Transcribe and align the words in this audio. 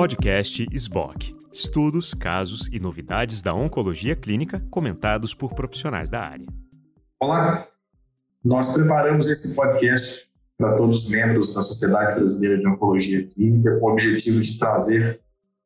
Podcast 0.00 0.66
SBOC. 0.72 1.36
Estudos, 1.52 2.14
casos 2.14 2.70
e 2.72 2.80
novidades 2.80 3.42
da 3.42 3.52
oncologia 3.52 4.16
clínica 4.16 4.64
comentados 4.70 5.34
por 5.34 5.52
profissionais 5.52 6.08
da 6.08 6.22
área. 6.22 6.46
Olá, 7.20 7.68
nós 8.42 8.72
preparamos 8.72 9.26
esse 9.28 9.54
podcast 9.54 10.26
para 10.56 10.74
todos 10.78 11.04
os 11.04 11.10
membros 11.10 11.52
da 11.52 11.60
Sociedade 11.60 12.18
Brasileira 12.18 12.56
de 12.56 12.66
Oncologia 12.66 13.26
Clínica 13.26 13.78
com 13.78 13.88
o 13.88 13.92
objetivo 13.92 14.40
de 14.40 14.58
trazer 14.58 15.20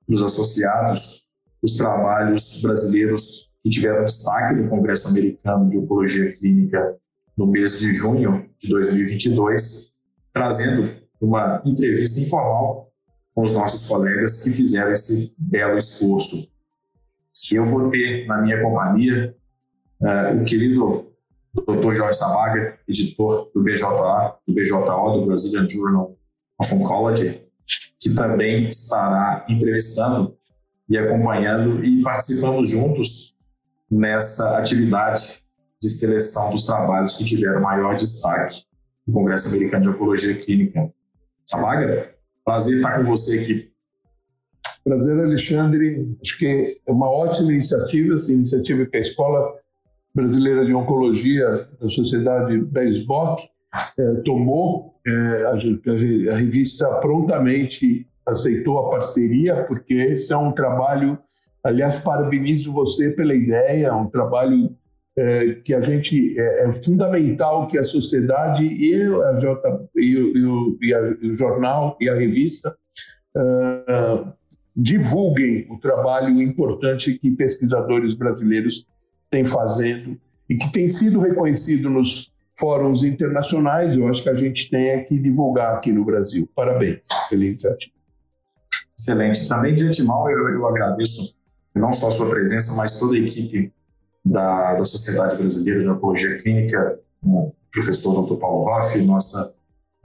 os 0.09 0.21
associados 0.21 1.25
os 1.63 1.77
trabalhos 1.77 2.61
brasileiros 2.61 3.53
que 3.63 3.71
tiveram 3.71 4.05
destaque 4.05 4.57
no 4.57 4.69
Congresso 4.69 5.11
Americano 5.11 5.71
de 5.71 5.79
Oncologia 5.79 6.37
Clínica 6.37 6.97
no 7.37 7.47
mês 7.47 7.79
de 7.79 7.95
junho 7.95 8.51
de 8.59 8.69
2022, 8.69 9.95
trazendo 10.33 10.93
uma 11.21 11.63
entrevista 11.65 12.19
informal 12.19 12.93
com 13.35 13.43
os 13.43 13.55
nossos 13.55 13.89
colegas 13.89 14.43
que 14.43 14.51
fizeram 14.51 14.93
esse 14.93 15.35
belo 15.37 15.77
esforço. 15.77 16.49
Eu 17.53 17.67
vou 17.67 17.91
ter 17.91 18.27
na 18.27 18.41
minha 18.41 18.63
companhia 18.63 19.35
uh, 20.01 20.41
o 20.41 20.45
querido 20.45 21.13
Dr. 21.55 21.95
Jorge 21.95 22.19
Sabaga, 22.19 22.79
editor 22.89 23.51
do 23.55 23.63
BJA, 23.63 24.35
do 24.47 24.55
BJO, 24.55 25.21
do 25.21 25.27
Brazilian 25.27 25.69
Journal 25.69 26.17
of 26.59 26.75
Oncology, 26.75 27.43
que 28.01 28.15
também 28.15 28.69
estará 28.69 29.45
entrevistando 29.49 30.37
e 30.89 30.99
acompanhando 30.99 31.85
e 31.85 32.03
participando 32.03 32.65
juntos 32.65 33.35
nessa 33.91 34.59
atividade 34.59 35.43
de 35.81 35.89
seleção 35.89 36.51
dos 36.51 36.67
trabalhos 36.67 37.17
que 37.17 37.25
tiveram 37.25 37.61
maior 37.61 37.97
destaque 37.97 38.65
no 39.07 39.15
Congresso 39.15 39.49
Americano 39.49 39.85
de 39.85 39.89
Oncologia 39.91 40.35
Clínica. 40.35 40.93
Sabaga, 41.47 42.14
prazer 42.45 42.77
estar 42.77 42.99
com 42.99 43.05
você 43.05 43.41
aqui. 43.41 43.71
Prazer, 44.85 45.19
Alexandre. 45.19 46.17
Acho 46.23 46.39
que 46.39 46.81
é 46.87 46.93
uma 46.93 47.11
ótima 47.11 47.53
iniciativa, 47.53 48.15
essa 48.15 48.33
iniciativa 48.33 48.85
que 48.85 48.97
a 48.97 49.01
Escola 49.01 49.55
Brasileira 50.15 50.65
de 50.65 50.75
Oncologia 50.75 51.69
da 51.81 51.89
Sociedade 51.89 52.63
da 52.67 52.85
SBOC 52.85 53.49
eh, 53.99 54.15
tomou. 54.25 54.95
Eh, 55.07 55.45
a, 55.47 56.35
a 56.35 56.37
revista 56.37 56.87
prontamente 57.01 58.07
aceitou 58.27 58.79
a 58.79 58.91
parceria, 58.91 59.65
porque 59.65 59.95
esse 59.95 60.33
é 60.33 60.37
um 60.37 60.53
trabalho, 60.53 61.19
aliás, 61.63 61.99
parabenizo 61.99 62.73
você 62.73 63.11
pela 63.11 63.35
ideia, 63.35 63.89
é 63.89 63.93
um 63.93 64.09
trabalho 64.09 64.75
é, 65.17 65.55
que 65.55 65.73
a 65.75 65.81
gente 65.81 66.39
é, 66.39 66.69
é, 66.69 66.73
fundamental 66.73 67.69
que 67.69 67.79
a 67.79 67.85
sociedade 67.85 68.65
e 68.65 68.95
a 69.03 69.39
J, 69.39 69.89
e, 69.97 70.17
o, 70.17 70.79
e, 70.83 70.91
e 71.23 71.31
o 71.31 71.37
jornal 71.37 71.97
e 72.01 72.09
a 72.09 72.15
revista 72.15 72.77
uh, 73.37 74.33
divulguem 74.77 75.67
o 75.71 75.79
trabalho 75.79 76.43
importante 76.43 77.17
que 77.19 77.31
pesquisadores 77.31 78.15
brasileiros 78.15 78.87
têm 79.31 79.47
fazendo 79.47 80.19
e 80.49 80.57
que 80.57 80.73
tem 80.73 80.89
sido 80.89 81.21
reconhecido 81.21 81.89
nos 81.89 82.33
fóruns 82.59 83.05
internacionais. 83.05 83.97
Eu 83.97 84.09
acho 84.09 84.23
que 84.23 84.29
a 84.29 84.37
gente 84.37 84.69
tem 84.69 85.05
que 85.05 85.19
divulgar 85.19 85.77
aqui 85.77 85.93
no 85.93 86.05
Brasil. 86.05 86.49
Parabéns 86.55 87.01
pela 87.31 87.45
iniciativa. 87.45 87.93
Excelente. 88.99 89.49
Também 89.49 89.75
de 89.75 89.85
antemão 89.85 90.29
eu, 90.29 90.49
eu 90.49 90.67
agradeço 90.67 91.37
não 91.75 91.93
só 91.93 92.09
a 92.09 92.13
sua 92.13 92.31
presença, 92.31 92.77
mas 92.77 92.99
toda 92.99 93.15
a 93.15 93.19
equipe 93.19 93.73
da, 94.25 94.75
da 94.75 94.85
Sociedade 94.85 95.37
Brasileira 95.37 95.83
de 95.83 95.89
Oncologia 95.89 96.41
Clínica, 96.41 96.99
o 97.23 97.53
professor 97.73 98.23
Dr. 98.23 98.37
Paulo 98.37 98.69
Hoff, 98.69 98.97
nossa 99.03 99.55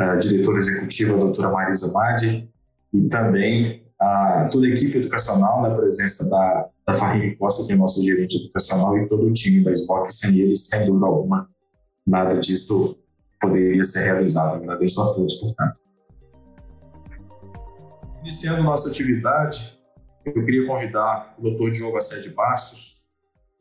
uh, 0.01 0.19
diretora 0.19 0.57
executiva, 0.57 1.13
a 1.13 1.17
doutora 1.17 1.49
Marisa 1.49 1.93
Madi, 1.93 2.49
e 2.93 3.07
também 3.07 3.79
toda 4.51 4.65
a 4.65 4.69
equipe 4.69 4.97
educacional, 4.97 5.61
na 5.61 5.75
presença 5.75 6.29
da, 6.29 6.69
da 6.87 6.95
Farine 6.95 7.35
Costa, 7.35 7.67
que 7.67 7.73
é 7.73 7.75
nossa 7.75 8.01
gerente 8.01 8.37
educacional, 8.37 8.97
e 8.97 9.07
todo 9.07 9.27
o 9.27 9.33
time 9.33 9.63
da 9.63 9.71
SBOC, 9.73 10.11
sem 10.11 10.39
eles, 10.39 10.67
sem 10.67 10.85
dúvida 10.85 11.05
alguma, 11.05 11.49
nada 12.07 12.39
disso 12.39 12.97
poderia 13.41 13.83
ser 13.83 14.05
realizado. 14.05 14.55
Agradeço 14.55 15.01
a 15.01 15.13
todos, 15.13 15.35
portanto. 15.35 15.79
Iniciando 18.21 18.63
nossa 18.63 18.89
atividade, 18.89 19.77
eu 20.25 20.33
queria 20.45 20.65
convidar 20.65 21.35
o 21.37 21.49
Dr. 21.49 21.71
Diogo 21.71 21.97
Assede 21.97 22.29
Bastos, 22.29 22.98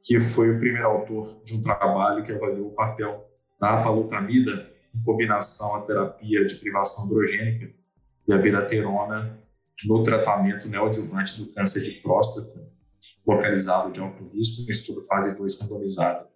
que 0.08 0.18
foi 0.22 0.50
o 0.50 0.58
primeiro 0.58 0.86
autor 0.86 1.42
de 1.44 1.54
um 1.54 1.60
trabalho 1.60 2.24
que 2.24 2.32
avaliou 2.32 2.68
o 2.68 2.74
papel 2.74 3.30
da 3.60 3.78
apalutamida 3.78 4.72
em 4.94 5.02
combinação 5.02 5.74
à 5.74 5.82
terapia 5.82 6.46
de 6.46 6.54
privação 6.54 7.04
androgênica 7.04 7.70
e 8.26 8.32
a 8.32 8.38
biraterona 8.38 9.38
no 9.84 10.02
tratamento 10.02 10.66
neoadjuvante 10.66 11.38
do 11.38 11.52
câncer 11.52 11.82
de 11.82 11.90
próstata 12.00 12.66
localizado 13.26 13.92
de 13.92 14.00
alto 14.00 14.26
risco 14.28 14.62
no 14.62 14.70
estudo 14.70 15.04
fase 15.04 15.36
2 15.36 15.60
randomizado. 15.60 16.26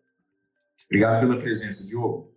Obrigado 0.85 1.27
pela 1.27 1.41
presença, 1.41 1.89
Diogo. 1.89 2.31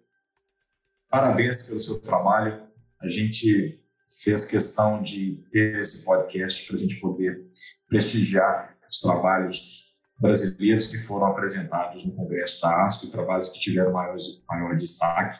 Parabéns 1.10 1.68
pelo 1.68 1.82
seu 1.82 2.00
trabalho. 2.00 2.66
A 3.02 3.10
gente 3.10 3.84
fez 4.24 4.46
questão 4.46 5.04
de 5.04 5.44
ter 5.52 5.82
esse 5.82 6.06
podcast 6.06 6.66
para 6.66 6.78
a 6.78 6.80
gente 6.80 6.96
poder 7.02 7.46
prestigiar 7.90 8.78
os 8.90 9.02
trabalhos 9.02 9.85
brasileiros 10.18 10.88
que 10.88 10.98
foram 11.00 11.28
apresentados 11.28 12.06
no 12.06 12.14
Congresso 12.14 12.62
da 12.62 12.86
ASCO, 12.86 13.12
trabalhos 13.12 13.50
que 13.50 13.60
tiveram 13.60 13.92
maior, 13.92 14.16
maior 14.48 14.76
destaque. 14.76 15.40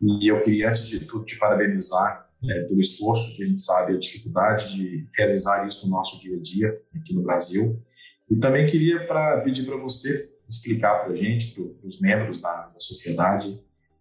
E 0.00 0.28
eu 0.28 0.40
queria, 0.40 0.70
antes 0.70 0.88
de 0.88 1.00
tudo, 1.00 1.24
te 1.24 1.38
parabenizar 1.38 2.28
é, 2.44 2.62
pelo 2.62 2.80
esforço, 2.80 3.36
que 3.36 3.42
a 3.42 3.46
gente 3.46 3.62
sabe 3.62 3.94
a 3.94 3.98
dificuldade 3.98 4.74
de 4.74 5.08
realizar 5.16 5.66
isso 5.66 5.86
no 5.86 5.92
nosso 5.92 6.20
dia 6.20 6.36
a 6.36 6.40
dia 6.40 6.80
aqui 6.94 7.14
no 7.14 7.22
Brasil. 7.22 7.80
E 8.28 8.36
também 8.36 8.66
queria 8.66 9.06
pra, 9.06 9.40
pedir 9.42 9.64
para 9.64 9.76
você 9.76 10.30
explicar 10.48 11.04
para 11.04 11.12
a 11.12 11.16
gente, 11.16 11.54
para 11.54 11.88
os 11.88 12.00
membros 12.00 12.40
da, 12.40 12.66
da 12.68 12.78
sociedade, 12.78 13.60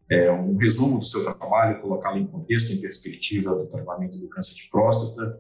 é, 0.09 0.29
um 0.29 0.57
resumo 0.57 0.99
do 0.99 1.05
seu 1.05 1.23
trabalho, 1.23 1.81
colocá-lo 1.81 2.17
em 2.17 2.27
contexto, 2.27 2.73
em 2.73 2.81
perspectiva 2.81 3.55
do 3.55 3.67
tratamento 3.67 4.17
do 4.17 4.27
câncer 4.27 4.55
de 4.55 4.69
próstata 4.69 5.39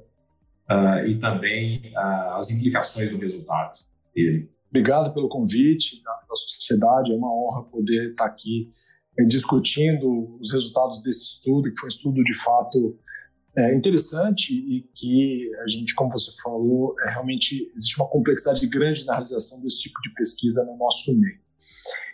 uh, 0.71 1.05
e 1.05 1.19
também 1.19 1.91
uh, 1.93 2.35
as 2.35 2.49
implicações 2.51 3.09
do 3.09 3.17
resultado 3.17 3.79
dele. 4.15 4.49
Obrigado 4.69 5.13
pelo 5.13 5.27
convite 5.27 6.01
da, 6.03 6.11
da 6.11 6.35
sociedade, 6.35 7.11
é 7.11 7.15
uma 7.15 7.33
honra 7.33 7.63
poder 7.63 8.11
estar 8.11 8.25
aqui 8.25 8.71
é, 9.19 9.23
discutindo 9.25 10.37
os 10.39 10.53
resultados 10.53 11.01
desse 11.03 11.23
estudo, 11.23 11.69
que 11.69 11.77
foi 11.77 11.87
um 11.87 11.89
estudo 11.89 12.23
de 12.23 12.33
fato 12.33 12.97
é, 13.57 13.75
interessante 13.75 14.53
e 14.53 14.89
que 14.95 15.51
a 15.65 15.67
gente, 15.67 15.93
como 15.93 16.09
você 16.09 16.31
falou, 16.41 16.95
é, 17.05 17.11
realmente 17.11 17.69
existe 17.75 17.99
uma 17.99 18.07
complexidade 18.07 18.65
grande 18.67 19.05
na 19.05 19.13
realização 19.13 19.61
desse 19.61 19.81
tipo 19.81 19.99
de 20.01 20.13
pesquisa 20.13 20.63
no 20.63 20.77
nosso 20.77 21.13
meio. 21.17 21.41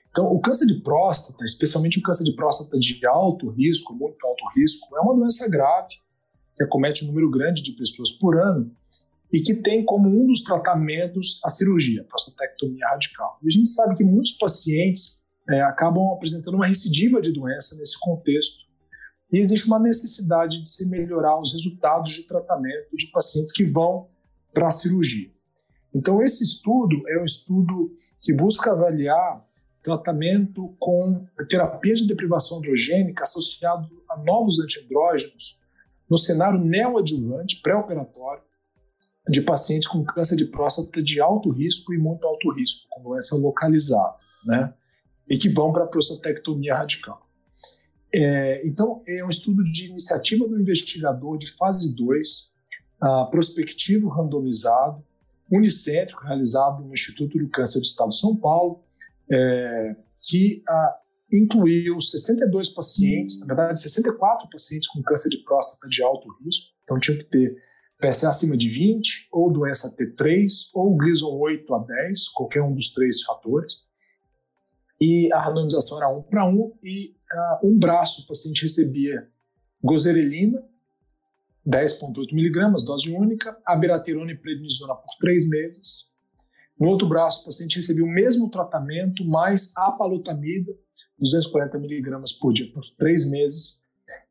Então, 0.09 0.25
o 0.33 0.39
câncer 0.39 0.65
de 0.65 0.81
próstata, 0.81 1.45
especialmente 1.45 1.99
o 1.99 2.01
câncer 2.01 2.23
de 2.23 2.35
próstata 2.35 2.79
de 2.79 3.05
alto 3.05 3.49
risco, 3.49 3.93
muito 3.93 4.25
alto 4.25 4.43
risco, 4.55 4.97
é 4.97 4.99
uma 5.01 5.15
doença 5.15 5.47
grave 5.47 5.93
que 6.57 6.63
acomete 6.63 7.05
um 7.05 7.07
número 7.07 7.29
grande 7.29 7.61
de 7.61 7.71
pessoas 7.73 8.11
por 8.11 8.37
ano 8.37 8.71
e 9.31 9.39
que 9.41 9.53
tem 9.53 9.85
como 9.85 10.09
um 10.09 10.25
dos 10.25 10.41
tratamentos 10.43 11.39
a 11.43 11.49
cirurgia, 11.49 12.01
a 12.01 12.05
prostatectomia 12.05 12.87
radical. 12.87 13.37
E 13.43 13.47
a 13.47 13.49
gente 13.49 13.69
sabe 13.69 13.95
que 13.95 14.03
muitos 14.03 14.33
pacientes 14.33 15.19
é, 15.47 15.61
acabam 15.61 16.11
apresentando 16.13 16.55
uma 16.55 16.65
recidiva 16.65 17.21
de 17.21 17.31
doença 17.31 17.75
nesse 17.75 17.97
contexto 17.99 18.65
e 19.31 19.37
existe 19.37 19.67
uma 19.67 19.79
necessidade 19.79 20.61
de 20.61 20.67
se 20.67 20.89
melhorar 20.89 21.39
os 21.39 21.53
resultados 21.53 22.13
de 22.13 22.23
tratamento 22.23 22.95
de 22.95 23.07
pacientes 23.07 23.53
que 23.53 23.65
vão 23.65 24.07
para 24.53 24.67
a 24.67 24.71
cirurgia. 24.71 25.29
Então, 25.93 26.21
esse 26.21 26.43
estudo 26.43 27.03
é 27.09 27.21
um 27.21 27.25
estudo 27.25 27.91
que 28.23 28.33
busca 28.33 28.71
avaliar 28.71 29.45
tratamento 29.83 30.75
com 30.79 31.25
terapia 31.47 31.95
de 31.95 32.07
deprivação 32.07 32.57
androgênica 32.57 33.23
associado 33.23 33.87
a 34.09 34.17
novos 34.17 34.59
antiandrógenos 34.59 35.57
no 36.09 36.17
cenário 36.17 36.59
neoadjuvante, 36.59 37.61
pré-operatório, 37.61 38.41
de 39.29 39.41
pacientes 39.41 39.89
com 39.89 40.05
câncer 40.05 40.37
de 40.37 40.45
próstata 40.45 41.03
de 41.03 41.19
alto 41.19 41.49
risco 41.49 41.93
e 41.93 41.97
muito 41.97 42.25
alto 42.25 42.51
risco, 42.51 42.87
com 42.89 43.03
doença 43.03 43.35
localizada, 43.35 44.15
né? 44.45 44.73
E 45.29 45.37
que 45.37 45.49
vão 45.49 45.73
para 45.73 45.83
a 45.83 45.87
prostatectomia 45.87 46.75
radical. 46.75 47.27
É, 48.13 48.65
então, 48.65 49.03
é 49.05 49.25
um 49.25 49.29
estudo 49.29 49.63
de 49.63 49.89
iniciativa 49.89 50.47
do 50.47 50.59
investigador 50.59 51.37
de 51.37 51.51
fase 51.51 51.93
2, 51.93 52.51
uh, 53.03 53.29
prospectivo 53.29 54.07
randomizado, 54.07 55.03
unicêntrico, 55.51 56.23
realizado 56.23 56.83
no 56.83 56.93
Instituto 56.93 57.37
do 57.37 57.49
Câncer 57.49 57.79
do 57.79 57.85
Estado 57.85 58.09
de 58.09 58.19
São 58.19 58.35
Paulo, 58.35 58.81
é, 59.29 59.95
que 60.21 60.63
ah, 60.67 60.95
incluiu 61.31 61.99
62 61.99 62.69
pacientes, 62.69 63.39
na 63.39 63.47
verdade 63.47 63.79
64 63.79 64.47
pacientes 64.49 64.87
com 64.87 65.01
câncer 65.01 65.29
de 65.29 65.43
próstata 65.43 65.87
de 65.89 66.01
alto 66.01 66.27
risco, 66.43 66.73
então 66.83 66.99
tinha 66.99 67.17
que 67.17 67.25
ter 67.25 67.55
PSA 67.99 68.29
acima 68.29 68.55
de 68.55 68.69
20, 68.69 69.27
ou 69.31 69.51
doença 69.51 69.95
T3, 69.95 70.47
ou 70.73 70.95
Gleason 70.95 71.35
8 71.35 71.73
a 71.73 71.79
10, 71.79 72.29
qualquer 72.29 72.61
um 72.61 72.73
dos 72.73 72.93
três 72.93 73.23
fatores. 73.23 73.73
E 75.01 75.31
a 75.33 75.41
randomização 75.41 75.97
era 75.97 76.09
1 76.09 76.23
para 76.23 76.47
1, 76.47 76.77
e 76.83 77.09
uh, 77.09 77.67
um 77.67 77.77
braço 77.77 78.23
o 78.23 78.27
paciente 78.27 78.61
recebia 78.61 79.27
gozerelina, 79.83 80.63
10,8 81.67 82.33
miligramas, 82.33 82.85
dose 82.85 83.11
única, 83.11 83.57
abiraterona 83.65 84.31
e 84.31 84.37
prednisona 84.37 84.95
por 84.95 85.17
três 85.19 85.49
meses. 85.49 86.06
No 86.79 86.89
outro 86.89 87.07
braço, 87.07 87.41
o 87.41 87.45
paciente 87.45 87.77
recebeu 87.77 88.05
o 88.05 88.09
mesmo 88.09 88.49
tratamento, 88.49 89.25
mais 89.25 89.73
apalutamida, 89.75 90.71
240 91.17 91.79
miligramas 91.79 92.31
por 92.31 92.53
dia 92.53 92.71
por 92.71 92.81
três 92.97 93.29
meses. 93.29 93.81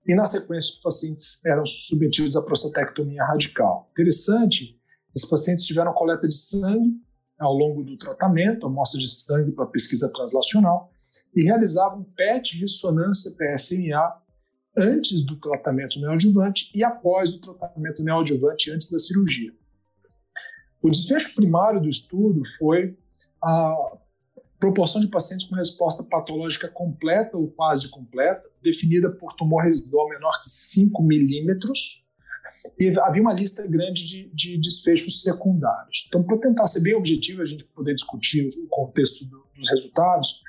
E 0.06 0.14
na 0.14 0.24
sequência, 0.24 0.74
os 0.74 0.80
pacientes 0.80 1.44
eram 1.44 1.66
submetidos 1.66 2.36
à 2.36 2.42
prostatectomia 2.42 3.24
radical. 3.24 3.90
Interessante, 3.90 4.80
esses 5.14 5.28
pacientes 5.28 5.64
tiveram 5.64 5.92
coleta 5.92 6.28
de 6.28 6.34
sangue 6.34 6.94
ao 7.38 7.52
longo 7.52 7.82
do 7.82 7.98
tratamento, 7.98 8.66
amostra 8.66 9.00
de 9.00 9.12
sangue 9.12 9.52
para 9.52 9.66
pesquisa 9.66 10.10
translacional, 10.12 10.90
e 11.34 11.42
realizavam 11.42 12.04
PET 12.16 12.58
ressonância 12.60 13.32
PSMA 13.36 14.22
antes 14.76 15.24
do 15.24 15.36
tratamento 15.36 15.98
neoadjuvante 15.98 16.70
e 16.74 16.84
após 16.84 17.34
o 17.34 17.40
tratamento 17.40 18.02
neoadjuvante 18.02 18.70
antes 18.70 18.90
da 18.90 18.98
cirurgia. 18.98 19.52
O 20.86 20.90
desfecho 20.90 21.34
primário 21.34 21.80
do 21.80 21.88
estudo 21.88 22.42
foi 22.58 22.96
a 23.42 23.96
proporção 24.56 25.00
de 25.00 25.08
pacientes 25.08 25.48
com 25.48 25.56
resposta 25.56 26.04
patológica 26.04 26.68
completa 26.68 27.36
ou 27.36 27.48
quase 27.48 27.90
completa, 27.90 28.44
definida 28.62 29.10
por 29.10 29.32
tumor 29.32 29.64
residual 29.64 30.08
menor 30.08 30.40
que 30.40 30.48
5 30.48 31.02
milímetros, 31.02 32.04
e 32.78 32.96
havia 33.00 33.20
uma 33.20 33.32
lista 33.32 33.66
grande 33.66 34.06
de, 34.06 34.30
de 34.32 34.60
desfechos 34.60 35.22
secundários. 35.22 36.04
Então, 36.06 36.22
para 36.22 36.38
tentar 36.38 36.68
ser 36.68 36.82
bem 36.82 36.94
objetivo, 36.94 37.42
a 37.42 37.46
gente 37.46 37.64
poder 37.64 37.94
discutir 37.94 38.46
o 38.46 38.68
contexto 38.68 39.24
do, 39.24 39.44
dos 39.56 39.68
resultados, 39.68 40.40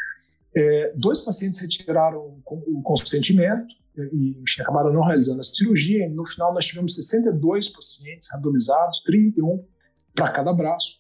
é, 0.56 0.94
dois 0.96 1.22
pacientes 1.22 1.60
retiraram 1.60 2.40
o 2.46 2.82
consentimento 2.84 3.74
e 4.14 4.36
acabaram 4.60 4.94
não 4.94 5.02
realizando 5.02 5.40
a 5.40 5.44
cirurgia. 5.44 6.08
No 6.10 6.28
final, 6.28 6.54
nós 6.54 6.68
tivemos 6.68 6.94
62 6.94 7.70
pacientes 7.70 8.28
randomizados, 8.32 9.02
31 9.02 9.66
para 10.18 10.32
cada 10.32 10.52
braço. 10.52 11.00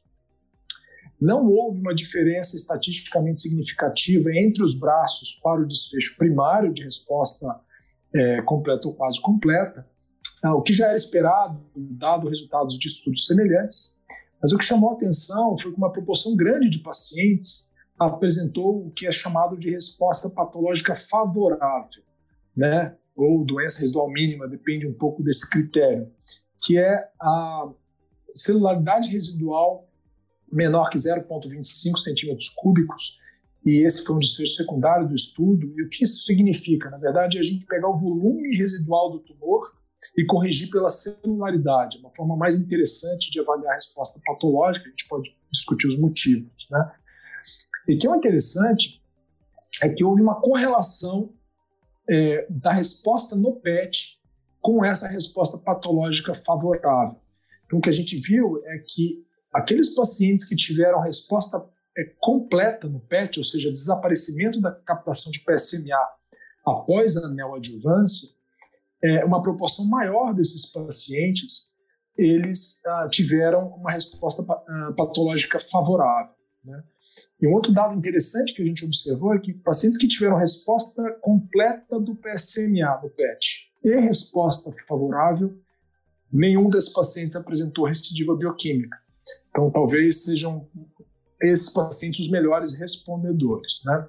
Não 1.20 1.48
houve 1.48 1.82
uma 1.82 1.96
diferença 1.96 2.56
estatisticamente 2.56 3.42
significativa 3.42 4.30
entre 4.36 4.64
os 4.64 4.80
braços 4.80 5.40
para 5.42 5.62
o 5.62 5.68
desfecho 5.68 6.16
primário 6.16 6.72
de 6.72 6.84
resposta 6.84 7.48
é, 8.14 8.42
completa 8.44 8.88
ou 8.88 8.94
quase 8.94 9.20
completa, 9.20 9.88
ah, 10.44 10.54
o 10.54 10.62
que 10.62 10.72
já 10.72 10.86
era 10.86 10.96
esperado, 10.96 11.60
dado 11.76 12.30
resultados 12.30 12.78
de 12.78 12.88
estudos 12.88 13.26
semelhantes. 13.26 13.98
Mas 14.40 14.52
o 14.52 14.58
que 14.58 14.64
chamou 14.64 14.92
a 14.92 14.94
atenção 14.94 15.58
foi 15.58 15.72
que 15.72 15.78
uma 15.78 15.92
proporção 15.92 16.36
grande 16.36 16.70
de 16.70 16.80
pacientes 16.80 17.72
apresentou 18.00 18.86
o 18.86 18.92
que 18.92 19.08
é 19.08 19.12
chamado 19.12 19.58
de 19.58 19.72
resposta 19.72 20.30
patológica 20.30 20.96
favorável, 20.96 22.04
né? 22.56 22.96
ou 23.16 23.44
doença 23.44 23.80
residual 23.82 24.12
mínima, 24.12 24.48
depende 24.48 24.86
um 24.86 24.94
pouco 24.94 25.24
desse 25.24 25.50
critério, 25.50 26.08
que 26.64 26.78
é 26.78 27.10
a 27.20 27.68
celularidade 28.38 29.10
residual 29.10 29.88
menor 30.52 30.90
que 30.90 30.98
0,25 30.98 31.98
centímetros 31.98 32.50
cúbicos, 32.50 33.20
e 33.66 33.86
esse 33.86 34.06
foi 34.06 34.16
um 34.16 34.20
desfecho 34.20 34.56
secundário 34.56 35.08
do 35.08 35.14
estudo. 35.14 35.74
E 35.78 35.84
o 35.84 35.90
que 35.90 36.06
isso 36.06 36.26
significa? 36.26 36.90
Na 36.90 36.98
verdade, 36.98 37.38
é 37.38 37.42
a 37.42 37.44
gente 37.44 37.66
pegar 37.66 37.90
o 37.90 37.98
volume 37.98 38.56
residual 38.56 39.12
do 39.12 39.20
tumor 39.20 39.76
e 40.18 40.26
corrigir 40.26 40.70
pela 40.70 40.90
celularidade, 40.90 41.98
uma 41.98 42.10
forma 42.10 42.38
mais 42.38 42.58
interessante 42.58 43.30
de 43.30 43.40
avaliar 43.42 43.74
a 43.74 43.76
resposta 43.76 44.22
patológica. 44.26 44.86
A 44.86 44.90
gente 44.90 45.08
pode 45.08 45.36
discutir 45.52 45.88
os 45.88 46.00
motivos, 46.00 46.68
né? 46.72 46.92
E 47.88 47.96
o 47.96 48.00
que 48.00 48.08
é 48.08 48.16
interessante 48.16 49.02
é 49.82 49.90
que 49.90 50.04
houve 50.04 50.22
uma 50.22 50.40
correlação 50.40 51.34
é, 52.10 52.48
da 52.50 52.72
resposta 52.72 53.36
no 53.36 53.54
PET 53.54 54.18
com 54.62 54.84
essa 54.84 55.08
resposta 55.08 55.58
patológica 55.58 56.34
favorável. 56.34 57.20
Então, 57.68 57.78
o 57.78 57.82
que 57.82 57.90
a 57.90 57.94
gente 57.94 58.18
viu 58.18 58.60
é 58.66 58.80
que 58.80 59.24
aqueles 59.54 59.94
pacientes 59.94 60.46
que 60.46 60.56
tiveram 60.56 61.00
resposta 61.00 61.64
é, 61.96 62.04
completa 62.20 62.88
no 62.88 63.00
PET, 63.00 63.38
ou 63.38 63.46
seja, 63.46 63.72
desaparecimento 63.72 64.60
da 64.60 64.72
captação 64.72 65.32
de 65.32 65.40
PSMA 65.42 65.98
após 66.66 67.16
a 67.18 67.30
neoadjuvância, 67.30 68.30
é, 69.04 69.24
uma 69.24 69.42
proporção 69.42 69.86
maior 69.86 70.34
desses 70.34 70.66
pacientes 70.66 71.70
eles 72.18 72.82
ah, 72.86 73.08
tiveram 73.10 73.68
uma 73.68 73.92
resposta 73.92 74.44
ah, 74.50 74.94
patológica 74.98 75.60
favorável. 75.60 76.34
Né? 76.64 76.84
E 77.40 77.48
um 77.48 77.54
outro 77.54 77.72
dado 77.72 77.96
interessante 77.96 78.54
que 78.54 78.62
a 78.62 78.66
gente 78.66 78.84
observou 78.84 79.34
é 79.34 79.40
que 79.40 79.54
pacientes 79.54 80.00
que 80.00 80.08
tiveram 80.08 80.36
resposta 80.36 81.04
completa 81.22 82.00
do 82.00 82.16
PSMA 82.16 83.00
no 83.04 83.10
PET 83.10 83.72
e 83.84 83.96
resposta 83.96 84.72
favorável 84.88 85.56
nenhum 86.32 86.70
desses 86.70 86.92
pacientes 86.92 87.36
apresentou 87.36 87.86
recidiva 87.86 88.36
bioquímica. 88.36 88.98
Então, 89.50 89.70
talvez 89.72 90.24
sejam 90.24 90.68
esses 91.42 91.70
pacientes 91.70 92.26
os 92.26 92.32
melhores 92.32 92.80
respondedores. 92.80 93.82
Né? 93.86 94.08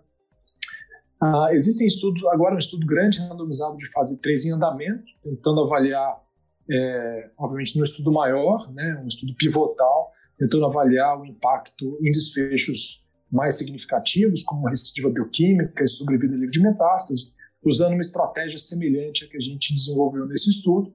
Ah, 1.20 1.48
existem 1.52 1.86
estudos, 1.86 2.24
agora 2.26 2.54
um 2.54 2.58
estudo 2.58 2.86
grande 2.86 3.18
randomizado 3.18 3.76
de 3.76 3.90
fase 3.90 4.20
3 4.20 4.46
em 4.46 4.52
andamento, 4.52 5.04
tentando 5.22 5.62
avaliar, 5.62 6.22
é, 6.70 7.30
obviamente, 7.36 7.76
no 7.76 7.84
estudo 7.84 8.12
maior, 8.12 8.72
né, 8.72 9.00
um 9.02 9.08
estudo 9.08 9.34
pivotal, 9.34 10.12
tentando 10.38 10.66
avaliar 10.66 11.20
o 11.20 11.26
impacto 11.26 11.98
em 12.00 12.12
desfechos 12.12 13.04
mais 13.30 13.56
significativos, 13.56 14.44
como 14.44 14.68
recidiva 14.68 15.10
bioquímica 15.10 15.82
e 15.82 15.88
sobrevida 15.88 16.34
livre 16.34 16.50
de 16.50 16.62
metástase, 16.62 17.32
usando 17.64 17.92
uma 17.92 18.00
estratégia 18.00 18.58
semelhante 18.58 19.24
à 19.24 19.28
que 19.28 19.36
a 19.36 19.40
gente 19.40 19.74
desenvolveu 19.74 20.24
nesse 20.26 20.50
estudo. 20.50 20.94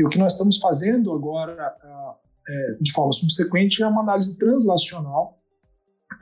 E 0.00 0.02
o 0.02 0.08
que 0.08 0.16
nós 0.16 0.32
estamos 0.32 0.56
fazendo 0.56 1.12
agora, 1.12 1.76
é, 2.48 2.76
de 2.80 2.90
forma 2.90 3.12
subsequente, 3.12 3.82
é 3.82 3.86
uma 3.86 4.00
análise 4.00 4.38
translacional, 4.38 5.38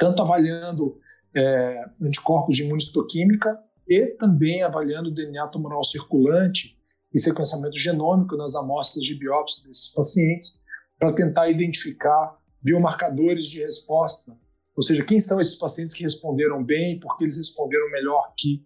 tanto 0.01 0.21
avaliando 0.21 0.99
é, 1.33 1.85
anticorpos 2.03 2.57
de 2.57 2.65
imunistoquímica 2.65 3.57
e 3.89 4.17
também 4.19 4.65
avaliando 4.65 5.15
DNA 5.15 5.47
tumoral 5.47 5.85
circulante 5.85 6.77
e 7.15 7.21
sequenciamento 7.21 7.79
genômico 7.79 8.37
nas 8.37 8.57
amostras 8.57 9.05
de 9.05 9.15
biópsia 9.15 9.65
desses 9.65 9.93
pacientes, 9.93 10.55
para 10.99 11.13
tentar 11.13 11.49
identificar 11.49 12.37
biomarcadores 12.61 13.47
de 13.47 13.63
resposta, 13.63 14.37
ou 14.75 14.83
seja, 14.83 15.05
quem 15.05 15.21
são 15.21 15.41
esses 15.41 15.55
pacientes 15.55 15.95
que 15.95 16.03
responderam 16.03 16.65
bem, 16.65 16.99
porque 16.99 17.23
eles 17.23 17.37
responderam 17.37 17.89
melhor 17.93 18.33
que 18.37 18.61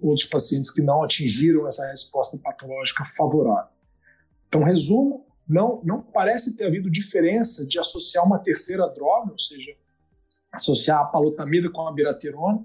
outros 0.00 0.24
pacientes 0.24 0.70
que 0.70 0.80
não 0.80 1.02
atingiram 1.02 1.68
essa 1.68 1.86
resposta 1.90 2.38
patológica 2.38 3.04
favorável. 3.14 3.69
Então, 4.50 4.64
resumo, 4.64 5.24
não, 5.48 5.80
não 5.84 6.02
parece 6.02 6.56
ter 6.56 6.66
havido 6.66 6.90
diferença 6.90 7.64
de 7.64 7.78
associar 7.78 8.26
uma 8.26 8.40
terceira 8.40 8.88
droga, 8.88 9.30
ou 9.30 9.38
seja, 9.38 9.76
associar 10.52 11.00
a 11.00 11.04
palutamida 11.04 11.70
com 11.70 11.86
a 11.86 11.92
biraterona, 11.92 12.64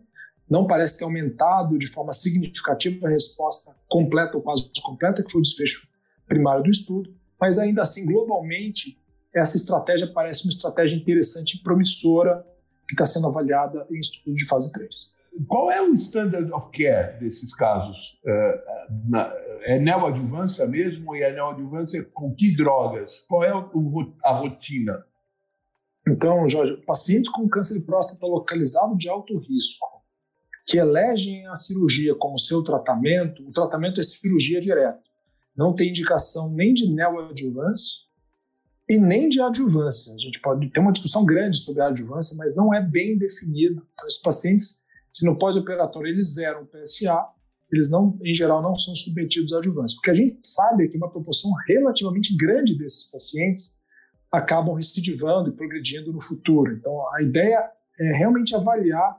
não 0.50 0.66
parece 0.66 0.98
ter 0.98 1.04
aumentado 1.04 1.78
de 1.78 1.86
forma 1.86 2.12
significativa 2.12 3.06
a 3.06 3.12
resposta 3.12 3.76
completa 3.88 4.36
ou 4.36 4.42
quase 4.42 4.68
completa, 4.84 5.24
que 5.24 5.32
foi 5.32 5.42
o 5.42 5.44
desfecho 5.44 5.88
primário 6.28 6.64
do 6.64 6.72
estudo, 6.72 7.16
mas 7.40 7.60
ainda 7.60 7.84
assim, 7.84 8.04
globalmente, 8.04 9.00
essa 9.34 9.58
estratégia 9.58 10.12
parece 10.12 10.46
uma 10.46 10.52
estratégia 10.52 10.96
interessante 10.96 11.58
e 11.58 11.64
promissora 11.64 12.44
que 12.88 12.96
está 12.96 13.06
sendo 13.06 13.28
avaliada 13.28 13.86
em 13.92 14.00
estudo 14.00 14.36
de 14.36 14.46
fase 14.46 14.72
3. 14.72 15.14
Qual 15.48 15.70
é 15.70 15.82
o 15.82 15.94
standard 15.94 16.52
of 16.52 16.70
care 16.72 17.20
desses 17.20 17.54
casos? 17.54 18.18
É, 18.26 18.64
é 19.66 19.80
neoadjuvância 19.80 20.66
mesmo? 20.68 21.16
E 21.16 21.24
a 21.24 21.34
neoadjuvância 21.34 22.04
com 22.14 22.34
que 22.34 22.56
drogas? 22.56 23.26
Qual 23.28 23.44
é 23.44 23.50
a 23.50 24.32
rotina? 24.32 25.04
Então, 26.08 26.48
Jorge, 26.48 26.78
pacientes 26.86 27.32
com 27.32 27.50
câncer 27.50 27.80
de 27.80 27.86
próstata 27.86 28.28
localizado 28.28 28.96
de 28.96 29.10
alto 29.10 29.38
risco, 29.40 29.88
que 30.66 30.78
elegem 30.78 31.48
a 31.48 31.56
cirurgia 31.56 32.14
como 32.16 32.40
seu 32.40 32.64
tratamento, 32.64 33.48
o 33.48 33.52
tratamento 33.52 34.00
é 34.00 34.04
cirurgia 34.04 34.62
direta. 34.62 35.02
Não 35.58 35.74
tem 35.74 35.90
indicação 35.90 36.52
nem 36.52 36.74
de 36.74 36.88
neoadjuvância 36.88 38.06
e 38.88 39.00
nem 39.00 39.28
de 39.28 39.42
adjuvância. 39.42 40.14
A 40.14 40.18
gente 40.18 40.40
pode 40.42 40.70
ter 40.70 40.80
uma 40.80 40.92
discussão 40.92 41.26
grande 41.26 41.58
sobre 41.58 41.82
a 41.82 41.88
adjuvância, 41.88 42.38
mas 42.38 42.56
não 42.56 42.72
é 42.72 42.82
bem 42.82 43.18
definido. 43.18 43.86
Então, 43.94 44.06
esses 44.06 44.22
pacientes 44.22 44.86
se 45.16 45.26
no 45.26 45.40
pós-operatório 45.40 46.10
eles 46.10 46.34
zeram 46.34 46.64
o 46.64 46.66
PSA, 46.66 47.26
eles 47.76 47.90
não, 47.90 48.18
em 48.24 48.34
geral, 48.34 48.62
não 48.62 48.76
são 48.76 48.96
submetidos 48.96 49.54
à 49.54 49.58
adjuvância. 49.58 49.96
Porque 49.96 50.12
a 50.12 50.16
gente 50.16 50.38
sabe 50.44 50.86
é 50.86 50.88
que 50.88 50.98
uma 50.98 51.10
proporção 51.10 51.52
relativamente 51.68 52.36
grande 52.36 52.78
desses 52.78 53.10
pacientes 53.12 53.76
acabam 54.32 54.76
recidivando 54.76 55.50
e 55.50 55.54
progredindo 55.54 56.12
no 56.12 56.22
futuro. 56.22 56.74
Então, 56.74 56.94
a 57.14 57.22
ideia 57.22 57.70
é 58.00 58.18
realmente 58.18 58.56
avaliar 58.56 59.18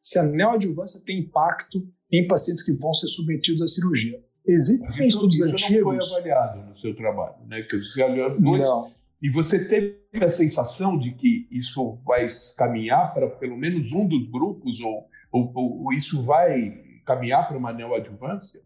se 0.00 0.18
a 0.18 0.22
neoadjuvância 0.22 1.02
tem 1.04 1.20
impacto 1.20 1.86
em 2.12 2.26
pacientes 2.26 2.62
que 2.62 2.72
vão 2.72 2.92
ser 2.94 3.08
submetidos 3.08 3.62
à 3.62 3.66
cirurgia. 3.66 4.22
Existem 4.46 5.08
estudos 5.08 5.36
isso 5.36 5.44
antigos. 5.44 5.94
não 5.94 6.02
foi 6.02 6.18
avaliado 6.18 6.68
no 6.68 6.78
seu 6.78 6.94
trabalho, 6.94 7.36
né? 7.46 7.62
Que 7.62 7.78
você 7.78 8.02
olhou 8.02 8.38
dois, 8.38 8.60
não. 8.60 8.92
E 9.22 9.30
você 9.30 9.64
teve 9.64 9.96
a 10.20 10.28
sensação 10.28 10.98
de 10.98 11.14
que 11.14 11.48
isso 11.50 11.98
vai 12.04 12.28
caminhar 12.58 13.14
para 13.14 13.26
pelo 13.26 13.56
menos 13.56 13.90
um 13.92 14.06
dos 14.06 14.28
grupos 14.30 14.78
ou, 14.80 15.08
ou, 15.32 15.84
ou 15.84 15.92
isso 15.94 16.22
vai 16.22 16.83
caminhar 17.04 17.46
para 17.46 17.56
uma 17.56 17.72
neoadjuvância? 17.72 18.60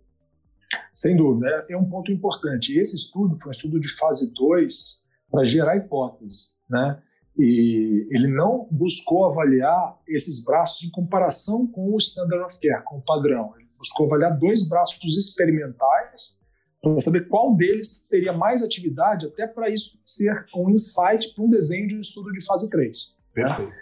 Sem 0.93 1.17
dúvida, 1.17 1.49
é, 1.69 1.73
é 1.75 1.77
um 1.77 1.89
ponto 1.89 2.11
importante. 2.13 2.79
Esse 2.79 2.97
estudo 2.97 3.37
foi 3.39 3.49
um 3.49 3.51
estudo 3.51 3.81
de 3.81 3.89
fase 3.97 4.33
2 4.35 5.01
para 5.31 5.45
gerar 5.45 5.77
hipóteses, 5.77 6.57
né? 6.69 7.03
E 7.39 8.09
ele 8.11 8.27
não 8.27 8.67
buscou 8.71 9.25
avaliar 9.25 9.97
esses 10.09 10.43
braços 10.43 10.83
em 10.83 10.91
comparação 10.91 11.67
com 11.69 11.95
o 11.95 11.99
standard 11.99 12.45
of 12.45 12.59
care, 12.61 12.83
com 12.85 12.99
o 12.99 13.03
padrão. 13.03 13.55
Ele 13.57 13.69
buscou 13.79 14.07
avaliar 14.07 14.37
dois 14.37 14.69
braços 14.69 15.17
experimentais 15.17 16.41
para 16.83 16.99
saber 16.99 17.29
qual 17.29 17.55
deles 17.55 18.03
teria 18.09 18.33
mais 18.33 18.63
atividade, 18.63 19.27
até 19.27 19.47
para 19.47 19.69
isso 19.71 20.01
ser 20.05 20.47
um 20.55 20.71
insight 20.71 21.33
para 21.35 21.45
um 21.45 21.51
desenho 21.51 21.87
de 21.87 21.97
um 21.97 22.01
estudo 22.01 22.33
de 22.33 22.45
fase 22.45 22.69
3. 22.71 23.19
Né? 23.37 23.45
Perfeito. 23.45 23.73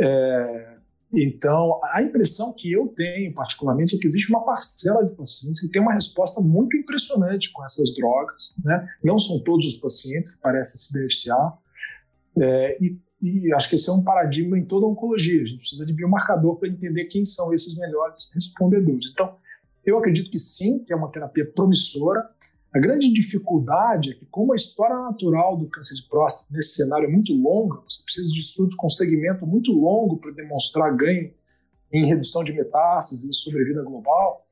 É, 0.00 0.71
então, 1.12 1.78
a 1.92 2.02
impressão 2.02 2.54
que 2.54 2.72
eu 2.72 2.88
tenho, 2.88 3.34
particularmente, 3.34 3.94
é 3.94 3.98
que 3.98 4.06
existe 4.06 4.30
uma 4.30 4.44
parcela 4.44 5.04
de 5.04 5.14
pacientes 5.14 5.60
que 5.60 5.68
tem 5.68 5.82
uma 5.82 5.92
resposta 5.92 6.40
muito 6.40 6.74
impressionante 6.74 7.52
com 7.52 7.62
essas 7.62 7.94
drogas. 7.94 8.54
Né? 8.64 8.88
Não 9.04 9.18
são 9.18 9.38
todos 9.40 9.66
os 9.66 9.76
pacientes 9.76 10.30
que 10.30 10.40
parecem 10.40 10.80
se 10.80 10.92
beneficiar. 10.92 11.58
É, 12.40 12.82
e, 12.82 12.98
e, 13.20 13.52
acho 13.52 13.68
que 13.68 13.74
esse 13.74 13.90
é 13.90 13.92
um 13.92 14.02
paradigma 14.02 14.58
em 14.58 14.64
toda 14.64 14.86
a 14.86 14.88
oncologia. 14.88 15.42
A 15.42 15.44
gente 15.44 15.58
precisa 15.58 15.84
de 15.84 15.92
biomarcador 15.92 16.56
para 16.56 16.68
entender 16.68 17.04
quem 17.04 17.26
são 17.26 17.52
esses 17.52 17.76
melhores 17.76 18.30
respondedores. 18.34 19.10
Então, 19.12 19.36
eu 19.84 19.98
acredito 19.98 20.30
que 20.30 20.38
sim, 20.38 20.78
que 20.78 20.94
é 20.94 20.96
uma 20.96 21.10
terapia 21.10 21.44
promissora. 21.44 22.26
A 22.74 22.78
grande 22.78 23.12
dificuldade 23.12 24.12
é 24.12 24.14
que, 24.14 24.24
como 24.26 24.52
a 24.52 24.56
história 24.56 24.96
natural 24.96 25.58
do 25.58 25.68
câncer 25.68 25.94
de 25.94 26.08
próstata 26.08 26.54
nesse 26.54 26.74
cenário 26.74 27.06
é 27.06 27.10
muito 27.10 27.34
longa, 27.34 27.82
você 27.86 28.02
precisa 28.02 28.30
de 28.30 28.40
estudos 28.40 28.74
com 28.74 28.88
segmento 28.88 29.46
muito 29.46 29.72
longo 29.72 30.16
para 30.16 30.30
demonstrar 30.30 30.96
ganho 30.96 31.30
em 31.92 32.06
redução 32.06 32.42
de 32.42 32.54
metástases 32.54 33.24
e 33.24 33.32
sobrevida 33.34 33.82
global. 33.82 34.46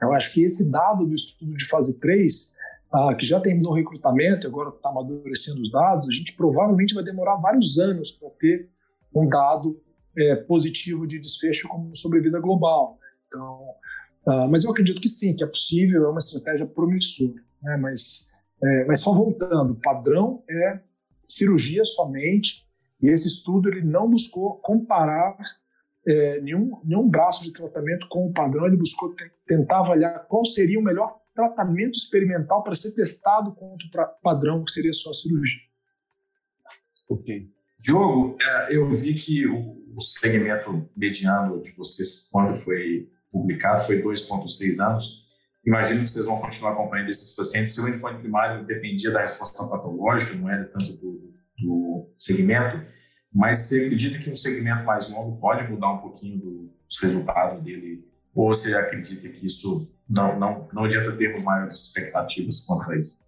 Eu 0.00 0.12
acho 0.12 0.32
que 0.32 0.44
esse 0.44 0.70
dado 0.70 1.04
do 1.04 1.14
estudo 1.16 1.56
de 1.56 1.64
fase 1.64 1.98
3, 1.98 2.54
ah, 2.92 3.14
que 3.14 3.26
já 3.26 3.40
terminou 3.40 3.72
o 3.72 3.76
recrutamento 3.76 4.46
agora 4.46 4.68
está 4.68 4.90
amadurecendo 4.90 5.60
os 5.60 5.70
dados, 5.72 6.08
a 6.08 6.12
gente 6.12 6.36
provavelmente 6.36 6.94
vai 6.94 7.02
demorar 7.02 7.36
vários 7.36 7.76
anos 7.76 8.12
para 8.12 8.30
ter 8.30 8.68
um 9.12 9.28
dado 9.28 9.82
é, 10.16 10.36
positivo 10.36 11.08
de 11.08 11.18
desfecho 11.18 11.66
como 11.66 11.94
sobrevida 11.96 12.38
global. 12.38 12.98
Então, 13.26 13.74
Uh, 14.26 14.48
mas 14.48 14.64
eu 14.64 14.70
acredito 14.70 15.00
que 15.00 15.08
sim, 15.08 15.34
que 15.34 15.42
é 15.42 15.46
possível, 15.46 16.04
é 16.04 16.08
uma 16.08 16.18
estratégia 16.18 16.66
promissora. 16.66 17.42
Né? 17.62 17.76
Mas, 17.76 18.28
é, 18.62 18.84
mas 18.84 19.00
só 19.00 19.12
voltando, 19.12 19.72
o 19.72 19.80
padrão 19.80 20.42
é 20.48 20.80
cirurgia 21.28 21.84
somente, 21.84 22.66
e 23.00 23.08
esse 23.08 23.28
estudo 23.28 23.68
ele 23.68 23.82
não 23.82 24.08
buscou 24.08 24.56
comparar 24.58 25.36
é, 26.06 26.40
nenhum, 26.40 26.80
nenhum 26.84 27.08
braço 27.08 27.42
de 27.42 27.52
tratamento 27.52 28.06
com 28.08 28.26
o 28.26 28.32
padrão, 28.32 28.66
ele 28.66 28.76
buscou 28.76 29.14
tentar 29.46 29.80
avaliar 29.80 30.26
qual 30.28 30.44
seria 30.44 30.78
o 30.78 30.82
melhor 30.82 31.18
tratamento 31.34 31.96
experimental 31.96 32.62
para 32.62 32.74
ser 32.74 32.92
testado 32.94 33.54
contra 33.54 34.04
o 34.04 34.22
padrão, 34.22 34.64
que 34.64 34.72
seria 34.72 34.92
só 34.92 35.10
a 35.10 35.14
cirurgia. 35.14 35.62
Ok. 37.08 37.48
Diogo, 37.78 38.36
é, 38.40 38.76
eu 38.76 38.92
vi 38.92 39.14
que 39.14 39.46
o 39.46 40.00
segmento 40.00 40.88
mediano 40.96 41.62
de 41.62 41.72
vocês, 41.72 42.28
quando 42.30 42.60
foi 42.60 43.08
publicado 43.32 43.82
foi 43.84 44.02
2,6 44.02 44.84
anos. 44.84 45.22
Imagino 45.66 46.04
que 46.04 46.10
vocês 46.10 46.26
vão 46.26 46.40
continuar 46.40 46.72
acompanhando 46.72 47.08
esses 47.08 47.34
pacientes. 47.34 47.74
Se 47.74 47.80
o 47.80 47.88
endpoint 47.88 48.20
primário 48.20 48.64
dependia 48.66 49.10
da 49.10 49.20
resposta 49.20 49.64
patológica, 49.64 50.34
não 50.34 50.50
era 50.50 50.64
tanto 50.64 50.92
do, 50.94 51.32
do 51.58 52.12
segmento, 52.18 52.84
mas 53.32 53.58
você 53.58 53.86
acredita 53.86 54.18
que 54.18 54.30
um 54.30 54.36
segmento 54.36 54.84
mais 54.84 55.10
longo 55.10 55.40
pode 55.40 55.66
mudar 55.70 55.92
um 55.92 55.98
pouquinho 55.98 56.70
dos 56.88 57.00
resultados 57.00 57.62
dele? 57.62 58.04
Ou 58.34 58.52
você 58.52 58.76
acredita 58.76 59.28
que 59.28 59.46
isso 59.46 59.88
não, 60.08 60.38
não, 60.38 60.68
não 60.72 60.84
adianta 60.84 61.16
termos 61.16 61.42
maiores 61.42 61.86
expectativas 61.86 62.60
quanto 62.66 62.90
a 62.90 62.98
isso? 62.98 63.18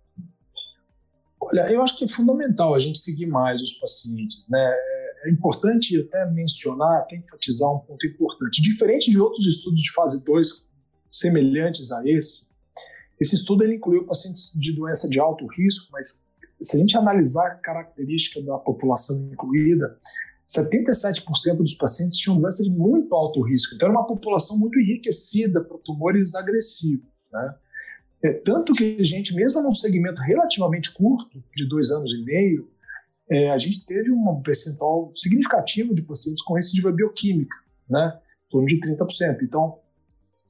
Olha, 1.41 1.71
eu 1.71 1.83
acho 1.83 1.99
que 1.99 2.05
é 2.05 2.09
fundamental 2.09 2.75
a 2.75 2.81
gente 2.81 2.99
seguir 2.99 3.27
mais 3.27 3.63
os 3.63 3.75
pacientes, 3.75 4.49
né? 4.49 4.75
É 5.25 5.31
importante 5.31 5.99
até 6.01 6.31
mencionar, 6.31 7.01
até 7.01 7.17
enfatizar 7.17 7.73
um 7.73 7.79
ponto 7.79 8.07
importante. 8.07 8.63
Diferente 8.63 9.11
de 9.11 9.19
outros 9.19 9.47
estudos 9.47 9.83
de 9.83 9.93
fase 9.93 10.25
2 10.25 10.67
semelhantes 11.11 11.91
a 11.93 12.07
esse, 12.07 12.47
esse 13.21 13.37
estudo 13.37 13.65
ele 13.65 13.77
incluiu 13.77 14.05
pacientes 14.05 14.53
de 14.55 14.73
doença 14.73 15.09
de 15.09 15.19
alto 15.19 15.47
risco, 15.47 15.91
mas 15.93 16.27
se 16.61 16.77
a 16.77 16.81
gente 16.81 16.97
analisar 16.97 17.47
a 17.47 17.55
característica 17.55 18.43
da 18.43 18.59
população 18.59 19.29
incluída, 19.33 19.99
77% 20.47 21.57
dos 21.57 21.75
pacientes 21.75 22.19
tinham 22.19 22.41
doença 22.41 22.63
de 22.63 22.71
muito 22.71 23.15
alto 23.15 23.41
risco. 23.43 23.75
Então, 23.75 23.89
era 23.89 23.97
uma 23.97 24.07
população 24.07 24.59
muito 24.59 24.79
enriquecida 24.79 25.63
para 25.63 25.79
tumores 25.79 26.35
agressivos. 26.35 27.07
Né? 27.33 27.55
É, 28.25 28.33
tanto 28.33 28.73
que 28.73 28.97
a 29.01 29.03
gente, 29.03 29.35
mesmo 29.35 29.63
num 29.63 29.75
segmento 29.75 30.21
relativamente 30.21 30.93
curto, 30.93 31.43
de 31.55 31.67
dois 31.67 31.91
anos 31.91 32.13
e 32.13 32.23
meio, 32.23 32.71
é, 33.31 33.51
a 33.51 33.59
gente 33.59 33.85
teve 33.87 34.11
um 34.11 34.43
percentual 34.43 35.11
significativo 35.15 35.95
de 35.95 36.03
pacientes 36.03 36.43
com 36.43 36.55
recidiva 36.55 36.93
bioquímica, 36.93 37.57
né? 37.89 38.19
em 38.47 38.51
torno 38.51 38.67
de 38.67 38.81
30%. 38.81 39.39
Então, 39.43 39.81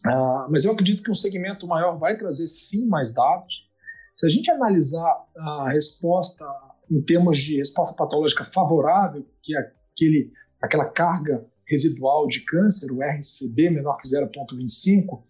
uh, 0.07 0.51
mas 0.51 0.65
eu 0.65 0.73
acredito 0.73 1.03
que 1.03 1.11
um 1.11 1.15
segmento 1.15 1.67
maior 1.67 1.97
vai 1.97 2.17
trazer 2.17 2.47
sim 2.47 2.87
mais 2.87 3.13
dados. 3.15 3.69
Se 4.15 4.27
a 4.27 4.29
gente 4.29 4.51
analisar 4.51 5.25
a 5.37 5.71
resposta 5.71 6.45
em 6.91 7.01
termos 7.01 7.39
de 7.39 7.57
resposta 7.57 7.95
patológica 7.95 8.45
favorável, 8.45 9.27
que 9.43 9.57
é 9.57 9.73
aquele, 9.93 10.33
aquela 10.61 10.85
carga 10.85 11.47
residual 11.67 12.27
de 12.27 12.41
câncer, 12.41 12.93
o 12.93 13.03
RCB 13.03 13.71
menor 13.71 13.97
que 13.97 14.09
0,25, 14.09 15.23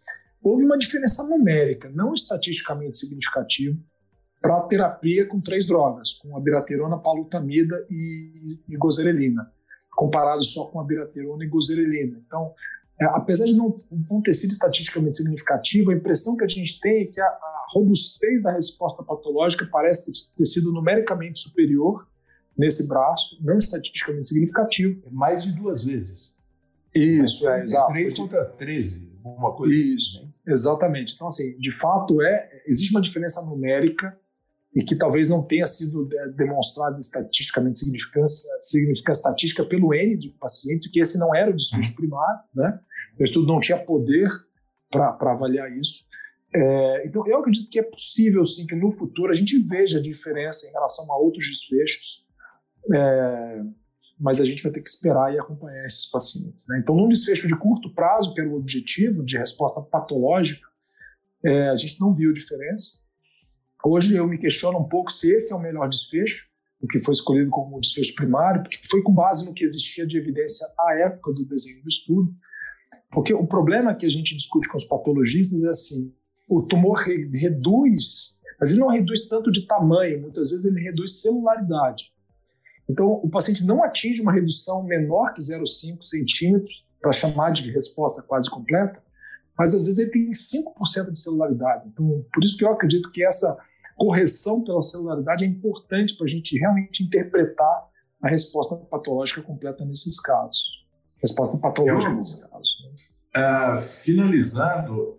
houve 0.42 0.64
uma 0.64 0.76
diferença 0.76 1.26
numérica, 1.28 1.88
não 1.90 2.12
estatisticamente 2.12 2.98
significativa, 2.98 3.78
para 4.44 4.60
terapia 4.64 5.26
com 5.26 5.40
três 5.40 5.66
drogas, 5.66 6.12
com 6.12 6.36
a 6.36 6.40
biraterona, 6.40 6.98
palutamida 6.98 7.86
e, 7.90 8.60
e 8.68 8.76
gozerelina, 8.76 9.50
comparado 9.90 10.44
só 10.44 10.66
com 10.66 10.78
a 10.78 10.84
biraterona 10.84 11.42
e 11.42 11.48
gozerelina. 11.48 12.22
Então, 12.26 12.52
é, 13.00 13.06
apesar 13.06 13.46
de 13.46 13.56
não, 13.56 13.74
não, 14.10 14.20
ter 14.20 14.34
sido 14.34 14.50
estatisticamente 14.50 15.16
significativo, 15.16 15.90
a 15.90 15.94
impressão 15.94 16.36
que 16.36 16.44
a 16.44 16.48
gente 16.48 16.78
tem 16.78 17.04
é 17.04 17.06
que 17.06 17.18
a, 17.18 17.24
a 17.24 17.66
robustez 17.70 18.42
da 18.42 18.52
resposta 18.52 19.02
patológica 19.02 19.66
parece 19.72 20.12
ter 20.36 20.44
sido 20.44 20.70
numericamente 20.70 21.40
superior 21.40 22.06
nesse 22.54 22.86
braço, 22.86 23.38
não 23.40 23.56
estatisticamente 23.56 24.28
significativo. 24.28 25.02
É 25.06 25.10
mais 25.10 25.42
de 25.42 25.52
duas 25.52 25.82
vezes. 25.82 26.34
Isso, 26.94 27.48
é, 27.48 27.62
exato. 27.62 27.92
3 27.94 28.14
contra 28.14 28.44
13, 28.44 29.10
uma 29.24 29.54
coisa 29.54 29.74
Isso, 29.74 30.18
assim, 30.18 30.26
né? 30.26 30.32
exatamente. 30.52 31.14
Então, 31.14 31.28
assim, 31.28 31.56
de 31.58 31.70
fato, 31.70 32.20
é, 32.20 32.62
existe 32.66 32.94
uma 32.94 33.00
diferença 33.00 33.40
numérica 33.46 34.14
e 34.74 34.82
que 34.82 34.96
talvez 34.96 35.28
não 35.28 35.42
tenha 35.42 35.66
sido 35.66 36.08
demonstrado 36.36 36.98
estatisticamente 36.98 37.78
significância, 37.78 38.50
significância 38.60 39.20
estatística 39.20 39.64
pelo 39.64 39.94
N 39.94 40.16
de 40.16 40.30
pacientes, 40.30 40.90
que 40.90 41.00
esse 41.00 41.16
não 41.18 41.34
era 41.34 41.50
o 41.50 41.54
desfecho 41.54 41.90
uhum. 41.90 41.96
primário, 41.96 42.40
né? 42.54 42.80
O 43.18 43.22
estudo 43.22 43.46
não 43.46 43.60
tinha 43.60 43.78
poder 43.78 44.28
para 44.90 45.32
avaliar 45.32 45.70
isso. 45.76 46.04
É, 46.52 47.06
então, 47.06 47.26
eu 47.26 47.38
acredito 47.38 47.70
que 47.70 47.78
é 47.78 47.82
possível, 47.82 48.44
sim, 48.46 48.66
que 48.66 48.74
no 48.74 48.90
futuro 48.90 49.30
a 49.30 49.34
gente 49.34 49.58
veja 49.58 49.98
a 49.98 50.02
diferença 50.02 50.66
em 50.66 50.72
relação 50.72 51.10
a 51.12 51.18
outros 51.18 51.46
desfechos, 51.48 52.24
é, 52.92 53.62
mas 54.18 54.40
a 54.40 54.44
gente 54.44 54.62
vai 54.62 54.72
ter 54.72 54.80
que 54.80 54.88
esperar 54.88 55.32
e 55.32 55.38
acompanhar 55.38 55.84
esses 55.84 56.10
pacientes. 56.10 56.66
Né? 56.68 56.78
Então, 56.80 56.96
num 56.96 57.08
desfecho 57.08 57.46
de 57.46 57.56
curto 57.56 57.92
prazo, 57.92 58.34
que 58.34 58.40
era 58.40 58.50
o 58.50 58.56
objetivo 58.56 59.24
de 59.24 59.36
resposta 59.38 59.80
patológica, 59.80 60.66
é, 61.44 61.68
a 61.68 61.76
gente 61.76 62.00
não 62.00 62.14
viu 62.14 62.32
diferença. 62.32 63.03
Hoje 63.86 64.16
eu 64.16 64.26
me 64.26 64.38
questiono 64.38 64.78
um 64.78 64.88
pouco 64.88 65.12
se 65.12 65.30
esse 65.30 65.52
é 65.52 65.56
o 65.56 65.60
melhor 65.60 65.88
desfecho, 65.90 66.48
o 66.80 66.86
que 66.86 67.00
foi 67.00 67.12
escolhido 67.12 67.50
como 67.50 67.80
desfecho 67.80 68.14
primário, 68.14 68.62
porque 68.62 68.78
foi 68.88 69.02
com 69.02 69.12
base 69.12 69.44
no 69.44 69.52
que 69.52 69.62
existia 69.62 70.06
de 70.06 70.16
evidência 70.16 70.66
à 70.80 70.94
época 70.94 71.32
do 71.34 71.44
desenho 71.44 71.82
do 71.82 71.88
estudo. 71.88 72.34
Porque 73.10 73.34
o 73.34 73.46
problema 73.46 73.94
que 73.94 74.06
a 74.06 74.10
gente 74.10 74.34
discute 74.34 74.68
com 74.68 74.78
os 74.78 74.84
patologistas 74.84 75.62
é 75.62 75.68
assim: 75.68 76.14
o 76.48 76.62
tumor 76.62 76.98
re 76.98 77.28
reduz, 77.34 78.38
mas 78.58 78.70
ele 78.70 78.80
não 78.80 78.88
reduz 78.88 79.28
tanto 79.28 79.52
de 79.52 79.66
tamanho, 79.66 80.22
muitas 80.22 80.50
vezes 80.50 80.64
ele 80.64 80.80
reduz 80.80 81.20
celularidade. 81.20 82.12
Então, 82.88 83.12
o 83.12 83.28
paciente 83.28 83.64
não 83.64 83.82
atinge 83.82 84.22
uma 84.22 84.32
redução 84.32 84.82
menor 84.84 85.34
que 85.34 85.40
0,5 85.40 86.02
centímetros, 86.02 86.84
para 87.02 87.12
chamar 87.12 87.50
de 87.50 87.70
resposta 87.70 88.22
quase 88.22 88.48
completa, 88.48 89.02
mas 89.58 89.74
às 89.74 89.84
vezes 89.84 89.98
ele 89.98 90.10
tem 90.10 90.30
5% 90.30 91.12
de 91.12 91.20
celularidade. 91.20 91.86
Então, 91.88 92.24
por 92.32 92.42
isso 92.42 92.56
que 92.56 92.64
eu 92.64 92.72
acredito 92.72 93.10
que 93.10 93.22
essa 93.22 93.58
correção 93.96 94.62
pela 94.62 94.82
celularidade 94.82 95.44
é 95.44 95.46
importante 95.46 96.16
para 96.16 96.24
a 96.24 96.28
gente 96.28 96.58
realmente 96.58 97.02
interpretar 97.02 97.88
a 98.22 98.28
resposta 98.28 98.76
patológica 98.76 99.42
completa 99.42 99.84
nesses 99.84 100.20
casos. 100.20 100.84
Resposta 101.22 101.58
patológica 101.58 102.10
Eu, 102.10 102.16
nesses 102.16 102.44
casos. 102.44 102.76
Né? 102.82 103.74
Uh, 103.74 103.76
finalizando, 103.76 104.94
o 104.94 105.18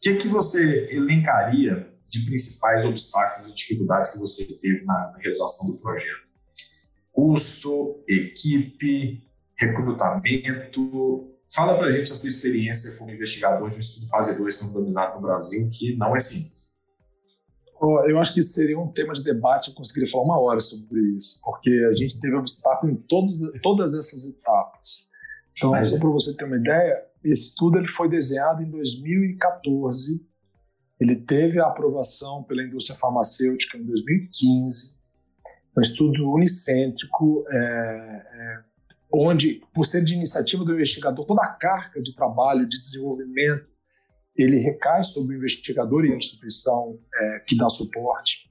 que, 0.00 0.16
que 0.16 0.28
você 0.28 0.88
elencaria 0.92 1.90
de 2.08 2.20
principais 2.24 2.84
obstáculos 2.84 3.50
e 3.50 3.54
dificuldades 3.54 4.12
que 4.12 4.18
você 4.18 4.44
teve 4.44 4.84
na, 4.84 5.12
na 5.12 5.18
realização 5.18 5.70
do 5.70 5.78
projeto? 5.78 6.28
Custo, 7.12 8.02
equipe, 8.08 9.22
recrutamento, 9.56 11.30
fala 11.52 11.76
para 11.76 11.88
a 11.88 11.90
gente 11.90 12.12
a 12.12 12.14
sua 12.14 12.28
experiência 12.28 12.96
como 12.98 13.10
investigador 13.10 13.68
de 13.70 13.76
um 13.76 13.78
estudo 13.78 14.08
fase 14.08 14.38
2 14.38 14.60
randomizado 14.62 15.16
no 15.16 15.20
Brasil, 15.20 15.68
que 15.70 15.96
não 15.96 16.16
é 16.16 16.20
simples. 16.20 16.69
Eu 17.82 18.18
acho 18.18 18.34
que 18.34 18.42
seria 18.42 18.78
um 18.78 18.88
tema 18.88 19.14
de 19.14 19.24
debate, 19.24 19.68
eu 19.68 19.74
conseguiria 19.74 20.10
falar 20.10 20.24
uma 20.24 20.38
hora 20.38 20.60
sobre 20.60 21.00
isso, 21.16 21.40
porque 21.42 21.70
a 21.90 21.94
gente 21.94 22.20
teve 22.20 22.34
obstáculo 22.34 22.92
em 22.92 22.96
todos, 22.96 23.40
todas 23.62 23.94
essas 23.94 24.24
etapas. 24.26 25.08
Então, 25.56 25.70
Mas, 25.70 25.90
só 25.90 25.98
para 25.98 26.10
você 26.10 26.36
ter 26.36 26.44
uma 26.44 26.56
ideia, 26.56 27.02
esse 27.24 27.48
estudo 27.48 27.78
ele 27.78 27.88
foi 27.88 28.08
desenhado 28.08 28.62
em 28.62 28.70
2014, 28.70 30.22
ele 31.00 31.16
teve 31.16 31.58
a 31.58 31.66
aprovação 31.66 32.42
pela 32.42 32.62
indústria 32.62 32.98
farmacêutica 32.98 33.78
em 33.78 33.84
2015, 33.84 34.94
um 35.76 35.80
estudo 35.80 36.30
unicêntrico, 36.30 37.46
é, 37.48 37.56
é, 37.56 38.60
onde, 39.12 39.62
por 39.72 39.86
ser 39.86 40.04
de 40.04 40.14
iniciativa 40.14 40.64
do 40.64 40.74
investigador, 40.74 41.24
toda 41.24 41.42
a 41.42 41.54
carga 41.54 42.02
de 42.02 42.14
trabalho, 42.14 42.68
de 42.68 42.78
desenvolvimento, 42.78 43.69
ele 44.36 44.58
recai 44.58 45.02
sobre 45.04 45.34
o 45.34 45.38
investigador 45.38 46.04
e 46.04 46.12
a 46.12 46.16
instituição 46.16 46.98
é, 47.14 47.40
que 47.46 47.56
dá 47.56 47.68
suporte. 47.68 48.48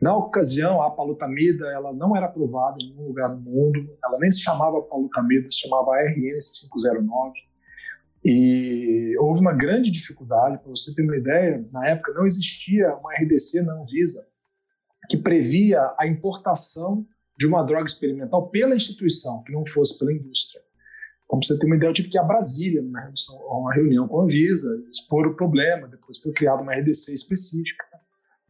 Na 0.00 0.16
ocasião, 0.16 0.82
a 0.82 0.90
palutamida 0.90 1.66
ela 1.68 1.92
não 1.92 2.16
era 2.16 2.26
aprovada 2.26 2.76
em 2.80 2.90
nenhum 2.90 3.08
lugar 3.08 3.28
do 3.28 3.40
mundo, 3.40 3.78
ela 4.04 4.18
nem 4.18 4.30
se 4.30 4.40
chamava 4.40 4.82
palutamida, 4.82 5.50
se 5.50 5.60
chamava 5.60 5.92
RN509. 5.92 7.32
E 8.22 9.16
houve 9.18 9.40
uma 9.40 9.54
grande 9.54 9.90
dificuldade, 9.90 10.58
para 10.58 10.68
você 10.68 10.94
ter 10.94 11.02
uma 11.02 11.16
ideia, 11.16 11.66
na 11.72 11.88
época 11.88 12.12
não 12.12 12.26
existia 12.26 12.94
uma 12.96 13.12
RDC 13.14 13.62
na 13.62 13.74
Anvisa 13.74 14.28
que 15.08 15.16
previa 15.16 15.80
a 15.98 16.06
importação 16.06 17.06
de 17.36 17.46
uma 17.46 17.62
droga 17.62 17.86
experimental 17.86 18.48
pela 18.50 18.76
instituição, 18.76 19.42
que 19.42 19.52
não 19.52 19.64
fosse 19.64 19.98
pela 19.98 20.12
indústria. 20.12 20.62
Como 21.30 21.44
você 21.44 21.56
ter 21.56 21.64
uma 21.66 21.76
ideia, 21.76 21.90
eu 21.90 21.94
tive 21.94 22.08
que 22.08 22.16
ir 22.16 22.20
a 22.20 22.24
Brasília, 22.24 22.82
numa 22.82 23.08
uma 23.52 23.72
reunião 23.72 24.08
com 24.08 24.20
a 24.20 24.24
Anvisa, 24.24 24.84
expor 24.90 25.28
o 25.28 25.36
problema. 25.36 25.86
Depois 25.86 26.18
foi 26.18 26.32
criada 26.32 26.60
uma 26.60 26.74
RDC 26.74 27.14
específica, 27.14 27.84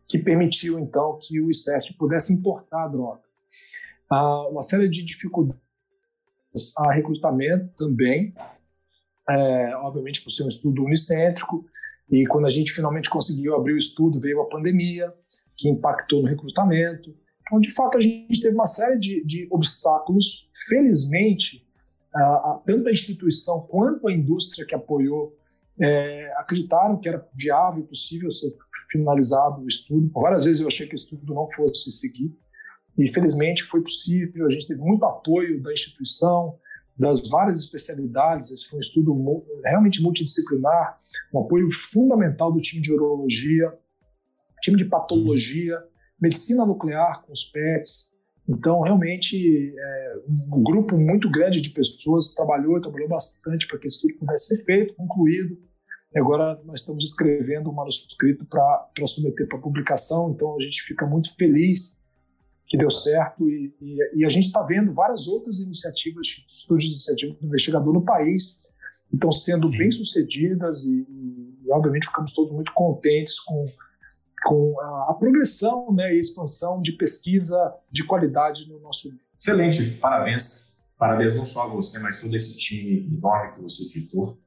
que 0.06 0.18
permitiu, 0.18 0.78
então, 0.78 1.18
que 1.20 1.38
o 1.42 1.50
ICESP 1.50 1.92
pudesse 1.98 2.32
importar 2.32 2.84
a 2.84 2.88
droga. 2.88 3.20
Há 4.08 4.48
uma 4.48 4.62
série 4.62 4.88
de 4.88 5.04
dificuldades 5.04 5.60
a 6.78 6.90
recrutamento 6.90 7.68
também, 7.76 8.32
é, 9.28 9.76
obviamente 9.76 10.24
por 10.24 10.30
ser 10.30 10.44
um 10.44 10.48
estudo 10.48 10.82
unicêntrico, 10.82 11.66
e 12.10 12.26
quando 12.28 12.46
a 12.46 12.50
gente 12.50 12.72
finalmente 12.72 13.10
conseguiu 13.10 13.56
abrir 13.56 13.74
o 13.74 13.78
estudo, 13.78 14.18
veio 14.18 14.40
a 14.40 14.48
pandemia, 14.48 15.12
que 15.54 15.68
impactou 15.68 16.22
no 16.22 16.28
recrutamento. 16.28 17.14
Então, 17.42 17.60
de 17.60 17.70
fato, 17.74 17.98
a 17.98 18.00
gente 18.00 18.40
teve 18.40 18.54
uma 18.54 18.64
série 18.64 18.98
de, 18.98 19.22
de 19.26 19.46
obstáculos. 19.50 20.48
Felizmente, 20.66 21.68
a, 22.14 22.20
a, 22.20 22.62
tanto 22.66 22.88
a 22.88 22.92
instituição 22.92 23.60
quanto 23.62 24.08
a 24.08 24.12
indústria 24.12 24.66
que 24.66 24.74
apoiou 24.74 25.36
é, 25.80 26.32
acreditaram 26.36 26.98
que 26.98 27.08
era 27.08 27.26
viável 27.34 27.82
e 27.82 27.86
possível 27.86 28.30
ser 28.30 28.54
finalizado 28.90 29.62
o 29.62 29.68
estudo. 29.68 30.10
Várias 30.12 30.44
vezes 30.44 30.60
eu 30.60 30.68
achei 30.68 30.86
que 30.86 30.94
o 30.94 30.96
estudo 30.96 31.32
não 31.32 31.48
fosse 31.50 31.90
seguir. 31.90 32.34
E 32.98 33.08
felizmente 33.08 33.62
foi 33.62 33.80
possível. 33.80 34.46
A 34.46 34.50
gente 34.50 34.66
teve 34.66 34.80
muito 34.80 35.04
apoio 35.04 35.62
da 35.62 35.72
instituição, 35.72 36.58
das 36.98 37.28
várias 37.28 37.60
especialidades. 37.60 38.50
Esse 38.50 38.68
foi 38.68 38.78
um 38.78 38.82
estudo 38.82 39.44
realmente 39.64 40.02
multidisciplinar, 40.02 40.98
um 41.32 41.40
apoio 41.40 41.70
fundamental 41.70 42.52
do 42.52 42.58
time 42.58 42.82
de 42.82 42.92
urologia, 42.92 43.72
time 44.60 44.76
de 44.76 44.84
patologia, 44.84 45.82
medicina 46.20 46.66
nuclear 46.66 47.22
com 47.22 47.32
os 47.32 47.44
PETs. 47.44 48.12
Então, 48.50 48.80
realmente, 48.80 49.72
é, 49.78 50.14
um 50.28 50.60
grupo 50.60 50.98
muito 50.98 51.30
grande 51.30 51.60
de 51.60 51.70
pessoas 51.70 52.34
trabalhou, 52.34 52.80
trabalhou 52.80 53.08
bastante 53.08 53.68
para 53.68 53.78
que 53.78 53.86
esse 53.86 53.96
estudo 53.96 54.18
pudesse 54.18 54.56
ser 54.56 54.64
feito, 54.64 54.94
concluído. 54.94 55.56
E 56.12 56.18
agora 56.18 56.56
nós 56.66 56.80
estamos 56.80 57.04
escrevendo 57.04 57.70
um 57.70 57.72
manuscrito 57.72 58.44
para 58.44 59.06
submeter 59.06 59.46
para 59.46 59.58
publicação, 59.58 60.32
então 60.32 60.56
a 60.58 60.64
gente 60.64 60.82
fica 60.82 61.06
muito 61.06 61.32
feliz 61.36 62.00
que 62.66 62.76
deu 62.76 62.90
certo. 62.90 63.48
E, 63.48 63.72
e, 63.80 64.18
e 64.18 64.24
a 64.24 64.28
gente 64.28 64.46
está 64.46 64.62
vendo 64.64 64.92
várias 64.92 65.28
outras 65.28 65.60
iniciativas, 65.60 66.26
estudos 66.48 66.82
de 66.82 66.90
iniciativa 66.90 67.32
do 67.34 67.46
investigador 67.46 67.92
no 67.92 68.04
país, 68.04 68.66
que 69.08 69.14
estão 69.14 69.30
sendo 69.30 69.70
bem 69.70 69.92
sucedidas 69.92 70.84
e, 70.84 71.06
e, 71.08 71.70
obviamente 71.70 72.06
ficamos 72.06 72.34
todos 72.34 72.52
muito 72.52 72.72
contentes 72.72 73.38
com 73.38 73.66
com 74.44 74.80
a, 74.80 75.10
a 75.10 75.14
progressão 75.14 75.92
né, 75.92 76.14
e 76.14 76.18
expansão 76.18 76.80
de 76.80 76.92
pesquisa 76.92 77.74
de 77.90 78.04
qualidade 78.04 78.68
no 78.68 78.78
nosso 78.80 79.08
meio. 79.08 79.20
Excelente, 79.38 79.90
parabéns. 79.92 80.70
Parabéns 80.98 81.36
não 81.36 81.46
só 81.46 81.64
a 81.64 81.66
você, 81.66 81.98
mas 81.98 82.20
todo 82.20 82.36
esse 82.36 82.58
time 82.58 83.08
enorme 83.16 83.54
que 83.54 83.62
você 83.62 83.84
citou. 83.84 84.38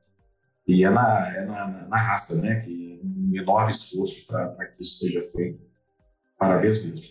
E 0.67 0.83
é 0.83 0.89
na, 0.89 1.35
é 1.35 1.45
na, 1.45 1.67
na 1.87 1.97
raça, 1.97 2.41
né? 2.41 2.59
Que 2.61 3.01
um 3.03 3.31
enorme 3.35 3.71
esforço 3.71 4.25
para 4.27 4.65
que 4.67 4.83
isso 4.83 4.99
seja 4.99 5.27
feito. 5.31 5.59
Parabéns 6.37 6.85
mesmo. 6.85 7.01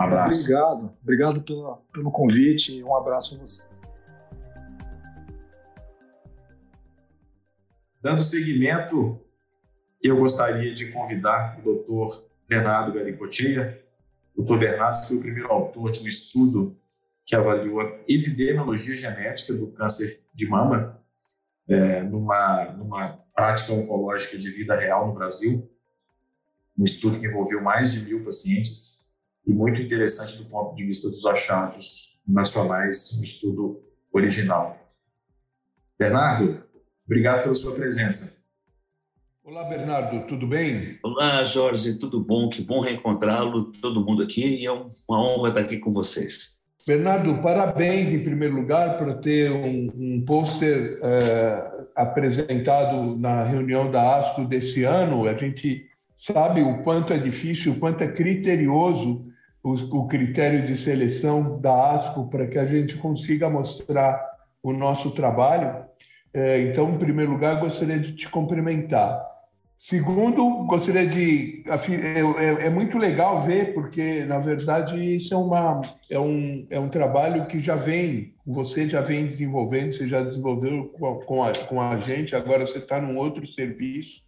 Um 0.00 0.04
abraço. 0.04 0.40
Obrigado. 0.40 0.96
Obrigado 1.02 1.42
pelo, 1.42 1.76
pelo 1.92 2.10
convite 2.10 2.76
e 2.78 2.82
um 2.82 2.96
abraço 2.96 3.34
a 3.34 3.38
você. 3.38 3.62
Dando 8.00 8.22
seguimento 8.22 9.20
eu 10.06 10.16
gostaria 10.16 10.74
de 10.74 10.90
convidar 10.92 11.58
o 11.58 11.62
doutor 11.62 12.26
Bernardo 12.48 12.92
Garicotia. 12.92 13.82
O 14.34 14.42
doutor 14.42 14.58
Bernardo 14.58 15.04
foi 15.06 15.16
o 15.16 15.20
primeiro 15.20 15.50
autor 15.50 15.90
de 15.90 16.00
um 16.00 16.06
estudo 16.06 16.76
que 17.24 17.34
avaliou 17.34 17.80
a 17.80 17.86
epidemiologia 18.06 18.94
genética 18.94 19.52
do 19.52 19.66
câncer 19.68 20.20
de 20.32 20.46
mama 20.48 21.02
é, 21.68 22.02
numa, 22.02 22.64
numa 22.72 23.08
prática 23.34 23.72
oncológica 23.72 24.38
de 24.38 24.50
vida 24.50 24.76
real 24.76 25.08
no 25.08 25.14
Brasil. 25.14 25.68
Um 26.78 26.84
estudo 26.84 27.18
que 27.18 27.26
envolveu 27.26 27.60
mais 27.60 27.92
de 27.92 28.04
mil 28.04 28.24
pacientes 28.24 29.04
e 29.44 29.52
muito 29.52 29.80
interessante 29.80 30.36
do 30.36 30.44
ponto 30.44 30.76
de 30.76 30.84
vista 30.84 31.08
dos 31.08 31.24
achados 31.26 32.20
nacionais, 32.26 33.18
um 33.18 33.24
estudo 33.24 33.82
original. 34.12 34.78
Bernardo, 35.98 36.62
obrigado 37.04 37.44
pela 37.44 37.54
sua 37.54 37.74
presença. 37.74 38.35
Olá, 39.48 39.62
Bernardo, 39.62 40.26
tudo 40.26 40.44
bem? 40.44 40.98
Olá, 41.04 41.44
Jorge, 41.44 41.94
tudo 41.94 42.18
bom? 42.18 42.48
Que 42.48 42.60
bom 42.60 42.80
reencontrá-lo, 42.80 43.70
todo 43.80 44.04
mundo 44.04 44.20
aqui, 44.20 44.42
e 44.42 44.66
é 44.66 44.72
uma 44.72 44.90
honra 45.08 45.50
estar 45.50 45.60
aqui 45.60 45.78
com 45.78 45.92
vocês. 45.92 46.58
Bernardo, 46.84 47.32
parabéns 47.40 48.12
em 48.12 48.24
primeiro 48.24 48.56
lugar 48.56 48.98
por 48.98 49.20
ter 49.20 49.52
um, 49.52 49.92
um 49.94 50.24
pôster 50.26 50.98
é, 51.00 51.70
apresentado 51.94 53.16
na 53.16 53.44
reunião 53.44 53.88
da 53.88 54.16
ASCO 54.16 54.44
desse 54.46 54.82
ano. 54.82 55.28
A 55.28 55.34
gente 55.34 55.86
sabe 56.16 56.62
o 56.62 56.82
quanto 56.82 57.12
é 57.12 57.18
difícil, 57.18 57.74
o 57.74 57.78
quanto 57.78 58.02
é 58.02 58.08
criterioso 58.08 59.26
o, 59.62 59.74
o 59.74 60.08
critério 60.08 60.66
de 60.66 60.76
seleção 60.76 61.60
da 61.60 61.92
ASCO 61.92 62.28
para 62.28 62.48
que 62.48 62.58
a 62.58 62.66
gente 62.66 62.96
consiga 62.96 63.48
mostrar 63.48 64.20
o 64.60 64.72
nosso 64.72 65.12
trabalho. 65.12 65.84
É, 66.34 66.62
então, 66.62 66.90
em 66.90 66.98
primeiro 66.98 67.30
lugar, 67.30 67.60
gostaria 67.60 68.00
de 68.00 68.12
te 68.12 68.28
cumprimentar. 68.28 69.35
Segundo, 69.78 70.64
gostaria 70.64 71.06
de. 71.06 71.62
É, 71.66 72.44
é, 72.44 72.66
é, 72.66 72.70
muito 72.70 72.96
legal 72.96 73.42
ver, 73.42 73.74
porque, 73.74 74.24
na 74.24 74.38
verdade, 74.38 74.96
isso 74.96 75.34
é, 75.34 75.36
uma, 75.36 75.82
é, 76.10 76.18
um, 76.18 76.66
é 76.70 76.80
um 76.80 76.88
trabalho 76.88 77.46
que 77.46 77.60
já 77.60 77.76
vem, 77.76 78.34
você 78.44 78.88
já 78.88 79.02
vem 79.02 79.26
desenvolvendo, 79.26 79.92
você 79.92 80.08
já 80.08 80.22
desenvolveu 80.22 80.86
com 80.96 81.06
a, 81.06 81.24
com 81.24 81.44
a, 81.44 81.52
com 81.52 81.80
a 81.80 81.98
gente, 81.98 82.34
agora 82.34 82.66
você 82.66 82.78
está 82.78 83.00
num 83.00 83.18
outro 83.18 83.46
serviço. 83.46 84.22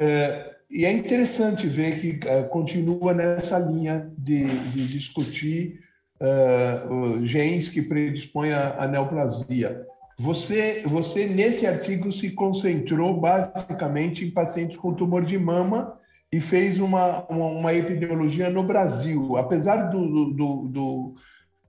É, 0.00 0.56
e 0.70 0.84
é 0.84 0.92
interessante 0.92 1.66
ver 1.66 2.00
que 2.00 2.28
é, 2.28 2.42
continua 2.42 3.14
nessa 3.14 3.58
linha 3.58 4.10
de, 4.18 4.46
de 4.70 4.86
discutir 4.88 5.80
uh, 6.20 7.24
genes 7.24 7.68
que 7.68 7.82
predispõem 7.82 8.52
à 8.52 8.86
neoplasia. 8.86 9.86
Você, 10.18 10.82
você, 10.84 11.26
nesse 11.26 11.64
artigo, 11.64 12.10
se 12.10 12.30
concentrou 12.30 13.20
basicamente 13.20 14.24
em 14.24 14.30
pacientes 14.30 14.76
com 14.76 14.92
tumor 14.92 15.24
de 15.24 15.38
mama 15.38 15.96
e 16.32 16.40
fez 16.40 16.80
uma, 16.80 17.24
uma, 17.28 17.46
uma 17.46 17.74
epidemiologia 17.74 18.50
no 18.50 18.64
Brasil. 18.64 19.36
Apesar 19.36 19.90
do, 19.90 20.32
do, 20.32 20.68
do, 20.68 21.14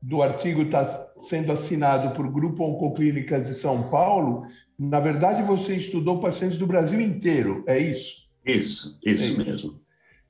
do 0.02 0.24
artigo 0.24 0.64
estar 0.64 0.84
tá 0.84 1.12
sendo 1.22 1.52
assinado 1.52 2.16
por 2.16 2.28
Grupo 2.28 2.64
Oncoclínicas 2.64 3.48
de 3.48 3.54
São 3.54 3.88
Paulo, 3.90 4.48
na 4.78 5.00
verdade 5.00 5.44
você 5.44 5.76
estudou 5.76 6.20
pacientes 6.20 6.58
do 6.58 6.66
Brasil 6.66 7.00
inteiro, 7.00 7.64
é 7.68 7.78
isso? 7.78 8.28
Isso, 8.44 9.00
isso, 9.06 9.24
é 9.24 9.28
isso. 9.28 9.38
mesmo. 9.38 9.82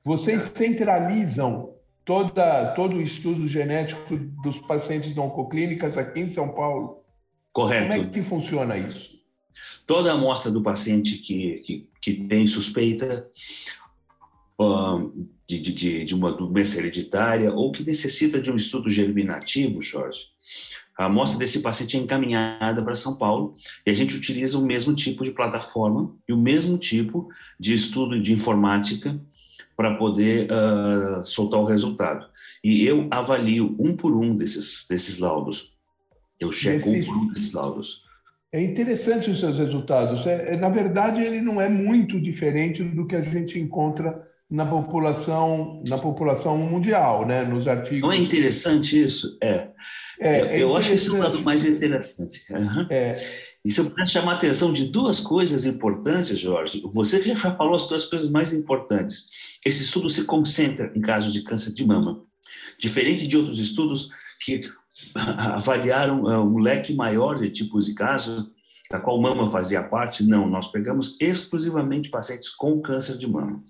Vocês 0.04 0.42
centralizam 0.54 1.74
toda, 2.04 2.72
todo 2.72 2.96
o 2.96 3.02
estudo 3.02 3.46
genético 3.46 4.16
dos 4.42 4.58
pacientes 4.60 5.14
de 5.14 5.20
oncoclínicas 5.20 5.96
aqui 5.96 6.20
em 6.20 6.28
São 6.28 6.50
Paulo? 6.54 6.99
Correto. 7.52 7.88
Como 7.88 8.02
é 8.02 8.06
que 8.06 8.22
funciona 8.22 8.78
isso? 8.78 9.18
Toda 9.86 10.12
amostra 10.12 10.50
do 10.50 10.62
paciente 10.62 11.16
que, 11.18 11.54
que, 11.60 11.88
que 12.00 12.14
tem 12.24 12.46
suspeita 12.46 13.28
uh, 14.60 15.28
de, 15.48 15.60
de, 15.60 16.04
de 16.04 16.14
uma 16.14 16.32
doença 16.32 16.78
hereditária 16.78 17.52
ou 17.52 17.72
que 17.72 17.82
necessita 17.82 18.40
de 18.40 18.52
um 18.52 18.56
estudo 18.56 18.88
germinativo, 18.88 19.82
Jorge, 19.82 20.28
a 20.96 21.06
amostra 21.06 21.38
desse 21.38 21.60
paciente 21.60 21.96
é 21.96 22.00
encaminhada 22.00 22.82
para 22.82 22.94
São 22.94 23.16
Paulo 23.16 23.54
e 23.86 23.90
a 23.90 23.94
gente 23.94 24.14
utiliza 24.14 24.58
o 24.58 24.64
mesmo 24.64 24.94
tipo 24.94 25.24
de 25.24 25.30
plataforma 25.30 26.14
e 26.28 26.32
o 26.32 26.36
mesmo 26.36 26.76
tipo 26.76 27.28
de 27.58 27.72
estudo 27.72 28.20
de 28.20 28.32
informática 28.32 29.18
para 29.74 29.94
poder 29.96 30.46
uh, 30.52 31.24
soltar 31.24 31.58
o 31.58 31.64
resultado. 31.64 32.28
E 32.62 32.84
eu 32.84 33.08
avalio 33.10 33.74
um 33.78 33.96
por 33.96 34.14
um 34.14 34.36
desses, 34.36 34.86
desses 34.86 35.18
laudos. 35.18 35.72
Eu 36.40 36.50
checo 36.50 36.88
um 36.88 37.04
por 37.04 37.32
desses 37.34 37.52
laudos. 37.52 38.02
É 38.52 38.60
interessante 38.60 39.30
os 39.30 39.38
seus 39.38 39.58
resultados. 39.58 40.26
É, 40.26 40.54
é, 40.54 40.56
na 40.56 40.68
verdade, 40.68 41.22
ele 41.22 41.40
não 41.40 41.60
é 41.60 41.68
muito 41.68 42.20
diferente 42.20 42.82
do 42.82 43.06
que 43.06 43.14
a 43.14 43.20
gente 43.20 43.58
encontra 43.58 44.28
na 44.50 44.66
população 44.66 45.80
na 45.86 45.96
população 45.96 46.58
mundial, 46.58 47.24
né? 47.24 47.44
Nos 47.44 47.68
artigos. 47.68 48.00
Não 48.00 48.10
é 48.10 48.16
interessante 48.16 49.00
isso? 49.00 49.38
É. 49.40 49.68
é, 50.20 50.38
é 50.38 50.62
eu 50.62 50.74
acho 50.74 50.88
que 50.88 50.94
esse 50.96 51.08
é 51.08 51.12
o 51.12 51.18
lado 51.18 51.40
mais 51.42 51.64
interessante. 51.64 52.42
Uhum. 52.50 52.86
É. 52.90 53.16
E 53.64 53.70
se 53.70 53.78
eu 53.78 53.88
puder 53.88 54.08
chamar 54.08 54.32
a 54.32 54.34
atenção 54.36 54.72
de 54.72 54.86
duas 54.86 55.20
coisas 55.20 55.64
importantes, 55.64 56.36
Jorge, 56.38 56.82
você 56.92 57.22
já 57.22 57.54
falou 57.54 57.76
as 57.76 57.86
duas 57.86 58.06
coisas 58.06 58.28
mais 58.28 58.52
importantes. 58.52 59.28
Esse 59.64 59.84
estudo 59.84 60.08
se 60.08 60.24
concentra 60.24 60.90
em 60.96 61.00
casos 61.00 61.32
de 61.32 61.42
câncer 61.42 61.72
de 61.72 61.86
mama, 61.86 62.24
diferente 62.78 63.28
de 63.28 63.36
outros 63.36 63.58
estudos 63.58 64.08
que 64.42 64.62
avaliaram 65.14 66.22
uh, 66.22 66.44
um 66.44 66.58
leque 66.58 66.94
maior 66.94 67.38
de 67.38 67.50
tipos 67.50 67.86
de 67.86 67.94
casos, 67.94 68.50
da 68.90 68.98
qual 68.98 69.20
mama 69.20 69.46
fazia 69.46 69.82
parte. 69.82 70.24
Não, 70.24 70.48
nós 70.48 70.68
pegamos 70.68 71.16
exclusivamente 71.20 72.10
pacientes 72.10 72.50
com 72.50 72.80
câncer 72.80 73.16
de 73.16 73.26
mama. 73.26 73.62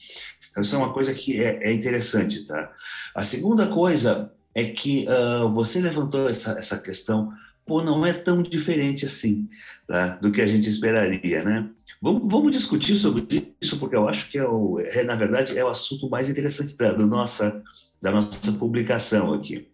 Então, 0.50 0.62
isso 0.62 0.74
é 0.74 0.78
uma 0.78 0.92
coisa 0.92 1.14
que 1.14 1.42
é, 1.42 1.68
é 1.68 1.72
interessante, 1.72 2.46
tá? 2.46 2.72
A 3.14 3.22
segunda 3.22 3.66
coisa 3.66 4.32
é 4.54 4.64
que 4.64 5.06
uh, 5.06 5.48
você 5.50 5.80
levantou 5.80 6.28
essa, 6.28 6.58
essa 6.58 6.78
questão 6.78 7.32
pô, 7.70 7.82
não 7.82 8.04
é 8.04 8.12
tão 8.12 8.42
diferente 8.42 9.04
assim 9.04 9.48
tá? 9.86 10.08
do 10.16 10.32
que 10.32 10.42
a 10.42 10.46
gente 10.46 10.68
esperaria, 10.68 11.44
né? 11.44 11.68
Vamos, 12.02 12.22
vamos, 12.26 12.50
discutir 12.50 12.96
sobre 12.96 13.54
isso, 13.60 13.78
porque 13.78 13.94
eu 13.94 14.08
acho 14.08 14.28
que, 14.28 14.38
é, 14.38 14.44
o, 14.44 14.80
é 14.80 15.04
na 15.04 15.14
verdade, 15.14 15.56
é 15.56 15.64
o 15.64 15.68
assunto 15.68 16.08
mais 16.08 16.28
interessante 16.28 16.76
da, 16.76 16.92
do 16.92 17.06
nossa, 17.06 17.62
da 18.02 18.10
nossa 18.10 18.52
publicação 18.52 19.32
aqui. 19.34 19.68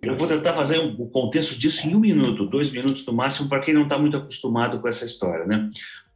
Eu 0.00 0.14
vou 0.14 0.26
tentar 0.28 0.52
fazer 0.52 0.78
o 0.78 1.06
contexto 1.06 1.58
disso 1.58 1.86
em 1.86 1.94
um 1.94 2.00
minuto, 2.00 2.46
dois 2.46 2.70
minutos 2.70 3.04
no 3.04 3.12
máximo, 3.12 3.48
para 3.48 3.60
quem 3.60 3.74
não 3.74 3.82
está 3.82 3.98
muito 3.98 4.16
acostumado 4.16 4.80
com 4.80 4.88
essa 4.88 5.04
história, 5.04 5.44
né? 5.44 5.70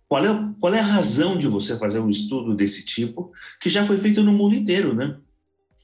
Qual 0.09 0.25
é, 0.25 0.53
qual 0.61 0.75
é 0.75 0.79
a 0.79 0.85
razão 0.85 1.39
de 1.39 1.49
você 1.49 1.77
fazer 1.79 1.99
um 1.99 2.11
estudo 2.11 2.55
desse 2.55 2.85
tipo, 2.85 3.33
que 3.61 3.69
já 3.69 3.85
foi 3.85 3.99
feito 3.99 4.23
no 4.23 4.33
mundo 4.33 4.55
inteiro, 4.55 4.95
né? 4.95 5.17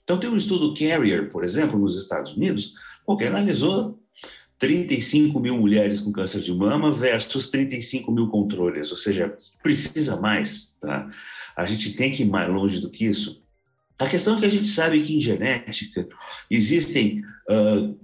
Então, 0.04 0.18
tem 0.18 0.30
um 0.30 0.36
estudo 0.36 0.74
Carrier, 0.74 1.28
por 1.30 1.44
exemplo, 1.44 1.78
nos 1.78 1.96
Estados 1.96 2.34
Unidos, 2.34 2.74
que 3.18 3.24
analisou 3.24 3.98
35 4.58 5.38
mil 5.38 5.56
mulheres 5.56 6.00
com 6.00 6.12
câncer 6.12 6.40
de 6.40 6.52
mama 6.52 6.92
versus 6.92 7.48
35 7.48 8.10
mil 8.10 8.28
controles, 8.28 8.90
ou 8.90 8.96
seja, 8.96 9.36
precisa 9.62 10.20
mais, 10.20 10.76
tá? 10.80 11.08
A 11.56 11.64
gente 11.64 11.94
tem 11.94 12.10
que 12.10 12.22
ir 12.22 12.26
mais 12.26 12.48
longe 12.50 12.80
do 12.80 12.90
que 12.90 13.06
isso. 13.06 13.42
A 13.98 14.06
questão 14.06 14.36
é 14.36 14.40
que 14.40 14.46
a 14.46 14.50
gente 14.50 14.68
sabe 14.68 15.02
que 15.02 15.16
em 15.16 15.20
genética 15.20 16.06
existem 16.48 17.22
uh, 17.50 17.98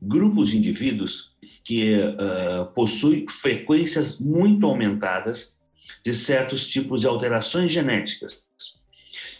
grupos 0.00 0.50
de 0.50 0.58
indivíduos 0.58 1.36
que 1.62 1.94
uh, 1.94 2.66
possuem 2.74 3.26
frequências 3.28 4.18
muito 4.20 4.64
aumentadas 4.64 5.58
de 6.02 6.14
certos 6.14 6.68
tipos 6.68 7.02
de 7.02 7.06
alterações 7.06 7.70
genéticas. 7.70 8.46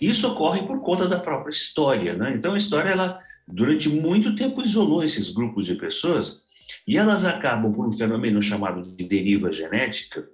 Isso 0.01 0.29
ocorre 0.29 0.63
por 0.63 0.81
conta 0.81 1.09
da 1.09 1.19
própria 1.19 1.53
história, 1.53 2.15
né? 2.15 2.35
Então 2.35 2.55
a 2.55 2.59
história 2.59 2.91
ela 2.91 3.19
durante 3.47 3.89
muito 3.89 4.37
tempo 4.37 4.63
isolou 4.63 5.03
esses 5.03 5.31
grupos 5.31 5.65
de 5.65 5.75
pessoas 5.75 6.47
e 6.87 6.97
elas 6.99 7.25
acabam, 7.25 7.73
por 7.73 7.87
um 7.87 7.93
fenômeno 7.93 8.43
chamado 8.43 8.83
de 8.83 9.05
deriva 9.05 9.51
genética, 9.51 10.29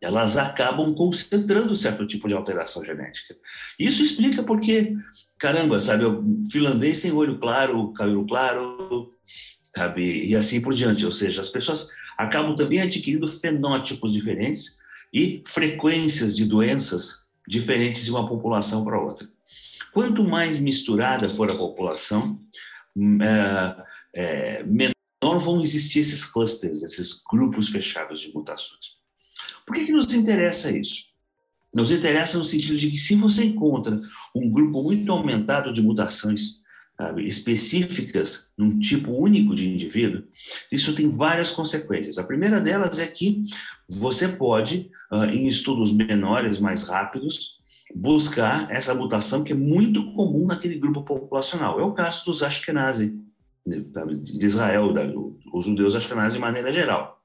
elas 0.00 0.36
acabam 0.36 0.94
concentrando 0.94 1.74
certo 1.74 2.06
tipo 2.06 2.28
de 2.28 2.34
alteração 2.34 2.84
genética. 2.84 3.36
Isso 3.78 4.02
explica 4.02 4.42
porque, 4.42 4.96
caramba, 5.38 5.80
sabe, 5.80 6.04
o 6.04 6.24
finlandês 6.50 7.00
tem 7.00 7.12
olho 7.12 7.38
claro, 7.38 7.92
cabelo 7.92 8.26
claro, 8.26 9.12
sabe, 9.74 10.24
e 10.24 10.36
assim 10.36 10.60
por 10.60 10.72
diante. 10.72 11.04
Ou 11.04 11.12
seja, 11.12 11.40
as 11.40 11.48
pessoas 11.48 11.90
acabam 12.16 12.54
também 12.54 12.80
adquirindo 12.80 13.26
fenótipos 13.26 14.12
diferentes 14.12 14.78
e 15.12 15.42
frequências 15.46 16.36
de 16.36 16.44
doenças 16.44 17.24
diferentes 17.46 18.04
de 18.04 18.10
uma 18.10 18.28
população 18.28 18.84
para 18.84 19.00
outra. 19.00 19.28
Quanto 19.92 20.22
mais 20.22 20.60
misturada 20.60 21.28
for 21.28 21.50
a 21.50 21.54
população, 21.54 22.38
é, 23.22 23.84
é, 24.14 24.62
menor 24.64 25.38
vão 25.38 25.60
existir 25.60 26.00
esses 26.00 26.24
clusters, 26.24 26.82
esses 26.82 27.20
grupos 27.28 27.68
fechados 27.68 28.20
de 28.20 28.32
mutações. 28.32 28.97
Por 29.68 29.74
que, 29.74 29.84
que 29.84 29.92
nos 29.92 30.10
interessa 30.14 30.70
isso? 30.70 31.08
Nos 31.74 31.92
interessa 31.92 32.38
no 32.38 32.44
sentido 32.44 32.78
de 32.78 32.90
que 32.90 32.96
se 32.96 33.14
você 33.14 33.44
encontra 33.44 34.00
um 34.34 34.50
grupo 34.50 34.82
muito 34.82 35.12
aumentado 35.12 35.74
de 35.74 35.82
mutações 35.82 36.62
sabe, 36.96 37.26
específicas 37.26 38.50
num 38.56 38.78
tipo 38.78 39.12
único 39.12 39.54
de 39.54 39.68
indivíduo, 39.68 40.24
isso 40.72 40.94
tem 40.94 41.10
várias 41.10 41.50
consequências. 41.50 42.16
A 42.16 42.24
primeira 42.24 42.62
delas 42.62 42.98
é 42.98 43.06
que 43.06 43.42
você 43.86 44.26
pode, 44.26 44.90
uh, 45.12 45.24
em 45.24 45.46
estudos 45.46 45.92
menores, 45.92 46.58
mais 46.58 46.88
rápidos, 46.88 47.58
buscar 47.94 48.70
essa 48.70 48.94
mutação 48.94 49.44
que 49.44 49.52
é 49.52 49.56
muito 49.56 50.14
comum 50.14 50.46
naquele 50.46 50.78
grupo 50.78 51.02
populacional. 51.02 51.78
É 51.78 51.84
o 51.84 51.92
caso 51.92 52.24
dos 52.24 52.42
Ashkenazi, 52.42 53.22
de 53.66 54.46
Israel, 54.46 54.94
os 55.52 55.66
judeus 55.66 55.94
Ashkenazi 55.94 56.36
de 56.36 56.40
maneira 56.40 56.72
geral. 56.72 57.17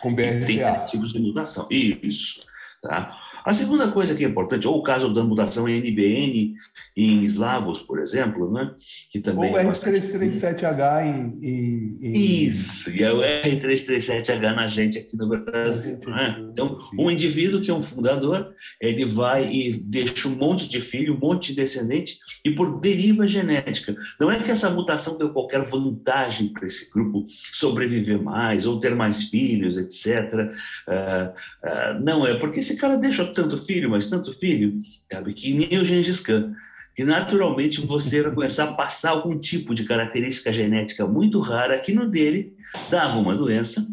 Com 0.00 0.14
BRCA. 0.14 0.44
Tem 0.46 0.86
tipos 0.86 1.12
de 1.12 1.18
mutação. 1.18 1.66
Isso. 1.70 2.44
Tá? 2.82 3.18
A 3.44 3.52
segunda 3.52 3.88
coisa 3.88 4.14
que 4.14 4.24
é 4.24 4.28
importante, 4.28 4.66
ou 4.66 4.78
o 4.78 4.82
caso 4.82 5.12
da 5.12 5.22
mutação 5.22 5.68
NBN 5.68 6.54
em 6.96 7.24
eslavos, 7.24 7.78
por 7.80 8.00
exemplo, 8.00 8.50
né? 8.50 8.72
que 9.10 9.20
também 9.20 9.50
ou 9.50 9.58
é 9.58 9.64
R337H 9.64 11.04
em, 11.04 11.38
em, 11.46 11.98
em, 12.00 12.44
Isso, 12.46 12.90
e 12.90 13.02
é 13.02 13.12
o 13.12 13.18
R337H 13.18 14.54
na 14.54 14.66
gente 14.66 14.98
aqui 14.98 15.14
no 15.14 15.28
Brasil. 15.28 15.98
Né? 16.06 16.36
Então, 16.52 16.78
um 16.98 17.10
indivíduo 17.10 17.60
que 17.60 17.70
é 17.70 17.74
um 17.74 17.82
fundador, 17.82 18.54
ele 18.80 19.04
vai 19.04 19.52
e 19.52 19.72
deixa 19.74 20.26
um 20.26 20.34
monte 20.34 20.66
de 20.66 20.80
filho, 20.80 21.14
um 21.14 21.18
monte 21.18 21.48
de 21.48 21.56
descendente, 21.56 22.18
e 22.42 22.50
por 22.50 22.80
deriva 22.80 23.28
genética. 23.28 23.94
Não 24.18 24.30
é 24.30 24.42
que 24.42 24.50
essa 24.50 24.70
mutação 24.70 25.18
deu 25.18 25.28
qualquer 25.30 25.60
vantagem 25.60 26.48
para 26.48 26.66
esse 26.66 26.90
grupo 26.90 27.26
sobreviver 27.52 28.22
mais, 28.22 28.64
ou 28.64 28.78
ter 28.78 28.94
mais 28.94 29.24
filhos, 29.24 29.76
etc. 29.76 30.32
Uh, 30.32 31.28
uh, 31.66 32.00
não, 32.02 32.26
é 32.26 32.34
porque 32.34 32.60
esse 32.60 32.76
cara 32.76 32.96
deixou 32.96 33.33
tanto 33.34 33.58
filho, 33.58 33.90
mas 33.90 34.08
tanto 34.08 34.32
filho, 34.32 34.80
sabe, 35.10 35.34
que 35.34 35.52
nem 35.52 35.78
o 35.78 35.84
Gengis 35.84 36.20
Khan, 36.20 36.54
que 36.94 37.04
naturalmente 37.04 37.84
você 37.84 38.22
vai 38.22 38.32
começar 38.32 38.64
a 38.64 38.72
passar 38.72 39.10
algum 39.10 39.38
tipo 39.38 39.74
de 39.74 39.84
característica 39.84 40.52
genética 40.52 41.06
muito 41.06 41.40
rara 41.40 41.78
que 41.78 41.92
no 41.92 42.08
dele 42.08 42.54
dava 42.88 43.18
uma 43.18 43.34
doença 43.34 43.86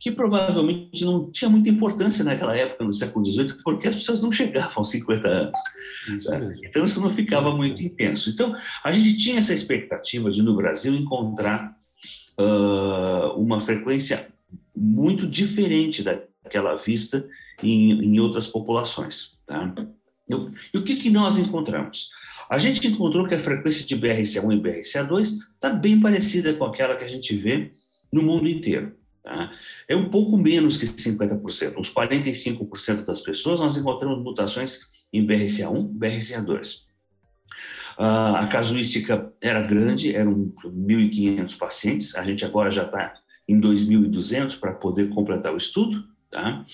que 0.00 0.10
provavelmente 0.10 1.04
não 1.04 1.30
tinha 1.30 1.50
muita 1.50 1.68
importância 1.68 2.24
naquela 2.24 2.56
época, 2.56 2.82
no 2.82 2.92
século 2.92 3.22
XVIII, 3.22 3.56
porque 3.62 3.86
as 3.86 3.94
pessoas 3.94 4.22
não 4.22 4.32
chegavam 4.32 4.78
aos 4.78 4.90
50 4.90 5.28
anos. 5.28 5.60
Isso 6.08 6.30
então, 6.64 6.84
isso 6.86 7.00
não 7.02 7.10
ficava 7.10 7.54
muito 7.54 7.82
intenso. 7.82 8.30
Então, 8.30 8.56
a 8.82 8.90
gente 8.90 9.18
tinha 9.18 9.38
essa 9.38 9.52
expectativa 9.52 10.30
de, 10.30 10.42
no 10.42 10.56
Brasil, 10.56 10.94
encontrar 10.94 11.76
uh, 12.38 13.38
uma 13.38 13.60
frequência 13.60 14.26
muito 14.74 15.26
diferente 15.26 16.02
daquela 16.02 16.74
vista 16.76 17.28
em, 17.62 17.92
em 18.02 18.20
outras 18.20 18.46
populações. 18.46 19.38
Tá? 19.46 19.72
E 20.72 20.78
o 20.78 20.82
que, 20.82 20.96
que 20.96 21.10
nós 21.10 21.38
encontramos? 21.38 22.10
A 22.48 22.58
gente 22.58 22.86
encontrou 22.86 23.26
que 23.26 23.34
a 23.34 23.38
frequência 23.38 23.84
de 23.84 23.96
BRCA1 23.96 24.56
e 24.56 24.60
BRCA2 24.60 25.20
está 25.54 25.70
bem 25.70 26.00
parecida 26.00 26.52
com 26.54 26.64
aquela 26.64 26.96
que 26.96 27.04
a 27.04 27.08
gente 27.08 27.34
vê 27.36 27.72
no 28.12 28.22
mundo 28.22 28.48
inteiro. 28.48 28.92
Tá? 29.22 29.52
É 29.88 29.94
um 29.94 30.08
pouco 30.08 30.36
menos 30.36 30.76
que 30.76 30.86
50%. 30.86 31.78
Uns 31.78 31.92
45% 31.92 33.04
das 33.04 33.20
pessoas 33.20 33.60
nós 33.60 33.76
encontramos 33.76 34.22
mutações 34.22 34.80
em 35.12 35.26
BRCA1 35.26 35.92
BRCA2. 35.96 36.82
Uh, 37.98 38.36
a 38.36 38.46
casuística 38.46 39.32
era 39.40 39.60
grande, 39.60 40.14
eram 40.14 40.52
1.500 40.64 41.58
pacientes, 41.58 42.14
a 42.16 42.24
gente 42.24 42.44
agora 42.44 42.70
já 42.70 42.84
está 42.84 43.14
em 43.46 43.60
2.200 43.60 44.58
para 44.58 44.72
poder 44.72 45.10
completar 45.10 45.52
o 45.52 45.56
estudo. 45.56 46.04
Tá? 46.30 46.64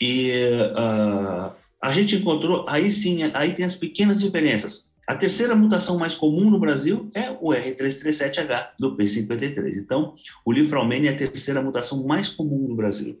E 0.00 0.32
uh, 0.72 1.52
a 1.80 1.90
gente 1.90 2.16
encontrou, 2.16 2.64
aí 2.68 2.90
sim, 2.90 3.22
aí 3.34 3.54
tem 3.54 3.64
as 3.64 3.74
pequenas 3.74 4.20
diferenças. 4.20 4.92
A 5.06 5.14
terceira 5.14 5.54
mutação 5.54 5.98
mais 5.98 6.14
comum 6.14 6.48
no 6.48 6.58
Brasil 6.58 7.10
é 7.14 7.30
o 7.30 7.48
R337H 7.48 8.70
do 8.78 8.96
P53. 8.96 9.76
Então, 9.76 10.14
o 10.46 10.52
Lifraumene 10.52 11.08
é 11.08 11.10
a 11.10 11.16
terceira 11.16 11.60
mutação 11.60 12.06
mais 12.06 12.30
comum 12.30 12.68
no 12.68 12.74
Brasil. 12.74 13.20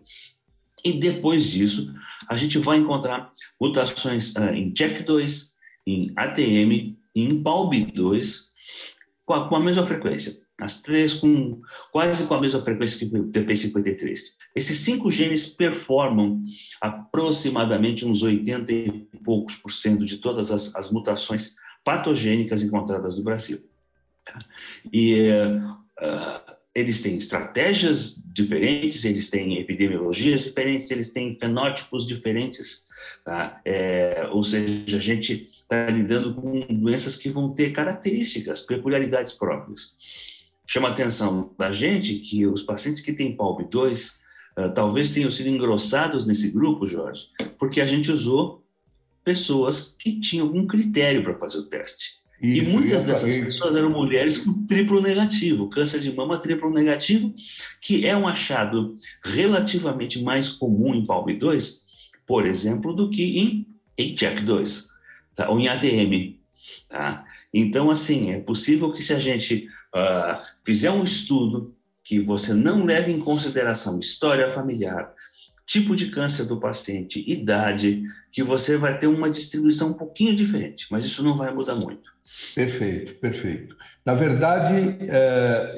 E 0.82 0.94
depois 0.94 1.44
disso, 1.44 1.94
a 2.28 2.36
gente 2.36 2.58
vai 2.58 2.78
encontrar 2.78 3.30
mutações 3.60 4.34
uh, 4.36 4.54
em 4.54 4.72
CHEK2, 4.72 5.50
em 5.86 6.12
ATM, 6.16 6.96
em 7.14 7.42
PALB2, 7.42 8.46
com 9.26 9.34
a, 9.34 9.48
com 9.48 9.56
a 9.56 9.60
mesma 9.60 9.86
frequência. 9.86 10.43
As 10.60 10.80
três 10.82 11.14
com 11.14 11.60
quase 11.90 12.26
com 12.26 12.34
a 12.34 12.40
mesma 12.40 12.62
frequência 12.62 12.98
que 12.98 13.16
o 13.16 13.30
TP53. 13.30 14.18
Esses 14.54 14.78
cinco 14.80 15.10
genes 15.10 15.46
performam 15.46 16.42
aproximadamente 16.80 18.06
uns 18.06 18.22
80 18.22 18.72
e 18.72 19.06
poucos 19.24 19.56
por 19.56 19.72
cento 19.72 20.04
de 20.04 20.18
todas 20.18 20.50
as, 20.50 20.74
as 20.76 20.90
mutações 20.90 21.56
patogênicas 21.84 22.62
encontradas 22.62 23.16
no 23.16 23.24
Brasil. 23.24 23.58
Tá? 24.24 24.38
E 24.92 25.28
uh, 25.30 26.54
eles 26.74 27.02
têm 27.02 27.16
estratégias 27.18 28.20
diferentes, 28.26 29.04
eles 29.04 29.30
têm 29.30 29.58
epidemiologias 29.58 30.42
diferentes, 30.42 30.90
eles 30.90 31.12
têm 31.12 31.38
fenótipos 31.38 32.06
diferentes, 32.06 32.84
tá? 33.24 33.60
É, 33.64 34.28
ou 34.32 34.42
seja, 34.42 34.96
a 34.96 35.00
gente 35.00 35.48
está 35.62 35.88
lidando 35.88 36.34
com 36.34 36.60
doenças 36.60 37.16
que 37.16 37.28
vão 37.28 37.54
ter 37.54 37.72
características, 37.72 38.62
peculiaridades 38.62 39.32
próprias. 39.32 39.96
Chama 40.66 40.88
a 40.88 40.92
atenção 40.92 41.52
da 41.58 41.70
gente 41.72 42.14
que 42.16 42.46
os 42.46 42.62
pacientes 42.62 43.02
que 43.02 43.12
têm 43.12 43.36
PALB2 43.36 44.08
uh, 44.08 44.20
ah, 44.56 44.68
talvez 44.70 45.10
tenham 45.10 45.30
sido 45.30 45.48
engrossados 45.48 46.26
nesse 46.26 46.50
grupo, 46.50 46.86
Jorge, 46.86 47.26
porque 47.58 47.80
a 47.80 47.86
gente 47.86 48.10
usou 48.10 48.64
pessoas 49.22 49.94
que 49.98 50.20
tinham 50.20 50.46
algum 50.46 50.66
critério 50.66 51.22
para 51.22 51.38
fazer 51.38 51.58
o 51.58 51.64
teste. 51.64 52.22
Isso, 52.40 52.62
e 52.62 52.66
muitas 52.66 53.04
dessas 53.04 53.34
pessoas 53.36 53.76
eram 53.76 53.90
mulheres 53.90 54.38
com 54.38 54.66
triplo 54.66 55.00
negativo, 55.00 55.68
câncer 55.68 56.00
de 56.00 56.12
mama 56.12 56.38
triplo 56.38 56.70
negativo, 56.70 57.32
que 57.80 58.06
é 58.06 58.16
um 58.16 58.28
achado 58.28 58.96
relativamente 59.22 60.22
mais 60.22 60.50
comum 60.50 60.94
em 60.94 61.06
PALB2, 61.06 61.78
por 62.26 62.46
exemplo, 62.46 62.92
do 62.92 63.08
que 63.08 63.38
em, 63.38 63.66
em 63.96 64.14
CHECK2, 64.14 64.86
tá? 65.34 65.48
ou 65.48 65.58
em 65.58 65.68
ADM. 65.68 66.36
Tá? 66.88 67.24
Então, 67.52 67.90
assim, 67.90 68.30
é 68.30 68.40
possível 68.40 68.92
que 68.92 69.02
se 69.02 69.14
a 69.14 69.18
gente 69.18 69.68
uh, 69.94 70.42
fizer 70.64 70.90
um 70.90 71.02
estudo 71.02 71.74
que 72.02 72.20
você 72.20 72.52
não 72.52 72.84
leve 72.84 73.10
em 73.10 73.20
consideração 73.20 73.98
história 73.98 74.50
familiar, 74.50 75.12
tipo 75.66 75.96
de 75.96 76.10
câncer 76.10 76.44
do 76.44 76.60
paciente, 76.60 77.24
idade, 77.26 78.02
que 78.30 78.42
você 78.42 78.76
vai 78.76 78.98
ter 78.98 79.06
uma 79.06 79.30
distribuição 79.30 79.90
um 79.90 79.94
pouquinho 79.94 80.36
diferente, 80.36 80.86
mas 80.90 81.04
isso 81.04 81.22
não 81.22 81.36
vai 81.36 81.52
mudar 81.52 81.74
muito. 81.74 82.12
Perfeito, 82.54 83.14
perfeito. 83.14 83.76
Na 84.04 84.14
verdade, 84.14 84.74
é, 85.00 85.76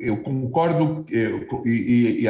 eu, 0.00 0.22
concordo, 0.22 1.04
eu, 1.08 1.46
e, 1.64 2.26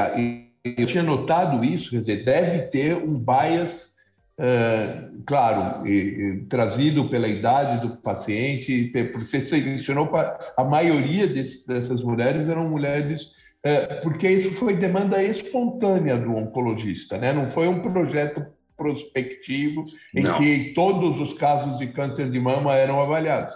eu 0.65 0.87
tinha 0.87 1.03
notado 1.03 1.65
isso, 1.65 1.91
quer 1.91 1.99
dizer, 1.99 2.25
deve 2.25 2.67
ter 2.67 2.97
um 2.97 3.19
bias 3.19 3.92
é, 4.39 5.09
claro, 5.27 5.87
e, 5.87 5.93
e, 5.93 6.37
trazido 6.49 7.09
pela 7.09 7.29
idade 7.29 7.87
do 7.87 7.97
paciente, 7.97 8.91
você 9.15 9.41
selecionou 9.41 10.11
a 10.57 10.65
maioria 10.65 11.27
desses, 11.27 11.67
dessas 11.67 12.03
mulheres 12.03 12.49
eram 12.49 12.69
mulheres 12.69 13.33
é, 13.65 14.01
porque 14.01 14.29
isso 14.29 14.51
foi 14.53 14.75
demanda 14.77 15.23
espontânea 15.23 16.17
do 16.17 16.35
oncologista, 16.35 17.17
né? 17.17 17.33
Não 17.33 17.47
foi 17.47 17.69
um 17.69 17.81
projeto 17.81 18.45
prospectivo 18.77 19.87
em 20.15 20.25
Não. 20.25 20.37
que 20.37 20.73
todos 20.75 21.21
os 21.21 21.39
casos 21.39 21.79
de 21.79 21.87
câncer 21.89 22.29
de 22.29 22.41
mama 22.41 22.75
eram 22.75 23.01
avaliados. 23.01 23.55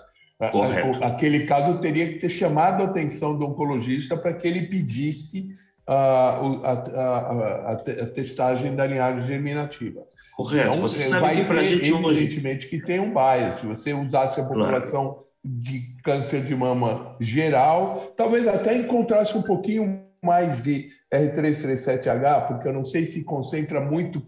Correto. 0.52 1.02
Aquele 1.02 1.46
caso 1.46 1.78
teria 1.78 2.06
que 2.12 2.20
ter 2.20 2.28
chamado 2.28 2.82
a 2.82 2.86
atenção 2.86 3.36
do 3.36 3.46
oncologista 3.46 4.16
para 4.16 4.34
que 4.34 4.46
ele 4.46 4.66
pedisse 4.66 5.48
a, 5.86 5.94
a, 5.94 6.72
a, 6.72 7.72
a, 7.72 7.76
testagem 8.14 8.76
da 8.76 8.86
linhagem 8.86 9.26
germinativa. 9.26 10.02
Correto. 10.37 10.68
Então, 10.68 10.83
Você 10.83 11.09
sabe 11.09 11.22
vai 11.22 11.37
que 11.37 11.44
para 11.44 11.61
a 11.61 11.62
gente 11.62 11.90
evidentemente 11.90 12.68
que 12.68 12.79
tem 12.79 13.01
um 13.01 13.11
bias. 13.11 13.59
Se 13.59 13.66
você 13.66 13.94
usasse 13.94 14.38
a 14.38 14.44
população 14.44 15.05
claro. 15.05 15.27
de 15.42 15.96
câncer 16.05 16.44
de 16.44 16.55
mama 16.55 17.16
geral, 17.18 18.12
talvez 18.14 18.46
até 18.46 18.77
encontrasse 18.77 19.37
um 19.37 19.40
pouquinho 19.40 20.05
mais 20.22 20.62
de 20.62 20.90
R337H, 21.12 22.49
porque 22.49 22.68
eu 22.68 22.72
não 22.75 22.85
sei 22.85 23.07
se 23.07 23.25
concentra 23.25 23.81
muito 23.81 24.22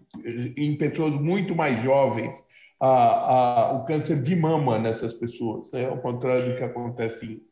em 0.57 0.77
pessoas 0.77 1.13
muito 1.21 1.55
mais 1.55 1.83
jovens 1.83 2.35
a, 2.81 2.89
a, 2.89 3.73
o 3.75 3.85
câncer 3.85 4.23
de 4.23 4.35
mama 4.35 4.79
nessas 4.79 5.13
pessoas, 5.13 5.71
né? 5.73 5.87
ao 5.87 5.99
contrário 5.99 6.51
do 6.51 6.57
que 6.57 6.65
acontece 6.65 7.43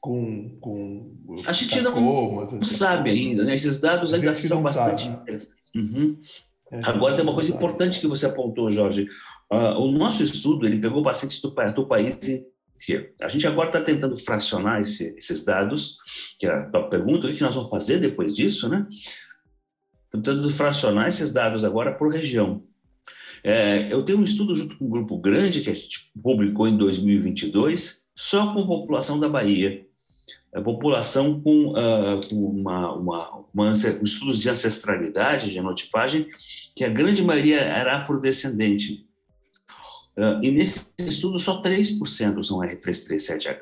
com, 0.00 0.56
com 0.60 1.16
a 1.44 1.52
gente 1.52 1.80
não 1.80 2.62
sabe 2.62 3.10
ainda, 3.10 3.44
né? 3.44 3.54
esses 3.54 3.80
dados 3.80 4.14
ainda 4.14 4.32
são 4.34 4.62
bastante 4.62 5.02
sabe. 5.02 5.22
interessantes. 5.22 5.70
Uhum. 5.74 6.16
É, 6.70 6.80
Agora 6.84 7.14
tem 7.14 7.22
uma 7.22 7.34
coisa 7.34 7.54
importante 7.54 8.00
que 8.00 8.06
você 8.06 8.26
apontou, 8.26 8.68
Jorge. 8.68 9.08
Uh, 9.50 9.78
o 9.78 9.92
nosso 9.92 10.22
estudo 10.22 10.66
ele 10.66 10.80
pegou 10.80 11.02
pacientes 11.02 11.40
do, 11.40 11.50
do 11.50 11.86
país 11.86 12.14
inteiro. 12.14 13.10
A 13.20 13.28
gente 13.28 13.46
agora 13.46 13.68
está 13.68 13.80
tentando 13.80 14.16
fracionar 14.16 14.80
esse, 14.80 15.16
esses 15.16 15.44
dados, 15.44 15.96
que 16.38 16.46
é 16.46 16.50
a 16.50 16.82
pergunta, 16.82 17.26
o 17.26 17.32
que 17.32 17.42
nós 17.42 17.54
vamos 17.54 17.70
fazer 17.70 17.98
depois 17.98 18.34
disso, 18.34 18.68
né? 18.68 18.86
Tentando 20.10 20.50
fracionar 20.50 21.08
esses 21.08 21.32
dados 21.32 21.64
agora 21.64 21.94
por 21.94 22.12
região. 22.12 22.62
É, 23.42 23.92
eu 23.92 24.04
tenho 24.04 24.18
um 24.18 24.24
estudo 24.24 24.54
junto 24.54 24.76
com 24.76 24.86
um 24.86 24.90
grupo 24.90 25.18
grande 25.18 25.60
que 25.60 25.70
a 25.70 25.74
gente 25.74 26.10
publicou 26.20 26.66
em 26.66 26.76
2022, 26.76 28.04
só 28.14 28.52
com 28.52 28.60
a 28.60 28.66
população 28.66 29.18
da 29.18 29.28
Bahia 29.28 29.85
a 30.54 30.60
população 30.60 31.40
com, 31.40 31.72
uh, 31.72 32.26
com 32.28 32.36
uma, 32.36 32.92
uma, 32.94 33.44
uma, 33.52 33.72
estudos 33.72 34.40
de 34.40 34.48
ancestralidade, 34.48 35.50
genotipagem, 35.50 36.26
que 36.74 36.84
a 36.84 36.88
grande 36.88 37.22
maioria 37.22 37.60
era 37.60 37.96
afrodescendente. 37.96 39.06
Uh, 40.16 40.42
e 40.42 40.50
nesse 40.50 40.86
estudo, 40.98 41.38
só 41.38 41.62
3% 41.62 42.42
são 42.42 42.60
R337H. 42.60 43.58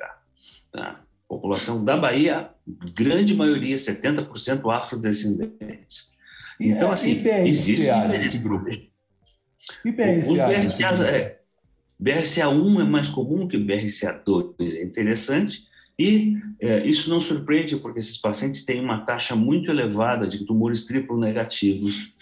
Tá? 0.70 1.00
População 1.28 1.84
da 1.84 1.96
Bahia, 1.96 2.50
grande 2.94 3.34
maioria, 3.34 3.76
70% 3.76 4.72
afrodescendentes. 4.72 6.12
Então, 6.60 6.92
assim, 6.92 7.20
existe 7.44 7.84
diferença. 7.84 8.38
Grupo. 8.38 8.70
E 9.84 9.90
BRCA? 9.90 10.30
Os 10.30 10.38
BRCA, 10.38 11.08
é, 11.08 11.38
BRCA1 12.00 12.80
é 12.80 12.84
mais 12.84 13.08
comum 13.08 13.48
que 13.48 13.56
BRCA2, 13.58 14.76
é 14.76 14.82
interessante, 14.84 15.66
e 15.98 16.36
é, 16.60 16.84
isso 16.86 17.08
não 17.08 17.20
surpreende, 17.20 17.76
porque 17.76 18.00
esses 18.00 18.16
pacientes 18.16 18.64
têm 18.64 18.80
uma 18.80 19.04
taxa 19.04 19.36
muito 19.36 19.70
elevada 19.70 20.26
de 20.26 20.44
tumores 20.44 20.86
triplo 20.86 21.18
negativos. 21.18 22.12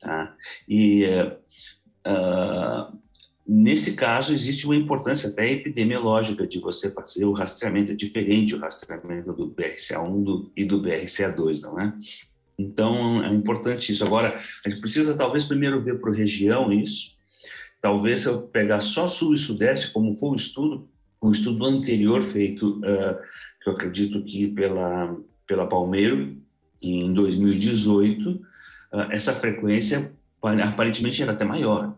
Tá? 0.00 0.34
E 0.68 1.04
é, 1.04 1.26
uh, 2.06 2.98
nesse 3.46 3.94
caso, 3.94 4.32
existe 4.32 4.66
uma 4.66 4.74
importância 4.74 5.30
até 5.30 5.50
epidemiológica 5.50 6.46
de 6.46 6.58
você 6.58 6.90
fazer 6.90 7.24
o 7.24 7.32
rastreamento, 7.32 7.92
é 7.92 7.94
diferente 7.94 8.54
o 8.54 8.58
rastreamento 8.58 9.32
do 9.32 9.48
BRCA1 9.48 10.24
do, 10.24 10.52
e 10.56 10.64
do 10.64 10.82
BRCA2, 10.82 11.62
não 11.62 11.80
é? 11.80 11.94
Então, 12.58 13.24
é 13.24 13.28
importante 13.28 13.92
isso. 13.92 14.04
Agora, 14.04 14.38
a 14.64 14.68
gente 14.68 14.80
precisa 14.80 15.16
talvez 15.16 15.44
primeiro 15.44 15.80
ver 15.80 16.00
para 16.00 16.10
a 16.10 16.14
região 16.14 16.72
isso. 16.72 17.18
Talvez 17.80 18.20
se 18.20 18.26
eu 18.26 18.42
pegar 18.42 18.80
só 18.80 19.08
sul 19.08 19.32
e 19.32 19.38
sudeste, 19.38 19.92
como 19.92 20.12
foi 20.12 20.30
o 20.30 20.36
estudo, 20.36 20.89
um 21.22 21.32
estudo 21.32 21.64
anterior 21.66 22.22
feito, 22.22 22.78
uh, 22.78 23.18
que 23.62 23.68
eu 23.68 23.72
acredito 23.72 24.22
que 24.24 24.48
pela, 24.48 25.16
pela 25.46 25.66
Palmeiro, 25.66 26.36
em 26.82 27.12
2018, 27.12 28.30
uh, 28.30 28.40
essa 29.10 29.32
frequência 29.34 30.12
aparentemente 30.42 31.22
era 31.22 31.32
até 31.32 31.44
maior, 31.44 31.94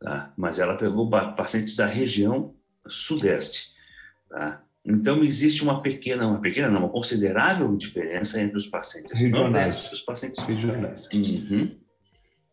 tá? 0.00 0.32
mas 0.36 0.58
ela 0.58 0.76
pegou 0.76 1.08
pacientes 1.08 1.74
da 1.76 1.86
região 1.86 2.54
sudeste. 2.86 3.72
Tá? 4.28 4.62
Então, 4.84 5.22
existe 5.22 5.62
uma 5.62 5.82
pequena, 5.82 6.26
uma 6.26 6.40
pequena, 6.40 6.70
não, 6.70 6.80
uma 6.80 6.88
considerável 6.88 7.74
diferença 7.76 8.40
entre 8.40 8.56
os 8.56 8.66
pacientes 8.66 9.18
regionais 9.18 9.76
e 9.84 9.92
os 9.92 10.00
pacientes 10.00 10.42
regionais. 10.44 11.08
Uhum. 11.12 11.76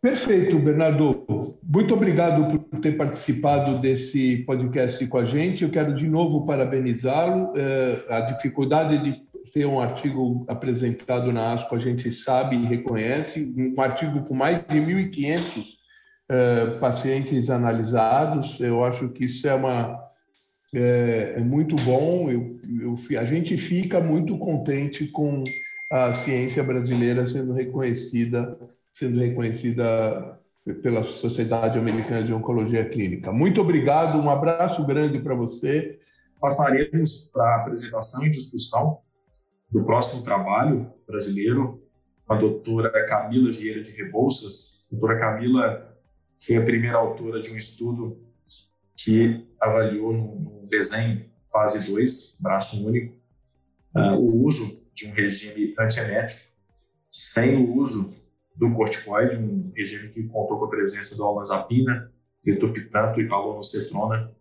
Perfeito, 0.05 0.59
Bernardo. 0.59 1.25
Muito 1.63 1.95
obrigado 1.95 2.59
por 2.59 2.79
ter 2.79 2.91
participado 2.91 3.79
desse 3.79 4.37
podcast 4.45 5.03
com 5.07 5.17
a 5.17 5.25
gente. 5.25 5.63
Eu 5.63 5.71
quero 5.71 5.95
de 5.95 6.07
novo 6.07 6.45
parabenizá-lo. 6.45 7.53
É, 7.57 8.05
a 8.13 8.21
dificuldade 8.21 8.99
de 8.99 9.19
ter 9.51 9.65
um 9.65 9.79
artigo 9.79 10.45
apresentado 10.47 11.33
na 11.33 11.53
ASCO 11.53 11.73
a 11.73 11.79
gente 11.79 12.11
sabe 12.11 12.55
e 12.55 12.65
reconhece. 12.67 13.51
Um 13.57 13.81
artigo 13.81 14.23
com 14.25 14.35
mais 14.35 14.59
de 14.69 14.77
1.500 14.77 15.65
é, 16.29 16.65
pacientes 16.79 17.49
analisados. 17.49 18.59
Eu 18.59 18.83
acho 18.83 19.09
que 19.09 19.25
isso 19.25 19.47
é 19.47 19.55
uma 19.55 19.99
é, 20.71 21.33
é 21.37 21.39
muito 21.39 21.75
bom. 21.77 22.29
Eu, 22.29 22.59
eu, 22.79 23.19
a 23.19 23.25
gente 23.25 23.57
fica 23.57 23.99
muito 23.99 24.37
contente 24.37 25.07
com 25.07 25.43
a 25.91 26.13
ciência 26.13 26.63
brasileira 26.63 27.25
sendo 27.25 27.53
reconhecida 27.53 28.55
sendo 28.95 29.19
reconhecida 29.19 30.39
pela 30.81 31.03
Sociedade 31.03 31.77
Americana 31.77 32.23
de 32.23 32.31
Oncologia 32.33 32.87
Clínica. 32.87 33.29
Muito 33.29 33.59
obrigado, 33.59 34.17
um 34.17 34.29
abraço 34.29 34.85
grande 34.85 35.19
para 35.19 35.35
você. 35.35 35.99
Passaremos 36.39 37.29
para 37.33 37.43
a 37.43 37.55
apresentação 37.57 38.25
e 38.25 38.29
discussão 38.29 38.99
do 39.69 39.83
próximo 39.83 40.23
trabalho 40.23 40.93
brasileiro 41.05 41.83
com 42.25 42.33
a 42.33 42.37
doutora 42.37 42.89
Camila 43.05 43.51
Vieira 43.51 43.83
de 43.83 43.91
Rebouças. 43.91 44.87
A 44.87 44.95
doutora 44.95 45.19
Camila 45.19 45.93
foi 46.37 46.55
a 46.55 46.63
primeira 46.63 46.97
autora 46.97 47.41
de 47.41 47.51
um 47.51 47.57
estudo 47.57 48.17
que 48.95 49.45
avaliou 49.59 50.13
no, 50.13 50.67
desenho 50.69 51.29
fase 51.51 51.91
2, 51.91 52.37
braço 52.39 52.87
único, 52.87 53.13
uh, 53.93 54.15
o 54.15 54.45
uso 54.45 54.87
de 54.93 55.05
um 55.05 55.11
regime 55.11 55.75
antiemético 55.77 56.49
sem 57.09 57.57
o 57.57 57.75
uso 57.75 58.13
do 58.55 58.71
corticoide, 58.73 59.35
um 59.35 59.71
regime 59.75 60.09
que 60.09 60.23
contou 60.23 60.57
com 60.57 60.65
a 60.65 60.69
presença 60.69 61.17
do 61.17 61.25
olanzapina, 61.25 62.11
etopitanto 62.45 63.19
e 63.19 63.27
palonocetrona, 63.27 64.31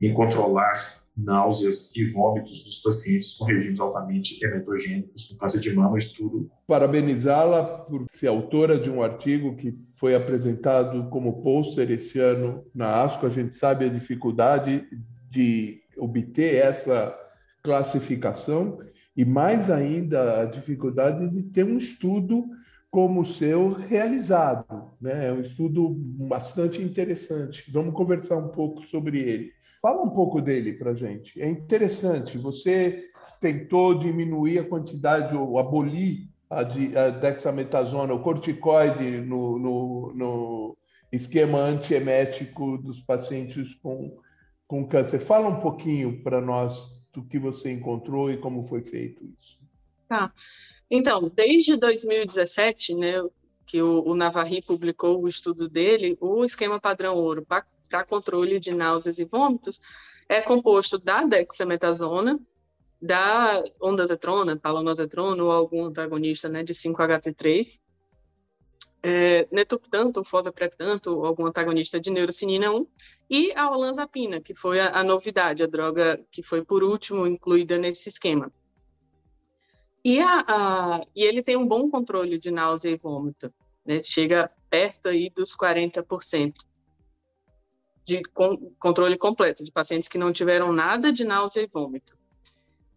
em 0.00 0.14
controlar 0.14 1.00
náuseas 1.16 1.94
e 1.94 2.04
vômitos 2.04 2.64
dos 2.64 2.82
pacientes 2.82 3.34
com 3.34 3.44
regimes 3.44 3.78
altamente 3.78 4.42
emetogênicos 4.42 5.26
com 5.26 5.38
câncer 5.38 5.60
de 5.60 5.74
mama, 5.74 5.98
estudo. 5.98 6.50
Parabenizá-la 6.66 7.62
por 7.62 8.06
ser 8.10 8.28
autora 8.28 8.78
de 8.78 8.88
um 8.88 9.02
artigo 9.02 9.56
que 9.56 9.76
foi 9.94 10.14
apresentado 10.14 11.08
como 11.10 11.42
pôster 11.42 11.90
esse 11.90 12.18
ano 12.18 12.64
na 12.74 13.02
ASCO. 13.02 13.26
A 13.26 13.30
gente 13.30 13.54
sabe 13.54 13.84
a 13.84 13.88
dificuldade 13.88 14.86
de 15.30 15.82
obter 15.96 16.54
essa 16.54 17.14
classificação 17.62 18.78
e 19.14 19.24
mais 19.24 19.68
ainda 19.68 20.40
a 20.40 20.44
dificuldade 20.46 21.28
de 21.30 21.42
ter 21.42 21.64
um 21.64 21.76
estudo 21.76 22.46
como 22.90 23.20
o 23.20 23.26
seu 23.26 23.72
realizado. 23.72 24.92
Né? 25.00 25.28
É 25.28 25.32
um 25.32 25.40
estudo 25.40 25.88
bastante 26.26 26.82
interessante. 26.82 27.70
Vamos 27.72 27.94
conversar 27.94 28.36
um 28.36 28.48
pouco 28.48 28.84
sobre 28.86 29.20
ele. 29.20 29.52
Fala 29.80 30.02
um 30.02 30.10
pouco 30.10 30.42
dele 30.42 30.72
para 30.74 30.90
a 30.90 30.94
gente. 30.94 31.40
É 31.40 31.48
interessante. 31.48 32.36
Você 32.36 33.04
tentou 33.40 33.98
diminuir 33.98 34.58
a 34.58 34.68
quantidade, 34.68 35.34
ou 35.34 35.58
abolir 35.58 36.28
a 36.50 36.64
dexametasona, 37.10 38.12
o 38.12 38.22
corticoide 38.22 39.20
no, 39.20 39.58
no, 39.58 40.12
no 40.14 40.76
esquema 41.12 41.60
antiemético 41.60 42.76
dos 42.76 43.00
pacientes 43.00 43.74
com, 43.76 44.18
com 44.66 44.86
câncer. 44.86 45.20
Fala 45.20 45.48
um 45.48 45.60
pouquinho 45.60 46.22
para 46.22 46.40
nós 46.40 47.00
do 47.12 47.22
que 47.22 47.38
você 47.38 47.72
encontrou 47.72 48.30
e 48.30 48.36
como 48.36 48.66
foi 48.66 48.82
feito 48.82 49.24
isso. 49.38 49.58
Tá. 50.10 50.32
Então, 50.90 51.30
desde 51.32 51.76
2017, 51.76 52.96
né, 52.96 53.22
que 53.64 53.80
o, 53.80 54.02
o 54.04 54.12
Navarri 54.16 54.60
publicou 54.60 55.22
o 55.22 55.28
estudo 55.28 55.68
dele, 55.68 56.18
o 56.20 56.44
esquema 56.44 56.80
padrão 56.80 57.14
ouro 57.14 57.46
para 57.46 58.04
controle 58.04 58.58
de 58.58 58.74
náuseas 58.74 59.20
e 59.20 59.24
vômitos 59.24 59.78
é 60.28 60.42
composto 60.42 60.98
da 60.98 61.24
dexametasona, 61.24 62.40
da 63.00 63.62
ondazetrona, 63.80 64.56
palonozetrona 64.56 65.44
ou 65.44 65.52
algum 65.52 65.84
antagonista 65.84 66.48
né, 66.48 66.64
de 66.64 66.74
5-HT3, 66.74 67.78
é, 69.04 69.46
netuptanto, 69.52 70.24
fosapretanto, 70.24 71.24
algum 71.24 71.46
antagonista 71.46 72.00
de 72.00 72.10
neurocinina 72.10 72.72
1, 72.72 72.86
e 73.30 73.52
a 73.54 73.70
olanzapina, 73.70 74.40
que 74.40 74.56
foi 74.56 74.80
a, 74.80 74.90
a 74.90 75.04
novidade, 75.04 75.62
a 75.62 75.68
droga 75.68 76.20
que 76.32 76.42
foi 76.42 76.64
por 76.64 76.82
último 76.82 77.28
incluída 77.28 77.78
nesse 77.78 78.08
esquema. 78.08 78.52
E, 80.04 80.20
a, 80.20 80.44
a, 80.46 81.00
e 81.14 81.22
ele 81.24 81.42
tem 81.42 81.56
um 81.56 81.66
bom 81.66 81.90
controle 81.90 82.38
de 82.38 82.50
náusea 82.50 82.90
e 82.90 82.96
vômito, 82.96 83.52
né? 83.84 84.02
chega 84.02 84.50
perto 84.70 85.08
aí 85.08 85.30
dos 85.30 85.54
40% 85.54 86.54
de 88.04 88.22
com, 88.32 88.72
controle 88.78 89.18
completo 89.18 89.62
de 89.62 89.70
pacientes 89.70 90.08
que 90.08 90.18
não 90.18 90.32
tiveram 90.32 90.72
nada 90.72 91.12
de 91.12 91.24
náusea 91.24 91.62
e 91.62 91.66
vômito. 91.66 92.16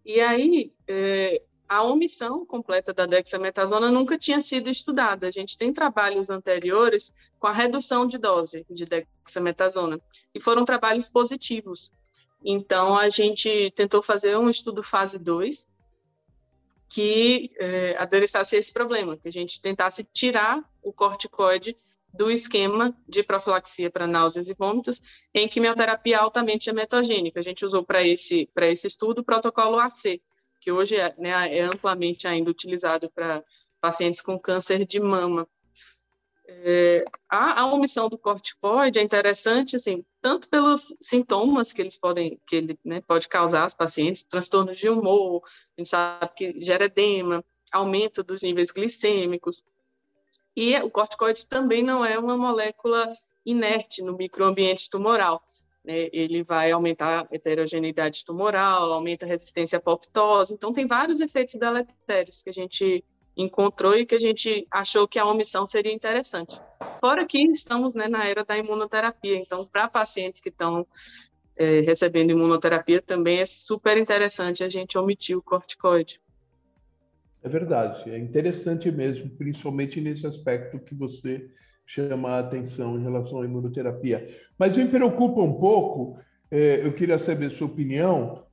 E 0.06 0.20
aí, 0.20 0.74
é, 0.88 1.42
a 1.68 1.84
omissão 1.84 2.46
completa 2.46 2.94
da 2.94 3.06
dexametasona 3.06 3.90
nunca 3.90 4.18
tinha 4.18 4.42
sido 4.42 4.70
estudada. 4.70 5.28
A 5.28 5.32
gente 5.32 5.58
tem 5.58 5.74
trabalhos 5.74 6.30
anteriores 6.30 7.14
com 7.40 7.48
a 7.48 7.54
redução 7.54 8.06
de 8.06 8.18
dose 8.18 8.66
de 8.70 8.86
dexametasona, 8.86 10.00
e 10.36 10.42
foram 10.42 10.66
trabalhos 10.66 11.08
positivos. 11.08 11.92
Então, 12.44 12.98
a 12.98 13.08
gente 13.10 13.72
tentou 13.76 14.04
fazer 14.04 14.38
um 14.38 14.50
estudo 14.50 14.84
fase 14.84 15.18
2, 15.18 15.68
que 16.94 17.52
é, 17.60 17.98
adereçasse 17.98 18.56
esse 18.56 18.72
problema, 18.72 19.18
que 19.18 19.28
a 19.28 19.32
gente 19.32 19.60
tentasse 19.60 20.04
tirar 20.04 20.64
o 20.80 20.94
corticoide 20.94 21.76
do 22.14 22.30
esquema 22.30 22.96
de 23.10 23.24
profilaxia 23.24 23.90
para 23.90 24.06
náuseas 24.06 24.48
e 24.48 24.54
vômitos 24.54 25.02
em 25.34 25.48
quimioterapia 25.48 26.20
altamente 26.20 26.70
emetogênica. 26.70 27.40
A 27.40 27.44
gente 27.44 27.66
usou 27.66 27.84
para 27.84 28.06
esse, 28.08 28.48
esse 28.56 28.86
estudo 28.86 29.22
o 29.22 29.24
protocolo 29.24 29.80
AC, 29.80 30.22
que 30.62 30.72
hoje 30.72 30.96
é, 30.96 31.16
né, 31.18 31.58
é 31.58 31.62
amplamente 31.62 32.28
ainda 32.28 32.52
utilizado 32.52 33.10
para 33.10 33.44
pacientes 33.82 34.22
com 34.22 34.38
câncer 34.38 34.86
de 34.86 35.00
mama. 35.00 35.48
É, 36.48 37.06
a, 37.28 37.62
a, 37.62 37.74
omissão 37.74 38.08
do 38.08 38.20
corticoide 38.20 39.00
é 39.00 39.02
interessante, 39.02 39.78
assim, 39.78 40.06
tanto 40.24 40.48
pelos 40.50 40.96
sintomas 41.02 41.74
que 41.74 41.82
eles 41.82 41.98
podem, 41.98 42.40
que 42.48 42.56
ele 42.56 42.80
né, 42.84 43.02
pode 43.02 43.28
causar 43.28 43.64
aos 43.64 43.76
pacientes, 43.76 44.24
transtornos 44.24 44.78
de 44.78 44.88
humor, 44.88 45.44
a 45.78 45.82
gente 45.82 45.90
sabe 45.90 46.32
que 46.34 46.62
gera 46.62 46.86
edema, 46.86 47.44
aumento 47.74 48.24
dos 48.24 48.42
níveis 48.42 48.72
glicêmicos, 48.72 49.66
e 50.56 50.78
o 50.78 50.90
corticoide 50.90 51.46
também 51.46 51.84
não 51.84 52.06
é 52.06 52.18
uma 52.18 52.38
molécula 52.38 53.14
inerte 53.46 54.02
no 54.02 54.16
microambiente 54.16 54.90
tumoral. 54.90 55.44
Né? 55.84 56.08
Ele 56.14 56.42
vai 56.42 56.72
aumentar 56.72 57.24
a 57.24 57.36
heterogeneidade 57.36 58.24
tumoral, 58.24 58.94
aumenta 58.94 59.26
a 59.26 59.28
resistência 59.28 59.76
à 59.76 59.80
apoptose, 59.80 60.54
então 60.54 60.72
tem 60.72 60.88
vários 60.88 61.20
efeitos 61.20 61.56
deletérios 61.56 62.42
que 62.42 62.50
a 62.50 62.54
gente 62.54 63.04
encontrou 63.36 63.96
e 63.96 64.06
que 64.06 64.16
a 64.16 64.20
gente 64.20 64.68
achou 64.72 65.08
que 65.08 65.20
a 65.20 65.26
omissão 65.26 65.66
seria 65.66 65.94
interessante. 65.94 66.60
Fora 67.00 67.26
que 67.26 67.40
estamos 67.52 67.94
né, 67.94 68.08
na 68.08 68.26
era 68.26 68.44
da 68.44 68.58
imunoterapia, 68.58 69.38
então 69.38 69.66
para 69.66 69.88
pacientes 69.88 70.40
que 70.40 70.50
estão 70.50 70.86
é, 71.56 71.82
recebendo 71.82 72.32
imunoterapia 72.32 73.02
também 73.02 73.40
é 73.40 73.46
super 73.46 73.98
interessante 73.98 74.64
a 74.64 74.70
gente 74.70 74.98
omitir 74.98 75.38
o 75.38 75.42
corticoide. 75.42 76.22
É 77.42 77.50
verdade, 77.50 78.10
é 78.10 78.18
interessante 78.18 78.90
mesmo, 78.90 79.30
principalmente 79.32 80.00
nesse 80.00 80.26
aspecto 80.26 80.80
que 80.80 80.96
você 80.96 81.50
chama 81.86 82.30
a 82.30 82.40
atenção 82.40 82.98
em 82.98 83.04
relação 83.04 83.42
à 83.42 83.46
imunoterapia. 83.46 84.28
Mas 84.58 84.78
me 84.78 84.88
preocupa 84.88 85.42
um 85.42 85.60
pouco, 85.60 86.18
é, 86.50 86.86
eu 86.86 86.94
queria 86.94 87.20
saber 87.20 87.52
sua 87.52 87.68
opinião, 87.68 88.46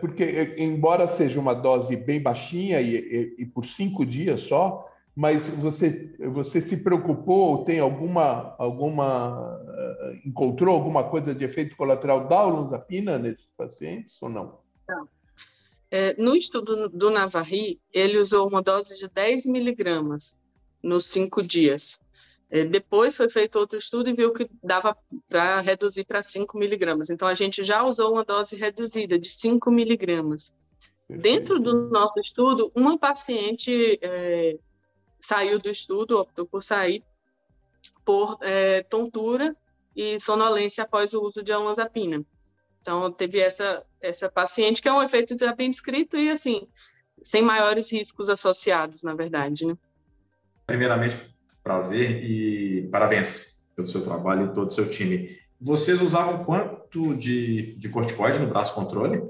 porque, 0.00 0.24
é, 0.24 0.62
embora 0.62 1.06
seja 1.06 1.38
uma 1.38 1.54
dose 1.54 1.94
bem 1.96 2.20
baixinha 2.20 2.80
e, 2.80 2.96
e, 2.96 3.42
e, 3.42 3.46
por 3.46 3.66
cinco 3.66 4.04
dias 4.04 4.40
só, 4.40 4.88
mas 5.14 5.46
você, 5.46 6.14
você 6.32 6.60
se 6.60 6.78
preocupou, 6.78 7.64
tem 7.64 7.78
alguma, 7.78 8.54
alguma, 8.58 9.60
é, 9.68 10.20
encontrou 10.26 10.74
alguma 10.74 11.04
coisa 11.04 11.34
de 11.34 11.44
efeito 11.44 11.76
colateral 11.76 12.26
da 12.26 12.44
olanzapina 12.44 13.18
nesses 13.18 13.48
pacientes 13.56 14.20
ou 14.22 14.28
não? 14.28 14.58
Não. 14.88 15.08
É, 15.90 16.14
no 16.16 16.34
estudo 16.34 16.88
do 16.88 17.10
Navarri, 17.10 17.78
ele 17.92 18.16
usou 18.16 18.48
uma 18.48 18.62
dose 18.62 18.98
de 18.98 19.08
10 19.08 19.44
miligramas 19.44 20.38
nos 20.82 21.04
cinco 21.04 21.42
dias. 21.42 22.00
É, 22.54 22.66
depois 22.66 23.16
foi 23.16 23.30
feito 23.30 23.58
outro 23.58 23.78
estudo 23.78 24.10
e 24.10 24.12
viu 24.12 24.30
que 24.34 24.46
dava 24.62 24.94
para 25.26 25.58
reduzir 25.60 26.04
para 26.04 26.22
5 26.22 26.58
miligramas. 26.58 27.08
Então, 27.08 27.26
a 27.26 27.34
gente 27.34 27.62
já 27.62 27.82
usou 27.82 28.12
uma 28.12 28.26
dose 28.26 28.56
reduzida 28.56 29.18
de 29.18 29.30
5 29.30 29.70
miligramas. 29.70 30.54
Dentro 31.08 31.58
do 31.58 31.88
nosso 31.88 32.20
estudo, 32.20 32.70
uma 32.74 32.98
paciente 32.98 33.98
é, 34.02 34.58
saiu 35.18 35.58
do 35.58 35.70
estudo, 35.70 36.20
optou 36.20 36.44
por 36.44 36.62
sair, 36.62 37.02
por 38.04 38.36
é, 38.42 38.82
tontura 38.82 39.56
e 39.96 40.20
sonolência 40.20 40.84
após 40.84 41.14
o 41.14 41.22
uso 41.22 41.42
de 41.42 41.54
olanzapina. 41.54 42.22
Então, 42.82 43.10
teve 43.10 43.38
essa, 43.38 43.82
essa 43.98 44.30
paciente, 44.30 44.82
que 44.82 44.88
é 44.88 44.92
um 44.92 45.02
efeito 45.02 45.38
já 45.38 45.54
bem 45.54 45.70
descrito 45.70 46.18
e, 46.18 46.28
assim, 46.28 46.68
sem 47.22 47.40
maiores 47.40 47.90
riscos 47.90 48.28
associados, 48.28 49.02
na 49.02 49.14
verdade, 49.14 49.64
né? 49.64 49.74
Primeiramente, 50.66 51.31
prazer 51.62 52.24
e 52.24 52.88
parabéns 52.88 53.70
pelo 53.74 53.86
seu 53.86 54.02
trabalho 54.04 54.46
e 54.46 54.54
todo 54.54 54.68
o 54.68 54.72
seu 54.72 54.88
time. 54.88 55.28
Vocês 55.60 56.02
usavam 56.02 56.44
quanto 56.44 57.14
de, 57.14 57.76
de 57.76 57.88
corticoide 57.88 58.38
no 58.38 58.48
braço 58.48 58.74
controle? 58.74 59.22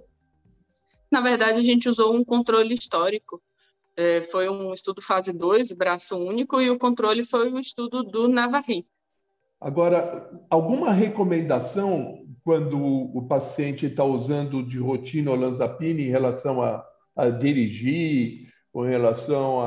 Na 1.11 1.21
verdade, 1.21 1.61
a 1.61 1.63
gente 1.63 1.89
usou 1.89 2.15
um 2.15 2.25
controle 2.25 2.73
histórico. 2.73 3.41
É, 3.95 4.23
foi 4.23 4.49
um 4.49 4.73
estudo 4.73 5.03
fase 5.03 5.31
2, 5.33 5.73
braço 5.73 6.17
único, 6.17 6.61
e 6.61 6.71
o 6.71 6.79
controle 6.79 7.23
foi 7.23 7.53
um 7.53 7.59
estudo 7.59 8.03
do 8.03 8.29
Navarri. 8.29 8.87
Agora, 9.61 10.29
alguma 10.51 10.91
recomendação 10.91 12.27
quando 12.43 12.81
o 12.81 13.27
paciente 13.29 13.87
está 13.87 14.05
usando 14.05 14.63
de 14.63 14.79
rotina 14.79 15.31
olanzapina 15.31 16.01
em 16.01 16.09
relação 16.09 16.61
a, 16.61 16.85
a 17.15 17.29
dirigir, 17.29 18.52
com 18.73 18.81
relação 18.81 19.61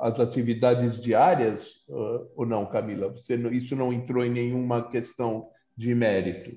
às 0.00 0.20
atividades 0.20 1.00
diárias 1.00 1.82
uh, 1.88 2.30
ou 2.36 2.46
não, 2.46 2.64
Camila? 2.64 3.08
Você, 3.08 3.34
isso 3.50 3.74
não 3.74 3.92
entrou 3.92 4.24
em 4.24 4.30
nenhuma 4.30 4.88
questão 4.88 5.48
de 5.76 5.92
mérito? 5.94 6.56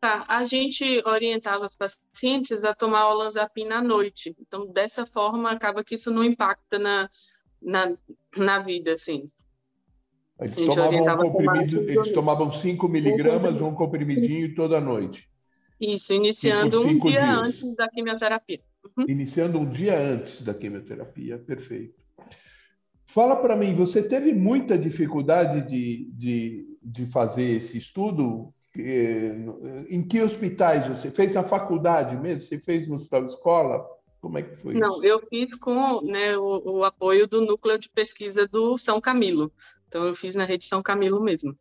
Tá, 0.00 0.24
a 0.26 0.42
gente 0.44 1.02
orientava 1.06 1.66
os 1.66 1.76
pacientes 1.76 2.64
a 2.64 2.74
tomar 2.74 3.08
olanzapina 3.10 3.76
à 3.76 3.82
noite. 3.82 4.34
Então, 4.40 4.66
dessa 4.66 5.06
forma, 5.06 5.50
acaba 5.50 5.84
que 5.84 5.94
isso 5.94 6.10
não 6.10 6.24
impacta 6.24 6.78
na, 6.78 7.08
na, 7.62 7.96
na 8.36 8.58
vida, 8.58 8.92
assim. 8.92 9.30
Eles 10.40 10.56
tomavam, 10.56 11.26
um 11.26 11.32
comprimido, 11.32 11.90
eles 11.90 12.12
tomavam 12.12 12.52
5 12.52 12.88
miligramas, 12.88 13.60
um 13.60 13.74
comprimidinho 13.74 14.54
toda 14.54 14.80
noite. 14.80 15.28
Isso, 15.78 16.12
iniciando 16.14 16.78
cinco, 16.82 16.92
cinco 16.92 17.08
um 17.08 17.10
dia 17.10 17.20
dias. 17.20 17.46
antes 17.46 17.76
da 17.76 17.88
quimioterapia. 17.88 18.60
Uhum. 18.84 19.04
Iniciando 19.08 19.58
um 19.58 19.68
dia 19.68 19.98
antes 19.98 20.42
da 20.42 20.54
quimioterapia, 20.54 21.38
perfeito. 21.38 22.00
Fala 23.06 23.36
para 23.36 23.56
mim, 23.56 23.74
você 23.74 24.02
teve 24.02 24.32
muita 24.32 24.78
dificuldade 24.78 25.68
de, 25.68 26.08
de, 26.12 26.78
de 26.82 27.06
fazer 27.06 27.56
esse 27.56 27.76
estudo? 27.76 28.54
Em 29.88 30.06
que 30.06 30.22
hospitais 30.22 30.86
você 30.86 31.10
fez? 31.10 31.36
A 31.36 31.42
faculdade 31.42 32.16
mesmo? 32.16 32.42
Você 32.42 32.58
fez 32.58 32.88
na 32.88 33.00
sua 33.00 33.18
escola? 33.20 33.84
Como 34.20 34.38
é 34.38 34.42
que 34.42 34.54
foi 34.54 34.74
Não, 34.74 34.96
isso? 34.96 35.04
eu 35.04 35.20
fiz 35.28 35.52
com 35.56 36.02
né, 36.02 36.36
o, 36.36 36.78
o, 36.78 36.84
apoio 36.84 37.26
do 37.26 37.40
núcleo 37.40 37.78
de 37.78 37.88
pesquisa 37.88 38.46
do 38.46 38.76
São 38.78 39.00
Camilo. 39.00 39.52
Então, 39.88 40.04
eu 40.04 40.14
fiz 40.14 40.34
na 40.34 40.44
rede 40.44 40.66
São 40.66 40.82
Camilo 40.82 41.20
mesmo. 41.20 41.56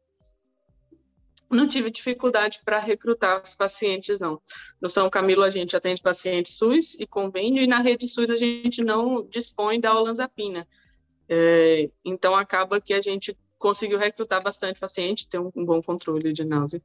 Não 1.50 1.68
tive 1.68 1.90
dificuldade 1.90 2.62
para 2.64 2.78
recrutar 2.78 3.42
os 3.42 3.56
pacientes, 3.56 4.20
não. 4.20 4.40
No 4.80 4.88
São 4.88 5.10
Camilo, 5.10 5.42
a 5.42 5.50
gente 5.50 5.76
atende 5.76 6.02
pacientes 6.02 6.56
SUS 6.56 6.96
e 7.00 7.08
convênio, 7.08 7.64
e 7.64 7.68
na 7.68 7.80
rede 7.80 8.08
SUS 8.08 8.30
a 8.30 8.36
gente 8.36 8.84
não 8.84 9.28
dispõe 9.28 9.80
da 9.80 9.98
olanzapina. 9.98 10.68
É, 11.28 11.90
então, 12.06 12.36
acaba 12.36 12.80
que 12.80 12.94
a 12.94 13.02
gente 13.02 13.36
conseguiu 13.58 13.98
recrutar 13.98 14.44
bastante 14.44 14.80
paciente, 14.80 15.28
ter 15.28 15.40
um, 15.40 15.52
bom 15.66 15.82
controle 15.82 16.32
de 16.32 16.46
náusea. 16.46 16.82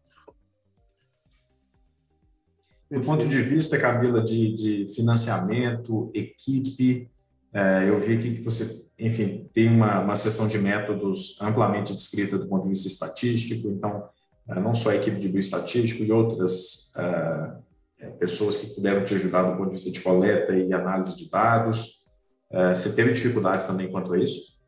Do 2.91 3.01
ponto 3.01 3.27
de 3.27 3.43
vista, 3.43 3.79
Camila, 3.79 4.23
de, 4.23 4.55
de 4.55 4.95
financiamento, 4.95 6.11
equipe, 6.15 7.11
é, 7.53 7.89
eu 7.89 7.99
vi 7.99 8.19
que 8.19 8.43
você, 8.43 8.89
enfim, 8.99 9.49
tem 9.53 9.69
uma, 9.69 10.01
uma 10.01 10.17
sessão 10.17 10.49
de 10.49 10.59
métodos 10.59 11.41
amplamente 11.41 11.95
descrita 11.95 12.39
do 12.39 12.47
ponto 12.47 12.65
de 12.65 12.71
vista 12.71 12.89
estatístico, 12.89 13.69
então, 13.69 14.09
não 14.47 14.75
só 14.75 14.91
a 14.91 14.97
equipe 14.97 15.19
de 15.19 15.29
bioestatístico 15.29 16.03
e 16.03 16.13
outras 16.13 16.93
é, 16.97 17.53
é, 18.01 18.11
pessoas 18.11 18.59
que 18.59 18.75
puderam 18.75 19.05
te 19.05 19.15
ajudar 19.15 19.43
do 19.43 19.57
ponto 19.57 19.69
de 19.69 19.73
vista 19.73 19.91
de 19.91 20.01
coleta 20.01 20.55
e 20.55 20.73
análise 20.73 21.17
de 21.17 21.31
dados. 21.31 22.11
É, 22.51 22.75
você 22.75 22.95
teve 22.95 23.13
dificuldades 23.13 23.67
também 23.67 23.91
quanto 23.91 24.13
a 24.13 24.19
isso? 24.19 24.63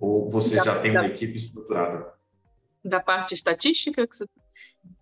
Ou 0.00 0.30
você 0.30 0.56
já 0.56 0.78
tem 0.78 0.92
uma 0.92 1.06
equipe 1.06 1.34
estruturada? 1.34 2.12
Da 2.84 3.00
parte 3.00 3.34
estatística 3.34 4.06
que 4.06 4.16
você 4.16 4.26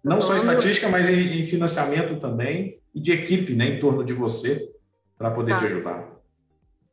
não 0.02 0.20
só 0.20 0.36
estatística, 0.36 0.88
mas 0.88 1.08
em, 1.08 1.40
em, 1.40 1.44
financiamento 1.44 2.18
também 2.18 2.80
e 2.94 3.00
de 3.00 3.12
equipe, 3.12 3.54
né, 3.54 3.66
em 3.66 3.80
torno 3.80 4.04
de 4.04 4.12
você 4.12 4.72
para 5.16 5.30
poder 5.30 5.52
tá. 5.52 5.58
te 5.58 5.64
ajudar. 5.66 6.19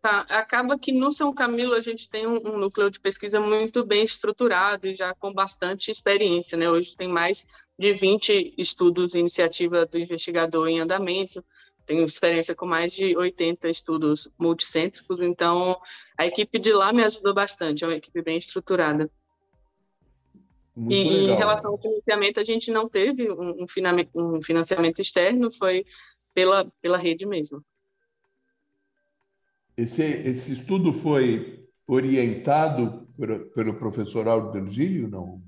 Tá. 0.02 0.22
Acaba 0.30 0.78
que 0.78 0.92
no 0.92 1.12
São 1.12 1.34
Camilo 1.34 1.74
a 1.74 1.82
gente 1.82 2.10
tem 2.10 2.28
um, 2.28 2.36
um, 2.36 2.58
núcleo 2.58 2.90
de 2.92 3.00
pesquisa 3.00 3.40
muito 3.40 3.84
bem 3.84 4.04
estruturado 4.04 4.88
e 4.88 4.96
já 4.96 5.14
com 5.16 5.34
bastante 5.34 5.90
experiência, 5.90 6.58
né? 6.58 6.70
Hoje 6.70 6.96
tem 6.96 7.08
mais 7.08 7.44
de 7.78 7.92
20 7.94 8.54
estudos 8.58 9.16
iniciativa 9.16 9.86
do 9.86 9.98
investigador 9.98 10.68
em 10.68 10.80
andamento. 10.80 11.44
Tenho 11.86 12.06
experiência 12.06 12.54
com 12.54 12.66
mais 12.66 12.94
de 12.94 13.18
80 13.18 13.70
estudos 13.70 14.30
multicêntricos, 14.38 15.22
então 15.22 15.80
a 16.18 16.28
equipe 16.28 16.60
de 16.60 16.74
lá 16.74 16.94
me 16.94 17.04
ajudou 17.04 17.34
bastante, 17.34 17.84
é 17.84 17.88
uma 17.88 17.96
equipe 17.96 18.22
bem 18.22 18.38
estruturada. 18.38 19.10
Muito 20.76 20.94
e 20.94 21.04
legal. 21.04 21.36
em 21.36 21.38
relação 21.38 21.72
ao 21.72 21.82
financiamento, 21.82 22.40
a 22.40 22.44
gente 22.44 22.70
não 22.72 22.88
teve 22.88 23.32
um, 23.32 23.64
um 24.14 24.42
financiamento 24.42 25.02
externo, 25.02 25.50
foi 25.52 25.86
pela, 26.36 26.72
pela 26.82 26.98
rede 26.98 27.26
mesmo. 27.26 27.64
Esse, 29.78 30.04
esse 30.04 30.54
estudo 30.54 30.92
foi 30.92 31.68
orientado 31.88 33.08
por, 33.16 33.40
pelo 33.52 33.76
professor 33.76 34.28
Aldo 34.28 34.52
Virgílio, 34.52 35.08
não? 35.08 35.42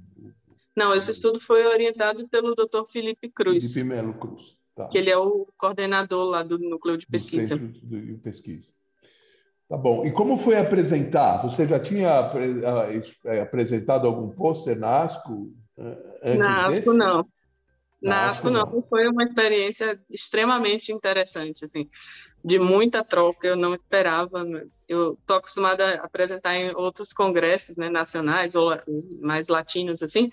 Não, 0.76 0.94
esse 0.94 1.12
estudo 1.12 1.42
foi 1.42 1.66
orientado 1.66 2.28
pelo 2.30 2.56
Dr. 2.56 2.86
Felipe 2.92 3.30
Cruz. 3.30 3.74
Felipe 3.74 3.90
Melo 3.90 4.14
Cruz. 4.14 4.58
Tá. 4.76 4.88
Que 4.88 4.98
ele 4.98 5.10
é 5.10 5.18
o 5.18 5.48
coordenador 5.58 6.30
lá 6.30 6.44
do 6.44 6.58
núcleo 6.58 6.98
de 6.98 7.06
pesquisa. 7.06 7.58
Do 7.58 7.74
centro 7.74 7.90
de 7.90 8.14
pesquisa. 8.20 8.72
Tá 9.68 9.78
bom. 9.78 10.06
E 10.06 10.12
como 10.12 10.38
foi 10.38 10.58
apresentar? 10.58 11.42
Você 11.44 11.68
já 11.68 11.80
tinha 11.80 12.10
é, 13.26 13.42
apresentado 13.42 14.08
algum 14.08 14.30
pôster 14.30 14.78
na 14.80 15.04
ASCO 15.04 15.54
eh, 15.78 15.98
antes 16.24 16.40
Na 16.40 16.68
ASCO, 16.68 16.86
desse? 16.86 16.98
não. 16.98 17.18
Na, 18.02 18.10
na 18.10 18.26
ASCO, 18.28 18.50
não. 18.50 18.66
não. 18.66 18.82
Foi 18.84 19.08
uma 19.08 19.24
experiência 19.24 20.00
extremamente 20.10 20.92
interessante, 20.92 21.66
assim, 21.66 21.88
de 22.44 22.60
muita 22.60 23.04
troca. 23.04 23.48
Eu 23.48 23.56
não 23.56 23.74
esperava. 23.74 24.44
Né? 24.44 24.66
Eu 24.88 25.14
estou 25.14 25.38
acostumada 25.38 25.96
a 25.96 26.06
apresentar 26.06 26.56
em 26.56 26.74
outros 26.76 27.14
congressos 27.14 27.78
né, 27.78 27.90
nacionais 27.90 28.56
ou 28.56 28.72
mais 29.22 29.48
latinos, 29.48 30.02
assim, 30.02 30.32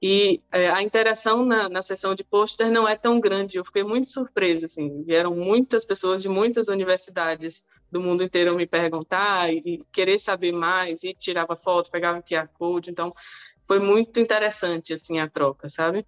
e 0.00 0.42
é, 0.50 0.68
a 0.68 0.82
interação 0.82 1.44
na, 1.44 1.68
na 1.68 1.80
sessão 1.80 2.12
de 2.12 2.24
pôster 2.24 2.72
não 2.72 2.88
é 2.88 2.96
tão 2.96 3.20
grande. 3.20 3.56
Eu 3.56 3.64
fiquei 3.64 3.84
muito 3.84 4.08
surpresa, 4.08 4.66
assim. 4.66 5.04
Vieram 5.04 5.32
muitas 5.36 5.84
pessoas 5.84 6.20
de 6.20 6.28
muitas 6.28 6.66
universidades 6.66 7.64
do 7.92 8.00
mundo 8.00 8.24
inteiro 8.24 8.56
me 8.56 8.66
perguntar 8.66 9.52
e, 9.52 9.84
querer 9.92 10.18
saber 10.18 10.50
mais, 10.50 11.04
e 11.04 11.14
tirava 11.14 11.54
foto, 11.54 11.90
pegava 11.90 12.22
QR 12.22 12.48
Code, 12.54 12.90
então 12.90 13.12
foi 13.66 13.78
muito 13.78 14.18
interessante 14.18 14.94
assim 14.94 15.20
a 15.20 15.28
troca, 15.28 15.68
sabe? 15.68 16.06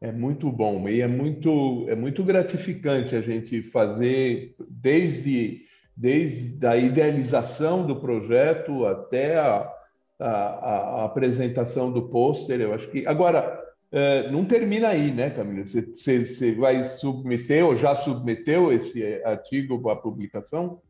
É 0.00 0.10
muito 0.10 0.50
bom 0.50 0.88
e 0.88 1.00
é 1.00 1.06
muito 1.06 1.84
é 1.88 1.94
muito 1.94 2.24
gratificante 2.24 3.14
a 3.14 3.20
gente 3.20 3.62
fazer 3.62 4.54
desde 4.68 5.62
desde 5.94 6.66
a 6.66 6.76
idealização 6.76 7.86
do 7.86 8.00
projeto 8.00 8.86
até 8.86 9.36
a, 9.36 9.70
a, 10.18 11.00
a 11.00 11.04
apresentação 11.04 11.92
do 11.92 12.08
pôster. 12.08 12.58
Eu 12.60 12.72
acho 12.72 12.88
que 12.88 13.06
agora 13.06 13.62
é, 13.92 14.30
não 14.30 14.44
termina 14.44 14.88
aí, 14.88 15.12
né, 15.12 15.30
Camila? 15.30 15.66
Você, 15.66 16.54
vai 16.54 16.84
submeter 16.84 17.66
ou 17.66 17.76
já 17.76 17.96
submeteu 17.96 18.72
esse 18.72 19.22
artigo 19.24 19.82
para 19.82 19.96
publicação? 19.96 20.80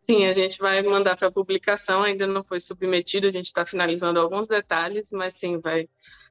Sim, 0.00 0.26
a 0.26 0.32
gente 0.32 0.58
vai 0.58 0.82
mandar 0.82 1.16
para 1.16 1.32
publicação, 1.32 2.02
ainda 2.02 2.26
não 2.26 2.44
foi 2.44 2.60
submetido, 2.60 3.26
a 3.26 3.30
gente 3.30 3.46
está 3.46 3.66
finalizando 3.66 4.20
alguns 4.20 4.46
detalhes, 4.46 5.10
mas 5.10 5.34
sim, 5.34 5.58
vai, 5.58 5.88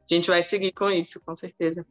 a 0.09 0.15
gente 0.15 0.27
vai 0.27 0.43
seguir 0.43 0.71
com 0.71 0.89
isso, 0.89 1.19
com 1.19 1.35
certeza. 1.35 1.85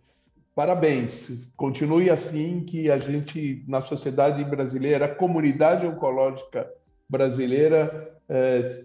Parabéns, 0.55 1.31
continue 1.57 2.11
assim 2.11 2.65
que 2.65 2.89
a 2.89 2.99
gente, 2.99 3.65
na 3.67 3.81
sociedade 3.81 4.45
brasileira, 4.45 5.07
a 5.07 5.15
comunidade 5.15 5.85
oncológica 5.85 6.71
brasileira, 7.09 8.17
é, 8.29 8.85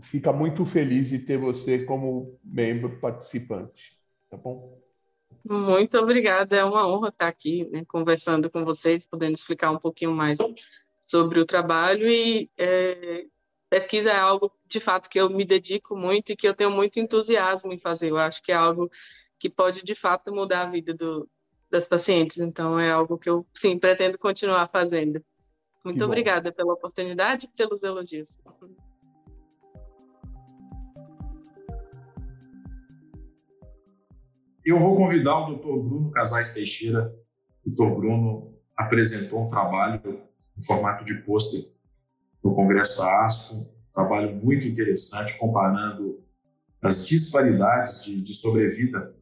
fica 0.00 0.32
muito 0.32 0.64
feliz 0.64 1.08
de 1.08 1.18
ter 1.18 1.38
você 1.38 1.84
como 1.84 2.38
membro 2.44 3.00
participante, 3.00 3.98
tá 4.30 4.36
bom? 4.36 4.80
Muito 5.44 5.98
obrigada, 5.98 6.56
é 6.56 6.64
uma 6.64 6.88
honra 6.88 7.08
estar 7.08 7.28
aqui 7.28 7.68
né, 7.70 7.84
conversando 7.86 8.48
com 8.48 8.64
vocês, 8.64 9.06
podendo 9.06 9.34
explicar 9.34 9.72
um 9.72 9.78
pouquinho 9.78 10.12
mais 10.12 10.38
sobre 11.00 11.40
o 11.40 11.46
trabalho 11.46 12.08
e 12.08 12.50
é, 12.56 13.26
pesquisa 13.68 14.10
é 14.10 14.16
algo 14.16 14.52
de 14.66 14.80
fato 14.80 15.08
que 15.08 15.18
eu 15.18 15.28
me 15.28 15.44
dedico 15.44 15.96
muito 15.96 16.32
e 16.32 16.36
que 16.36 16.46
eu 16.46 16.54
tenho 16.54 16.70
muito 16.70 17.00
entusiasmo 17.00 17.72
em 17.72 17.78
fazer. 17.78 18.10
Eu 18.10 18.18
acho 18.18 18.42
que 18.42 18.52
é 18.52 18.54
algo 18.54 18.90
que 19.38 19.50
pode 19.50 19.84
de 19.84 19.94
fato 19.94 20.32
mudar 20.32 20.62
a 20.62 20.70
vida 20.70 20.94
do, 20.94 21.28
das 21.70 21.88
pacientes. 21.88 22.38
Então 22.38 22.78
é 22.78 22.90
algo 22.90 23.18
que 23.18 23.28
eu 23.28 23.46
sim 23.54 23.78
pretendo 23.78 24.18
continuar 24.18 24.68
fazendo. 24.68 25.22
Muito 25.84 26.04
obrigada 26.04 26.50
pela 26.50 26.72
oportunidade 26.72 27.46
e 27.46 27.56
pelos 27.56 27.82
elogios. 27.82 28.40
Eu 34.64 34.80
vou 34.80 34.96
convidar 34.96 35.48
o 35.48 35.54
Dr. 35.54 35.62
Bruno 35.62 36.10
Casais 36.10 36.52
Teixeira. 36.52 37.14
O 37.64 37.70
Dr. 37.70 37.94
Bruno 37.94 38.58
apresentou 38.76 39.44
um 39.44 39.48
trabalho 39.48 40.26
no 40.56 40.64
formato 40.64 41.04
de 41.04 41.14
pôster 41.22 41.75
no 42.46 42.54
Congresso 42.54 42.98
da 42.98 43.24
ASCO, 43.24 43.56
um 43.56 43.66
trabalho 43.92 44.36
muito 44.36 44.66
interessante 44.66 45.36
comparando 45.36 46.24
as 46.80 47.06
disparidades 47.06 48.04
de, 48.04 48.22
de 48.22 48.34
sobrevida 48.34 49.14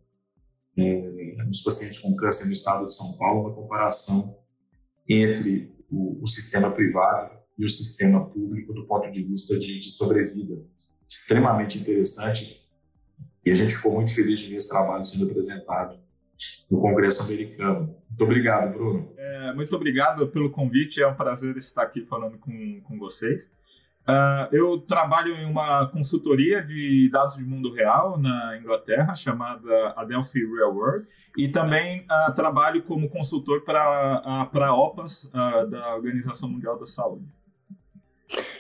é, 0.77 1.37
nos 1.47 1.63
pacientes 1.63 1.99
com 2.01 2.15
câncer 2.15 2.47
no 2.47 2.53
estado 2.53 2.87
de 2.87 2.95
São 2.95 3.17
Paulo, 3.17 3.47
uma 3.47 3.55
comparação 3.55 4.39
entre 5.09 5.73
o, 5.91 6.23
o, 6.23 6.29
sistema 6.29 6.71
privado 6.71 7.35
e 7.57 7.65
o 7.65 7.71
sistema 7.71 8.29
público 8.29 8.75
do 8.75 8.87
ponto 8.87 9.11
de 9.11 9.23
vista 9.23 9.59
de, 9.59 9.79
de 9.79 9.91
sobrevida. 9.91 10.63
Extremamente 11.09 11.79
interessante 11.79 12.63
e 13.45 13.51
a 13.51 13.55
gente 13.55 13.77
ficou 13.77 13.93
muito 13.93 14.15
feliz 14.15 14.41
de 14.41 14.51
ver 14.51 14.57
esse 14.57 14.71
trabalho 14.71 15.05
sendo 15.05 15.31
apresentado 15.31 15.99
no 16.71 16.81
Congresso 16.81 17.23
americano. 17.23 17.95
Muito 18.09 18.25
obrigado, 18.25 18.73
Bruno. 18.73 19.13
É, 19.17 19.53
muito 19.53 19.75
obrigado 19.75 20.29
pelo 20.29 20.51
convite, 20.51 21.03
é 21.03 21.07
um 21.07 21.15
prazer 21.15 21.57
estar 21.57 21.83
aqui 21.83 22.05
falando 22.05 22.39
com, 22.39 22.81
com 22.83 22.99
vocês. 22.99 23.51
Uh, 24.07 24.55
eu 24.55 24.79
trabalho 24.83 25.35
em 25.35 25.47
uma 25.47 25.89
consultoria 25.89 26.63
de 26.63 27.09
dados 27.11 27.37
de 27.37 27.43
mundo 27.43 27.73
real 27.73 28.19
na 28.19 28.59
Inglaterra, 28.59 29.15
chamada 29.15 29.95
Adelphi 29.97 30.45
Real 30.45 30.75
World, 30.75 31.09
e 31.39 31.49
também 31.49 32.03
uh, 32.03 32.35
trabalho 32.35 32.83
como 32.83 33.09
consultor 33.09 33.65
para 33.65 34.23
a 34.25 34.75
OPAS, 34.77 35.25
uh, 35.25 35.67
da 35.71 35.95
Organização 35.95 36.51
Mundial 36.51 36.79
da 36.79 36.85
Saúde. 36.85 37.25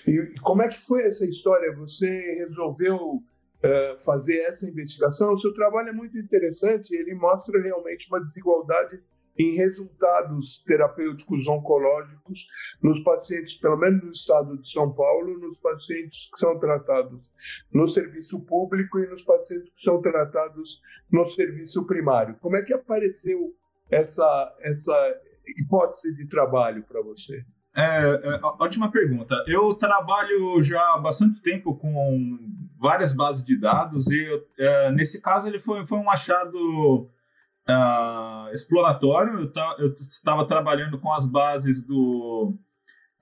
E 0.06 0.34
como 0.40 0.62
é 0.62 0.68
que 0.68 0.80
foi 0.80 1.02
essa 1.02 1.26
história? 1.26 1.74
Você 1.76 2.46
resolveu 2.48 3.22
eh, 3.64 3.96
fazer 4.04 4.40
essa 4.42 4.68
investigação. 4.68 5.32
O 5.32 5.40
seu 5.40 5.54
trabalho 5.54 5.88
é 5.88 5.92
muito 5.92 6.18
interessante, 6.18 6.94
ele 6.94 7.14
mostra 7.14 7.58
realmente 7.62 8.06
uma 8.08 8.20
desigualdade 8.20 9.02
em 9.38 9.54
resultados 9.56 10.62
terapêuticos 10.66 11.48
oncológicos 11.48 12.46
nos 12.82 13.00
pacientes, 13.00 13.56
pelo 13.56 13.78
menos 13.78 14.02
no 14.02 14.10
estado 14.10 14.58
de 14.58 14.70
São 14.70 14.92
Paulo, 14.92 15.38
nos 15.38 15.58
pacientes 15.58 16.28
que 16.30 16.38
são 16.38 16.58
tratados 16.58 17.32
no 17.72 17.88
serviço 17.88 18.38
público 18.40 18.98
e 18.98 19.08
nos 19.08 19.24
pacientes 19.24 19.70
que 19.70 19.78
são 19.78 20.00
tratados 20.02 20.82
no 21.10 21.24
serviço 21.24 21.86
primário. 21.86 22.36
Como 22.40 22.56
é 22.58 22.62
que 22.62 22.74
apareceu 22.74 23.56
essa, 23.90 24.56
essa 24.60 25.20
hipótese 25.58 26.14
de 26.14 26.28
trabalho 26.28 26.84
para 26.84 27.02
você? 27.02 27.42
É, 27.76 27.82
é, 27.82 28.40
ótima 28.60 28.90
pergunta. 28.90 29.34
Eu 29.48 29.74
trabalho 29.74 30.62
já 30.62 30.80
há 30.94 30.98
bastante 30.98 31.42
tempo 31.42 31.76
com 31.76 32.38
várias 32.84 33.14
bases 33.14 33.42
de 33.42 33.58
dados 33.58 34.10
e 34.10 34.44
é, 34.58 34.90
nesse 34.92 35.18
caso 35.18 35.48
ele 35.48 35.58
foi, 35.58 35.86
foi 35.86 35.96
um 35.96 36.10
achado 36.10 37.08
uh, 37.66 38.52
exploratório. 38.52 39.38
Eu, 39.38 39.52
eu, 39.78 39.92
estava 39.92 40.46
trabalhando 40.46 41.00
com 41.00 41.10
as 41.10 41.24
bases 41.24 41.80
do, 41.80 42.54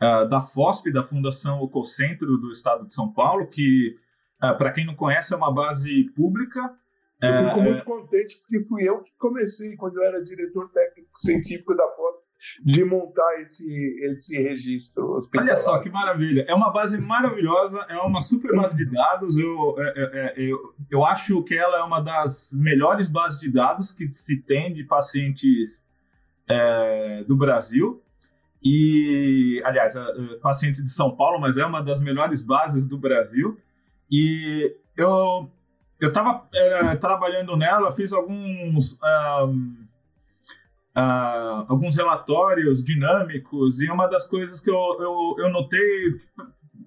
uh, 0.02 0.28
da 0.28 0.40
FOSP, 0.40 0.92
da 0.92 1.04
Fundação 1.04 1.60
Ococentro 1.60 2.36
do 2.38 2.50
Estado 2.50 2.88
de 2.88 2.92
São 2.92 3.12
Paulo, 3.12 3.46
que, 3.46 3.94
uh, 4.42 4.58
para 4.58 4.72
quem 4.72 4.84
não 4.84 4.96
conhece, 4.96 5.32
é 5.32 5.36
uma 5.36 5.54
base 5.54 6.10
pública. 6.10 6.60
Eu 7.20 7.32
fico 7.36 7.60
é, 7.60 7.62
muito 7.62 7.82
é. 7.82 7.84
contente 7.84 8.38
porque 8.40 8.64
fui 8.64 8.82
eu 8.82 9.00
que 9.00 9.12
comecei, 9.16 9.76
quando 9.76 9.98
eu 9.98 10.02
era 10.02 10.24
diretor 10.24 10.68
técnico 10.70 11.16
científico 11.16 11.72
da 11.76 11.84
FOSP, 11.84 12.24
de 12.62 12.84
montar 12.84 13.40
esse, 13.40 13.66
esse 14.04 14.40
registro 14.42 15.16
hospitalar. 15.16 15.48
Olha 15.48 15.56
só 15.56 15.78
que 15.78 15.90
maravilha. 15.90 16.44
É 16.48 16.54
uma 16.54 16.70
base 16.70 16.98
maravilhosa, 16.98 17.84
é 17.88 17.96
uma 17.98 18.20
super 18.20 18.54
base 18.56 18.76
de 18.76 18.84
dados. 18.86 19.38
Eu, 19.38 19.76
é, 19.78 19.82
é, 19.82 20.10
é, 20.14 20.34
eu, 20.36 20.74
eu 20.90 21.04
acho 21.04 21.42
que 21.42 21.54
ela 21.54 21.78
é 21.78 21.82
uma 21.82 22.00
das 22.00 22.52
melhores 22.52 23.08
bases 23.08 23.38
de 23.38 23.50
dados 23.50 23.92
que 23.92 24.12
se 24.12 24.36
tem 24.42 24.72
de 24.72 24.84
pacientes 24.84 25.82
é, 26.48 27.24
do 27.24 27.36
Brasil. 27.36 28.02
E, 28.64 29.60
aliás, 29.64 29.94
pacientes 30.40 30.84
de 30.84 30.90
São 30.90 31.16
Paulo, 31.16 31.40
mas 31.40 31.56
é 31.56 31.66
uma 31.66 31.82
das 31.82 32.00
melhores 32.00 32.42
bases 32.42 32.86
do 32.86 32.96
Brasil. 32.96 33.58
E 34.10 34.76
eu 34.96 35.50
eu 36.02 36.08
estava 36.08 36.48
é, 36.52 36.96
trabalhando 36.96 37.56
nela, 37.56 37.92
fiz 37.92 38.12
alguns 38.12 38.98
um, 39.00 39.76
uh, 40.96 41.64
alguns 41.68 41.96
relatórios 41.96 42.82
dinâmicos 42.82 43.80
e 43.80 43.90
uma 43.90 44.06
das 44.06 44.26
coisas 44.26 44.60
que 44.60 44.70
eu, 44.70 44.96
eu, 45.00 45.34
eu 45.38 45.50
notei, 45.50 46.20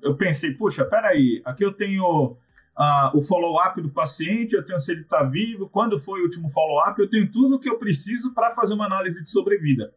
eu 0.01 0.15
pensei, 0.15 0.53
puxa, 0.53 0.85
peraí, 0.85 1.41
aqui 1.45 1.63
eu 1.63 1.71
tenho 1.71 2.31
uh, 2.77 3.17
o 3.17 3.21
follow-up 3.21 3.81
do 3.81 3.89
paciente, 3.89 4.55
eu 4.55 4.65
tenho 4.65 4.79
se 4.79 4.91
ele 4.91 5.01
está 5.01 5.23
vivo, 5.23 5.69
quando 5.69 5.99
foi 5.99 6.21
o 6.21 6.23
último 6.23 6.49
follow-up, 6.49 6.99
eu 6.99 7.09
tenho 7.09 7.31
tudo 7.31 7.59
que 7.59 7.69
eu 7.69 7.77
preciso 7.77 8.33
para 8.33 8.51
fazer 8.51 8.73
uma 8.73 8.85
análise 8.85 9.23
de 9.23 9.31
sobrevida. 9.31 9.93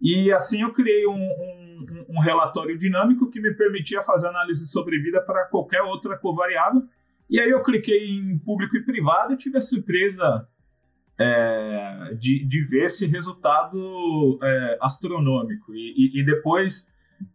E 0.00 0.32
assim 0.32 0.62
eu 0.62 0.72
criei 0.72 1.06
um, 1.06 1.20
um, 1.20 2.06
um, 2.10 2.20
relatório 2.20 2.78
dinâmico 2.78 3.30
que 3.30 3.40
me 3.40 3.52
permitia 3.52 4.00
fazer 4.00 4.28
análise 4.28 4.64
de 4.64 4.70
sobrevida 4.70 5.20
para 5.20 5.44
qualquer 5.46 5.82
outra 5.82 6.16
covariável. 6.16 6.84
E 7.28 7.40
aí 7.40 7.50
eu 7.50 7.62
cliquei 7.62 8.08
em 8.08 8.38
público 8.38 8.76
e 8.76 8.84
privado 8.84 9.34
e 9.34 9.36
tive 9.36 9.58
a 9.58 9.60
surpresa 9.60 10.48
é, 11.18 12.14
de, 12.14 12.44
de 12.44 12.64
ver 12.64 12.84
esse 12.84 13.06
resultado 13.06 14.38
é, 14.42 14.78
astronômico. 14.80 15.74
E, 15.74 15.94
e, 15.96 16.20
e 16.20 16.24
depois 16.24 16.86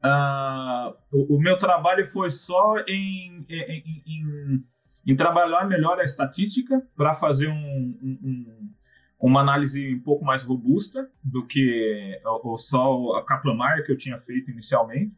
uh, 0.03 0.95
o, 1.11 1.35
o, 1.35 1.39
meu 1.39 1.57
trabalho 1.57 2.05
foi 2.05 2.29
só 2.29 2.77
em, 2.87 3.45
em, 3.49 4.03
em, 4.07 4.63
em 5.05 5.15
trabalhar 5.15 5.67
melhor 5.67 5.99
a 5.99 6.03
estatística 6.03 6.81
para 6.95 7.13
fazer 7.13 7.49
um, 7.49 7.97
um, 8.01 8.71
uma 9.19 9.41
análise 9.41 9.93
um 9.95 9.99
pouco 9.99 10.23
mais 10.23 10.43
robusta 10.43 11.09
do 11.23 11.45
que 11.45 12.19
o, 12.43 12.55
só 12.55 13.17
a 13.17 13.25
Kaplan-Meier 13.25 13.85
que 13.85 13.91
eu 13.91 13.97
tinha 13.97 14.17
feito 14.17 14.49
inicialmente. 14.49 15.13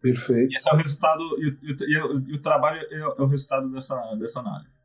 Perfeito. 0.00 0.52
E 0.52 0.56
esse 0.56 0.68
é 0.68 0.72
o 0.72 0.76
resultado, 0.76 1.22
e, 1.40 2.34
o 2.34 2.38
trabalho 2.40 2.80
é, 2.90 2.98
é 2.98 3.22
o 3.22 3.26
resultado 3.26 3.70
dessa, 3.70 3.94
dessa 4.16 4.40
análise. 4.40 4.79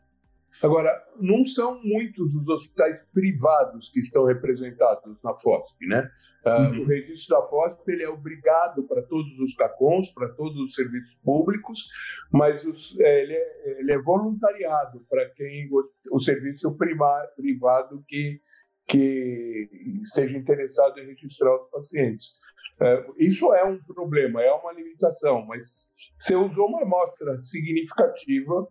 Agora, 0.64 0.92
não 1.20 1.46
são 1.46 1.82
muitos 1.84 2.34
os 2.34 2.48
hospitais 2.48 3.04
privados 3.14 3.90
que 3.90 4.00
estão 4.00 4.26
representados 4.26 5.18
na 5.24 5.36
FOSP, 5.36 5.86
né? 5.88 6.10
Ah, 6.46 6.70
uhum. 6.70 6.82
o 6.82 6.86
registro 6.86 7.36
da 7.36 7.48
FOSP 7.48 7.92
ele 7.92 8.04
é 8.04 8.10
obrigado 8.10 8.84
para 8.84 9.02
todos 9.02 9.40
os 9.40 9.56
CACONs, 9.56 10.12
para 10.14 10.30
todos 10.30 10.58
os 10.58 10.74
serviços 10.74 11.16
públicos, 11.24 11.88
mas 12.32 12.64
os, 12.66 12.98
é, 13.00 13.24
ele, 13.24 13.34
é, 13.34 13.80
ele, 13.80 13.92
é, 13.92 14.02
voluntariado 14.02 15.06
para 15.10 15.30
quem 15.32 15.70
o, 15.72 15.84
o 16.16 16.20
serviço 16.20 16.76
primário, 16.78 17.30
privado 17.36 18.04
que 18.08 18.40
que 18.88 19.68
seja 20.14 20.38
interessado 20.38 21.00
em 21.00 21.08
registrar 21.08 21.56
os 21.56 21.70
pacientes. 21.72 22.40
É, 22.80 23.06
isso 23.18 23.54
é 23.54 23.64
um 23.64 23.82
problema, 23.84 24.44
é 24.44 24.52
uma 24.52 24.74
limitação, 24.74 25.46
mas 25.46 25.90
você 26.20 26.36
usou 26.36 26.68
uma 26.68 26.84
amostra 26.84 27.40
significativa 27.40 28.68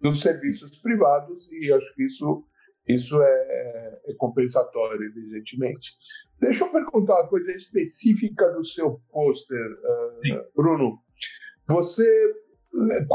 dos 0.00 0.20
serviços 0.20 0.78
privados 0.78 1.48
e 1.50 1.72
acho 1.72 1.94
que 1.94 2.04
isso 2.04 2.44
isso 2.88 3.20
é, 3.20 4.00
é, 4.06 4.14
compensatório, 4.16 5.02
evidentemente. 5.06 5.92
Deixa 6.38 6.64
eu 6.64 6.70
perguntar 6.70 7.20
uma 7.20 7.28
coisa 7.28 7.50
específica 7.52 8.48
do 8.52 8.64
seu 8.64 9.00
pôster, 9.10 9.58
uh, 9.58 10.46
Bruno. 10.54 11.00
Você, 11.68 12.34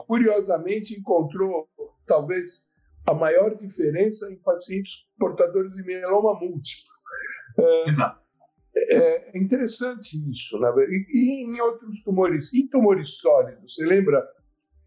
curiosamente, 0.05 0.99
encontrou 0.99 1.69
talvez 2.05 2.65
a 3.07 3.13
maior 3.13 3.55
diferença 3.55 4.29
em 4.29 4.35
pacientes 4.39 5.05
portadores 5.17 5.73
de 5.73 5.83
mieloma 5.83 6.37
múltiplo. 6.37 6.91
Uh, 7.57 7.89
Exato. 7.89 8.19
É 8.73 9.37
interessante 9.37 10.17
isso, 10.29 10.57
né? 10.59 10.69
E, 10.87 11.05
e 11.11 11.43
em 11.45 11.59
outros 11.61 12.01
tumores, 12.03 12.53
em 12.53 12.67
tumores 12.67 13.17
sólidos, 13.17 13.75
você 13.75 13.85
lembra 13.85 14.25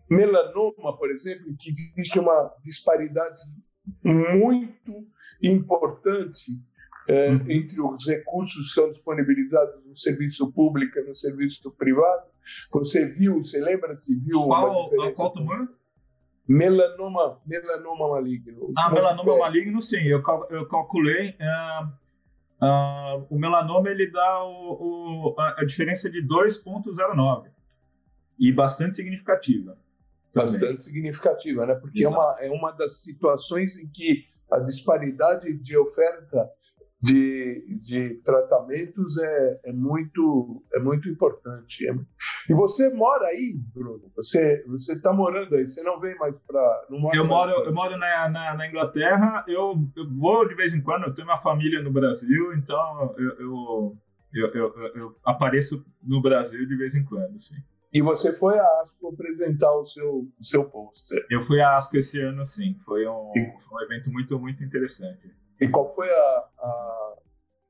melanoma, 0.08 0.96
por 0.96 1.10
exemplo, 1.10 1.54
que 1.58 1.70
existe 1.70 2.18
uma 2.18 2.52
disparidade 2.64 3.40
muito 4.02 5.06
importante 5.42 6.52
é, 7.06 7.30
uhum. 7.30 7.50
entre 7.50 7.80
os 7.80 8.06
recursos 8.06 8.68
que 8.68 8.74
são 8.74 8.90
disponibilizados 8.90 9.84
no 9.84 9.96
serviço 9.96 10.50
público 10.52 10.98
e 10.98 11.02
no 11.02 11.14
serviço 11.14 11.70
privado. 11.72 12.24
Você 12.72 13.06
viu, 13.06 13.44
você 13.44 13.60
lembra 13.60 13.96
se 13.96 14.18
viu 14.20 14.42
qual, 14.44 14.90
qual 15.14 15.32
tumor? 15.32 15.68
Melanoma, 16.46 17.40
melanoma 17.46 18.10
maligno. 18.10 18.72
Ah, 18.76 18.90
melanoma 18.90 19.32
é. 19.32 19.38
maligno, 19.38 19.80
sim. 19.80 20.02
Eu, 20.02 20.22
eu 20.50 20.68
calculei. 20.68 21.30
Uh, 21.40 21.86
uh, 22.64 23.26
o 23.30 23.38
melanoma 23.38 23.88
ele 23.88 24.10
dá 24.10 24.44
o, 24.44 25.32
o, 25.32 25.40
a, 25.40 25.60
a 25.60 25.64
diferença 25.64 26.10
de 26.10 26.22
2,09 26.22 27.50
e 28.38 28.52
bastante 28.52 28.96
significativa 28.96 29.78
bastante 30.34 30.84
significativa, 30.84 31.66
né? 31.66 31.74
Porque 31.74 32.04
é 32.04 32.08
uma, 32.08 32.36
é 32.40 32.50
uma 32.50 32.72
das 32.72 33.02
situações 33.02 33.76
em 33.76 33.88
que 33.88 34.24
a 34.50 34.58
disparidade 34.60 35.52
de 35.58 35.76
oferta 35.76 36.50
de, 37.04 37.78
de 37.82 38.14
tratamentos 38.24 39.18
é, 39.18 39.60
é, 39.66 39.72
muito, 39.72 40.64
é 40.74 40.80
muito 40.80 41.06
importante. 41.06 41.86
É... 41.86 41.94
E 42.48 42.54
você 42.54 42.88
mora 42.88 43.26
aí, 43.26 43.58
Bruno? 43.74 44.10
Você 44.16 44.64
você 44.66 44.94
está 44.94 45.12
morando 45.12 45.54
aí? 45.54 45.68
Você 45.68 45.82
não 45.82 46.00
vem 46.00 46.16
mais 46.16 46.38
para? 46.38 46.86
Eu 46.90 47.26
moro 47.26 47.50
eu 47.64 47.74
moro 47.74 47.96
na, 47.98 48.28
na, 48.30 48.54
na 48.54 48.66
Inglaterra. 48.66 49.44
Eu, 49.46 49.76
eu, 49.94 50.10
vou 50.16 50.48
de 50.48 50.54
vez 50.54 50.72
em 50.72 50.80
quando. 50.80 51.04
Eu 51.04 51.14
tenho 51.14 51.26
minha 51.26 51.38
família 51.38 51.82
no 51.82 51.92
Brasil, 51.92 52.54
então 52.54 53.14
eu, 53.18 53.30
eu, 53.38 53.98
eu, 54.32 54.48
eu, 54.54 54.88
eu 54.94 55.16
apareço 55.24 55.84
no 56.02 56.22
Brasil 56.22 56.66
de 56.66 56.76
vez 56.76 56.94
em 56.94 57.04
quando, 57.04 57.38
sim. 57.38 57.62
E 57.94 58.02
você 58.02 58.32
foi 58.32 58.58
a 58.58 58.80
ASCO 58.82 59.06
apresentar 59.06 59.72
o 59.72 59.86
seu, 59.86 60.28
o 60.40 60.44
seu 60.44 60.64
pôster. 60.64 61.24
Eu 61.30 61.40
fui 61.40 61.60
a 61.60 61.76
ASCO 61.76 61.96
esse 61.96 62.20
ano, 62.20 62.44
sim. 62.44 62.76
Foi 62.84 63.06
um, 63.06 63.32
foi 63.32 63.78
um 63.78 63.84
evento 63.84 64.10
muito, 64.10 64.36
muito 64.36 64.64
interessante. 64.64 65.32
E 65.60 65.68
qual 65.68 65.88
foi 65.88 66.10
a, 66.10 66.44
a, 66.58 67.14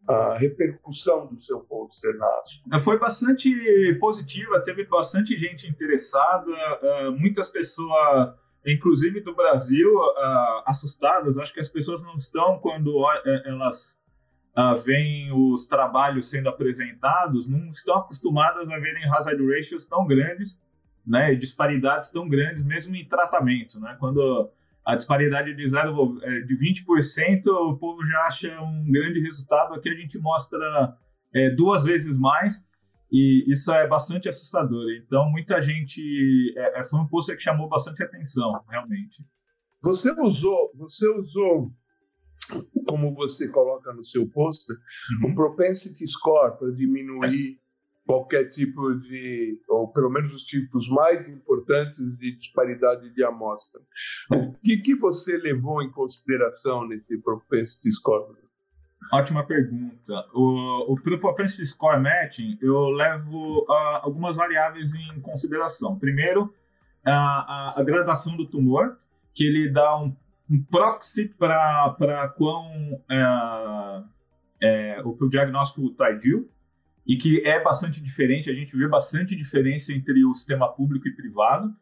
a 0.09 0.39
repercussão 0.39 1.27
do 1.27 1.39
seu 1.39 1.61
pôster 1.61 2.16
na 2.16 2.27
ASCO? 2.27 2.81
Foi 2.81 2.99
bastante 2.99 3.95
positiva, 4.01 4.62
teve 4.62 4.87
bastante 4.87 5.39
gente 5.39 5.68
interessada, 5.70 6.51
uh, 6.51 7.12
muitas 7.12 7.51
pessoas, 7.51 8.35
inclusive 8.66 9.20
do 9.20 9.35
Brasil, 9.35 9.95
uh, 9.95 10.62
assustadas. 10.64 11.37
Acho 11.37 11.53
que 11.53 11.61
as 11.61 11.68
pessoas 11.68 12.03
não 12.03 12.14
estão 12.14 12.59
quando 12.61 13.05
elas 13.45 14.03
uh, 14.57 14.76
veem 14.84 15.32
os 15.32 15.66
trabalhos 15.66 16.30
sendo 16.30 16.48
apresentados, 16.48 17.48
não 17.48 17.68
estão 17.68 17.96
acostumadas 17.96 18.68
a 18.70 18.78
verem 18.78 19.05
hazard 19.11 19.44
ratios 19.46 19.84
tão 19.84 20.07
grandes, 20.07 20.61
né, 21.07 21.34
disparidades 21.34 22.09
tão 22.09 22.28
grandes, 22.28 22.62
mesmo 22.62 22.96
em 22.96 23.07
tratamento. 23.07 23.78
Né? 23.78 23.96
Quando 23.98 24.50
a 24.84 24.96
disparidade 24.96 25.55
de, 25.55 25.68
zero, 25.68 26.18
é, 26.22 26.40
de 26.40 26.55
20%, 26.55 27.46
o 27.46 27.76
povo 27.76 28.05
já 28.07 28.20
acha 28.22 28.61
um 28.61 28.90
grande 28.90 29.20
resultado. 29.20 29.74
Aqui 29.74 29.88
a 29.88 29.94
gente 29.94 30.18
mostra 30.18 30.96
é, 31.32 31.50
duas 31.50 31.84
vezes 31.84 32.16
mais, 32.16 32.64
e 33.11 33.44
isso 33.46 33.72
é 33.72 33.86
bastante 33.86 34.28
assustador. 34.28 34.90
Então, 34.92 35.30
muita 35.30 35.61
gente. 35.62 36.52
É, 36.57 36.80
é 36.80 36.84
foi 36.84 37.00
um 37.00 37.07
post 37.07 37.34
que 37.34 37.42
chamou 37.42 37.68
bastante 37.68 38.02
atenção, 38.02 38.61
realmente. 38.68 39.24
Você 39.82 40.11
usou, 40.20 40.70
você 40.74 41.09
usou 41.09 41.70
como 42.86 43.14
você 43.14 43.49
coloca 43.49 43.92
no 43.92 44.05
seu 44.05 44.26
pôster, 44.28 44.76
uhum. 45.22 45.30
um 45.30 45.34
propensity 45.34 46.07
score 46.07 46.59
para 46.59 46.70
diminuir 46.72 47.59
qualquer 48.07 48.49
tipo 48.49 48.95
de, 48.97 49.59
ou 49.68 49.88
pelo 49.88 50.11
menos 50.11 50.32
os 50.34 50.45
tipos 50.45 50.88
mais 50.88 51.28
importantes 51.28 51.99
de 52.18 52.36
disparidade 52.36 53.11
de 53.14 53.24
amostra. 53.24 53.80
O 54.30 54.53
que, 54.62 54.76
que 54.78 54.95
você 54.95 55.36
levou 55.38 55.82
em 55.82 55.90
consideração 55.90 56.86
nesse 56.86 57.18
propensity 57.18 57.90
score? 57.92 58.36
Ótima 59.12 59.47
pergunta. 59.47 60.12
O, 60.34 60.92
o 60.92 61.20
propensity 61.20 61.64
score 61.64 62.01
matching, 62.01 62.59
eu 62.61 62.88
levo 62.90 63.61
uh, 63.61 64.01
algumas 64.03 64.36
variáveis 64.36 64.95
em 64.95 65.20
consideração. 65.20 65.99
Primeiro, 65.99 66.55
a, 67.05 67.12
a, 67.12 67.80
a 67.80 67.84
gradação 67.84 68.36
do 68.36 68.47
tumor, 68.47 68.97
que 69.34 69.45
ele 69.45 69.70
dá 69.70 69.99
um, 69.99 70.14
um 70.55 70.62
proxy 70.62 71.28
para 71.28 72.32
quão 72.36 72.64
é, 73.11 74.02
é, 74.62 75.02
o, 75.02 75.16
o 75.20 75.28
diagnóstico 75.28 75.90
tardio 75.90 76.48
e 77.07 77.16
que 77.16 77.46
é 77.46 77.62
bastante 77.62 78.00
diferente. 78.00 78.48
A 78.48 78.55
gente 78.55 78.76
vê 78.76 78.88
bastante 78.88 79.34
diferença 79.34 79.92
entre 79.92 80.24
o 80.24 80.32
sistema 80.34 80.72
público 80.72 81.09
e 81.09 81.14
privado. 81.14 81.74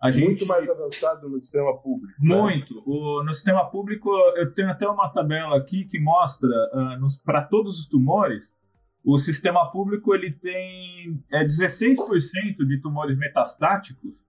A 0.00 0.10
gente, 0.12 0.26
muito 0.26 0.46
mais 0.46 0.68
avançado 0.68 1.28
no 1.28 1.40
sistema 1.40 1.76
público. 1.76 2.14
Né? 2.20 2.36
Muito. 2.36 2.74
Né? 2.74 2.82
O, 2.86 3.24
no 3.24 3.32
sistema 3.32 3.68
público, 3.68 4.10
eu 4.36 4.52
tenho 4.52 4.68
até 4.68 4.86
uma 4.88 5.08
tabela 5.08 5.56
aqui 5.56 5.84
que 5.84 5.98
mostra 5.98 6.48
uh, 6.48 7.24
para 7.24 7.42
todos 7.42 7.80
os 7.80 7.86
tumores, 7.86 8.52
o 9.04 9.18
sistema 9.18 9.70
público 9.72 10.14
ele 10.14 10.30
tem 10.30 11.20
é, 11.32 11.44
16% 11.44 11.96
de 12.66 12.80
tumores 12.80 13.16
metastáticos, 13.16 14.22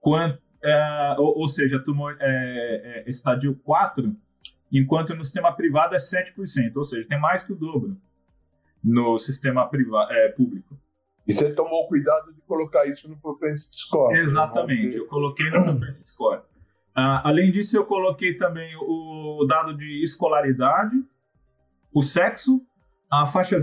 quanto, 0.00 0.42
é, 0.62 1.14
ou, 1.18 1.38
ou, 1.38 1.48
seja, 1.48 1.78
tumor 1.78 2.16
é, 2.20 3.04
é, 3.06 3.10
estadio 3.10 3.54
4, 3.64 4.14
enquanto 4.70 5.14
no 5.14 5.24
sistema 5.24 5.52
privado 5.52 5.94
é 5.94 5.98
7%, 5.98 6.76
ou 6.76 6.84
seja, 6.84 7.08
tem 7.08 7.18
mais 7.18 7.42
que 7.42 7.52
o 7.52 7.56
dobro 7.56 7.96
no 8.82 9.18
sistema 9.18 9.68
privado, 9.68 10.12
é, 10.12 10.28
público. 10.28 10.78
E 11.26 11.32
você 11.32 11.52
tomou 11.52 11.86
cuidado 11.86 12.32
de 12.32 12.40
colocar 12.42 12.86
isso 12.86 13.08
no 13.08 13.16
Propensity 13.16 13.76
Score. 13.76 14.14
Né? 14.14 14.20
Exatamente, 14.20 14.96
eu 14.96 15.06
coloquei 15.06 15.50
no 15.50 15.62
Propensity 15.64 16.08
Score. 16.08 16.40
Uh, 16.90 17.22
além 17.22 17.50
disso, 17.52 17.76
eu 17.76 17.86
coloquei 17.86 18.34
também 18.34 18.74
o 18.76 19.44
dado 19.48 19.76
de 19.76 20.02
escolaridade, 20.02 20.96
o 21.94 22.02
sexo, 22.02 22.60
faixa, 23.32 23.56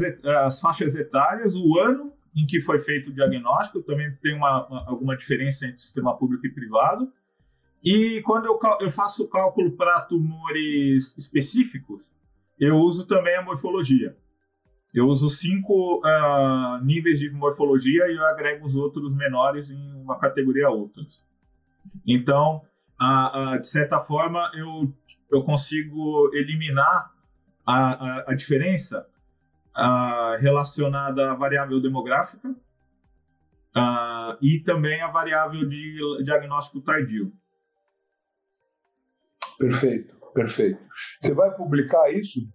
as 0.46 0.60
faixas 0.60 0.96
etárias, 0.96 1.56
o 1.56 1.78
ano 1.78 2.14
em 2.38 2.46
que 2.46 2.60
foi 2.60 2.78
feito 2.78 3.10
o 3.10 3.14
diagnóstico, 3.14 3.82
também 3.82 4.16
tem 4.22 4.36
uma, 4.36 4.68
uma, 4.68 4.88
alguma 4.88 5.18
diferença 5.18 5.66
entre 5.66 5.82
sistema 5.82 6.16
público 6.16 6.46
e 6.46 6.52
privado. 6.52 7.12
E 7.84 8.22
quando 8.22 8.46
eu, 8.46 8.60
eu 8.80 8.92
faço 8.92 9.28
cálculo 9.28 9.72
para 9.72 10.02
tumores 10.02 11.18
específicos, 11.18 12.04
eu 12.60 12.76
uso 12.78 13.08
também 13.08 13.36
a 13.36 13.42
morfologia. 13.42 14.16
Eu 14.94 15.08
uso 15.08 15.30
cinco 15.32 16.00
uh, 16.00 16.84
níveis 16.84 17.20
de 17.20 17.30
morfologia 17.32 18.08
e 18.08 18.16
eu 18.16 18.26
agrego 18.26 18.66
os 18.66 18.76
outros 18.76 19.16
menores 19.16 19.72
em 19.72 19.94
uma 19.96 20.20
categoria 20.20 20.70
outros. 20.70 21.26
Então, 22.06 22.62
uh, 23.02 23.56
uh, 23.56 23.62
de 23.62 23.68
certa 23.68 24.00
forma, 24.00 24.52
eu, 24.54 24.94
eu 25.32 25.44
consigo 25.44 26.30
eliminar 26.34 27.12
a, 27.66 27.78
a, 27.78 28.32
a 28.32 28.34
diferença 28.36 29.08
relacionada 30.40 31.32
à 31.32 31.36
variável 31.36 31.80
demográfica 31.82 32.56
e 34.42 34.60
também 34.60 35.02
a 35.02 35.08
variável 35.08 35.68
de 35.68 36.24
diagnóstico 36.24 36.82
tardio. 36.82 37.32
Perfeito, 39.58 40.16
perfeito. 40.34 40.80
Você 41.20 41.34
vai 41.34 41.52
publicar 41.56 42.12
isso? 42.14 42.48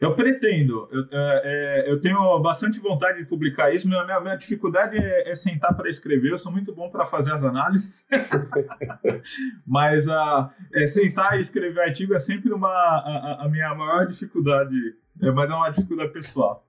Eu 0.00 0.14
pretendo. 0.14 0.88
Eu, 0.90 1.06
é, 1.12 1.42
é, 1.44 1.92
eu, 1.92 2.00
tenho 2.00 2.40
bastante 2.40 2.80
vontade 2.80 3.18
de 3.18 3.26
publicar 3.26 3.70
isso. 3.70 3.86
Minha, 3.86 4.02
minha, 4.04 4.18
minha 4.20 4.36
dificuldade 4.36 4.96
é, 4.96 5.30
é 5.30 5.36
sentar 5.36 5.76
para 5.76 5.90
escrever. 5.90 6.30
Eu 6.32 6.38
sou 6.38 6.50
muito 6.50 6.74
bom 6.74 6.88
para 6.88 7.04
fazer 7.04 7.32
as 7.32 7.44
análises. 7.44 8.06
Mas 9.66 10.06
uh, 10.06 10.48
é, 10.74 10.86
sentar 10.86 11.36
e 11.36 11.42
escrever 11.42 11.82
artigo 11.82 12.14
é 12.14 12.18
sempre 12.18 12.50
uma, 12.50 12.70
a, 12.70 13.44
a 13.44 13.48
minha 13.48 13.74
maior 13.74 14.06
dificuldade. 14.06 14.74
É, 15.22 15.30
mas 15.30 15.50
é 15.50 15.54
uma 15.54 15.70
dificuldade 15.70 16.12
pessoal. 16.12 16.66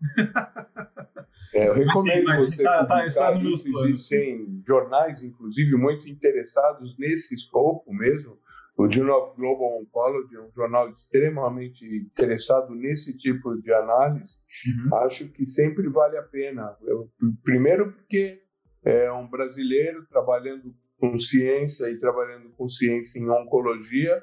É, 1.54 1.68
eu 1.68 1.74
recomendo 1.74 2.24
mas, 2.24 2.46
sim, 2.46 2.56
você 2.56 2.64
tá, 2.64 2.86
tá, 2.86 3.06
está 3.06 3.38
nos 3.38 3.66
Existem 3.66 4.64
jornais, 4.66 5.22
inclusive, 5.22 5.76
muito 5.76 6.08
interessados 6.08 6.98
nesse 6.98 7.36
escopo 7.36 7.94
mesmo. 7.94 8.38
O 8.78 8.90
Journal 8.90 9.28
of 9.28 9.38
Global 9.38 9.82
Oncology 9.82 10.36
é 10.36 10.42
um 10.42 10.52
jornal 10.56 10.90
extremamente 10.90 11.86
interessado 11.86 12.74
nesse 12.74 13.16
tipo 13.18 13.62
de 13.62 13.72
análise. 13.74 14.36
Uhum. 14.66 14.96
Acho 14.96 15.30
que 15.30 15.46
sempre 15.46 15.90
vale 15.90 16.18
a 16.18 16.24
pena. 16.24 16.76
Eu, 16.84 17.10
primeiro 17.44 17.92
porque 17.92 18.42
é 18.84 19.12
um 19.12 19.28
brasileiro 19.28 20.06
trabalhando 20.08 20.74
com 20.98 21.18
ciência 21.18 21.90
e 21.90 22.00
trabalhando 22.00 22.50
com 22.52 22.70
ciência 22.70 23.20
em 23.20 23.30
oncologia. 23.30 24.22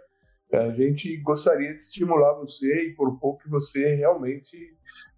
A 0.52 0.70
gente 0.70 1.16
gostaria 1.18 1.74
de 1.74 1.82
estimular 1.82 2.34
você 2.34 2.88
e 2.88 2.94
propor 2.94 3.36
que 3.38 3.48
você 3.48 3.94
realmente 3.96 4.56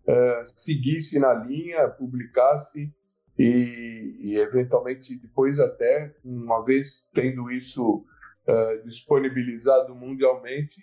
uh, 0.07 0.45
seguisse 0.45 1.21
na 1.21 1.33
linha, 1.35 1.89
publicasse 1.89 2.93
e, 3.39 4.17
e, 4.21 4.37
eventualmente 4.37 5.17
depois 5.17 5.59
até, 5.61 6.15
uma 6.25 6.65
vez 6.65 7.09
tendo 7.15 7.51
isso 7.51 8.05
uh, 8.47 8.85
disponibilizado 8.85 9.95
mundialmente, 9.95 10.81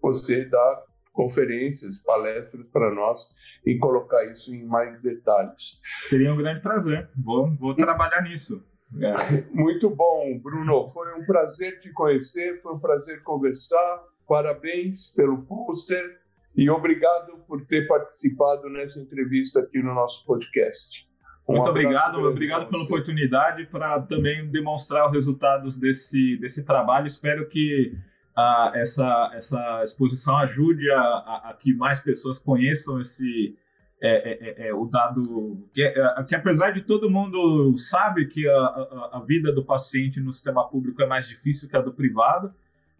você 0.00 0.44
dá 0.44 0.84
conferências, 1.12 1.98
palestras 2.02 2.66
para 2.68 2.94
nós 2.94 3.22
e 3.64 3.78
colocar 3.78 4.24
isso 4.26 4.54
em 4.54 4.64
mais 4.64 5.00
detalhes. 5.00 5.80
Seria 6.08 6.32
um 6.32 6.36
grande 6.36 6.60
prazer. 6.60 7.10
Vou, 7.16 7.54
vou 7.56 7.74
trabalhar 7.74 8.22
nisso. 8.22 8.64
É. 9.00 9.42
Muito 9.54 9.88
bom, 9.90 10.38
Bruno. 10.38 10.86
Foi 10.86 11.12
um 11.14 11.24
prazer 11.24 11.78
te 11.78 11.90
conhecer, 11.92 12.60
foi 12.62 12.74
um 12.74 12.78
prazer 12.78 13.22
conversar. 13.22 14.02
Parabéns 14.28 15.08
pelo 15.08 15.42
pôster 15.42 16.20
e 16.56 16.68
obrigado 16.70 17.38
por 17.46 17.64
ter 17.66 17.86
participado 17.86 18.68
nessa 18.68 19.00
entrevista 19.00 19.60
aqui 19.60 19.82
no 19.82 19.94
nosso 19.94 20.24
podcast. 20.26 21.06
Um 21.48 21.54
Muito 21.54 21.70
obrigado, 21.70 22.18
obrigado 22.20 22.68
pela 22.68 22.84
oportunidade 22.84 23.66
para 23.66 24.00
também 24.02 24.48
demonstrar 24.48 25.06
os 25.08 25.12
resultados 25.12 25.76
desse, 25.76 26.36
desse 26.36 26.62
trabalho. 26.62 27.06
Espero 27.06 27.48
que 27.48 27.92
uh, 28.36 28.74
essa, 28.74 29.30
essa 29.34 29.82
exposição 29.82 30.36
ajude 30.38 30.90
a, 30.90 31.00
a, 31.00 31.50
a, 31.50 31.54
que 31.54 31.74
mais 31.74 32.00
pessoas 32.00 32.38
conheçam 32.38 33.00
esse 33.00 33.56
é, 34.04 34.08
é, 34.08 34.64
é, 34.64 34.68
é 34.68 34.74
o 34.74 34.84
dado 34.84 35.62
que, 35.72 35.80
é, 35.80 36.24
que, 36.24 36.34
apesar 36.34 36.72
de 36.72 36.80
todo 36.80 37.08
mundo 37.08 37.72
sabe 37.76 38.26
que 38.26 38.48
a, 38.48 39.10
a, 39.12 39.22
vida 39.24 39.52
do 39.52 39.64
paciente 39.64 40.20
no 40.20 40.32
sistema 40.32 40.68
público 40.68 41.00
é 41.00 41.06
mais 41.06 41.28
difícil 41.28 41.68
que 41.68 41.76
a 41.76 41.80
do 41.80 41.92
privado, 41.92 42.52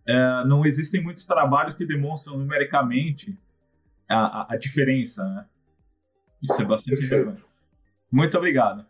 é, 0.06 0.44
não 0.44 0.64
existem 0.64 1.02
muitos 1.02 1.24
trabalhos 1.24 1.74
que 1.74 1.84
demonstram 1.84 2.38
numericamente 2.38 3.36
a, 4.08 4.56
diferença. 4.56 5.24
Né? 5.24 5.44
Isso 6.40 6.62
é 6.62 6.64
bastante 6.64 7.04
relevante. 7.04 7.42
Muito 8.10 8.38
obrigado. 8.38 8.86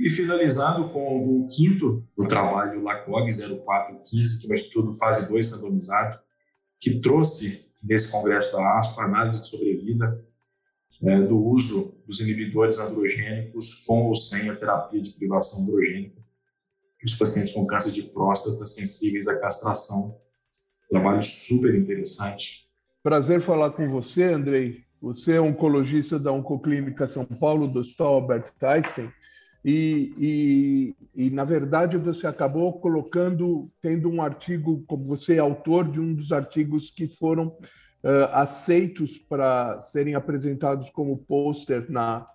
E 0.00 0.10
finalizando 0.10 0.88
com 0.88 1.42
o 1.42 1.48
quinto 1.48 2.04
do 2.16 2.26
trabalho 2.26 2.82
LACOG 2.82 3.28
0415, 3.64 4.40
que 4.40 4.48
é 4.48 4.52
um 4.52 4.54
estudo 4.54 4.94
fase 4.94 5.28
2 5.28 5.52
randomizado, 5.52 6.18
que 6.80 7.00
trouxe 7.00 7.70
nesse 7.82 8.10
congresso 8.10 8.52
da 8.52 8.78
ASPO 8.78 9.02
análise 9.02 9.42
de 9.42 9.48
sobrevida 9.48 10.24
é, 11.02 11.20
do 11.20 11.38
uso 11.38 11.94
dos 12.06 12.20
inibidores 12.20 12.78
androgênicos 12.78 13.84
com 13.84 14.06
ou 14.06 14.16
sem 14.16 14.48
a 14.48 14.56
terapia 14.56 15.00
de 15.00 15.12
privação 15.12 15.62
androgênica 15.64 16.20
os 17.04 17.16
pacientes 17.16 17.52
com 17.52 17.66
câncer 17.66 17.92
de 17.92 18.02
próstata 18.02 18.66
sensíveis 18.66 19.26
à 19.26 19.38
castração. 19.38 20.18
Trabalho 20.88 21.22
super 21.22 21.74
interessante. 21.74 22.68
Prazer 23.02 23.40
falar 23.40 23.70
com 23.70 23.88
você, 23.88 24.24
Andrei. 24.24 24.84
Você 25.00 25.32
é 25.32 25.40
oncologista 25.40 26.18
da 26.18 26.30
Oncoclínica 26.30 27.08
São 27.08 27.24
Paulo, 27.24 27.66
do 27.66 27.80
Hospital 27.80 28.14
Albert 28.14 28.52
Einstein, 28.60 29.10
e, 29.64 30.94
e, 31.14 31.26
e, 31.26 31.30
na 31.30 31.44
verdade, 31.44 31.96
você 31.96 32.26
acabou 32.26 32.80
colocando, 32.80 33.70
tendo 33.82 34.08
um 34.08 34.22
artigo, 34.22 34.82
como 34.86 35.04
você 35.04 35.34
é 35.34 35.38
autor 35.38 35.90
de 35.90 36.00
um 36.00 36.14
dos 36.14 36.32
artigos 36.32 36.90
que 36.90 37.06
foram 37.06 37.48
uh, 37.48 38.30
aceitos 38.32 39.18
para 39.18 39.82
serem 39.82 40.14
apresentados 40.14 40.88
como 40.90 41.18
pôster 41.18 41.90
na, 41.90 42.26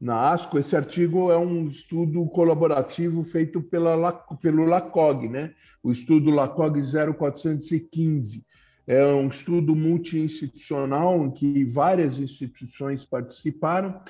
na 0.00 0.32
ASCO. 0.32 0.58
Esse 0.58 0.76
artigo 0.76 1.30
é 1.32 1.38
um 1.38 1.68
estudo 1.68 2.24
colaborativo 2.26 3.24
feito 3.24 3.62
pela, 3.62 4.12
pelo 4.42 4.64
LACOG, 4.64 5.28
né? 5.28 5.54
o 5.82 5.90
estudo 5.90 6.30
LACOG 6.30 6.80
0415 6.82 8.44
é 8.86 9.04
um 9.06 9.28
estudo 9.28 9.74
multi-institucional 9.74 11.24
em 11.24 11.30
que 11.30 11.64
várias 11.64 12.18
instituições 12.18 13.04
participaram 13.04 14.00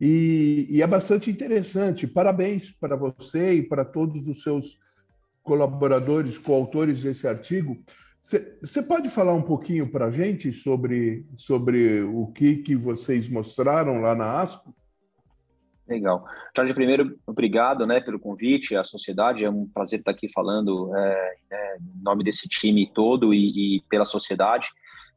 e, 0.00 0.66
e, 0.70 0.82
é 0.82 0.86
bastante 0.86 1.30
interessante. 1.30 2.06
Parabéns 2.06 2.70
para 2.70 2.96
você 2.96 3.54
e 3.54 3.62
para 3.62 3.84
todos 3.84 4.28
os 4.28 4.42
seus 4.42 4.78
colaboradores, 5.42 6.38
coautores 6.38 7.02
desse 7.02 7.26
artigo. 7.26 7.82
Você 8.20 8.82
pode 8.82 9.08
falar 9.08 9.34
um 9.34 9.42
pouquinho 9.42 9.88
para 9.90 10.06
a 10.06 10.10
gente 10.10 10.52
sobre, 10.52 11.24
sobre 11.36 12.02
o 12.02 12.26
que, 12.26 12.56
que 12.56 12.74
vocês 12.74 13.28
mostraram 13.28 14.00
lá 14.00 14.16
na 14.16 14.40
ASCO? 14.40 14.74
Legal. 15.88 16.24
Jorge, 16.54 16.74
primeiro, 16.74 17.16
obrigado 17.24 17.86
né, 17.86 18.00
pelo 18.00 18.18
convite 18.18 18.74
à 18.74 18.82
sociedade. 18.82 19.44
É 19.44 19.50
um 19.50 19.68
prazer 19.68 20.00
estar 20.00 20.10
aqui 20.10 20.28
falando 20.28 20.94
é, 20.96 21.34
é, 21.52 21.76
em 21.76 22.02
nome 22.02 22.24
desse 22.24 22.48
time 22.48 22.90
todo 22.92 23.32
e, 23.32 23.76
e 23.76 23.82
pela 23.88 24.04
sociedade. 24.04 24.68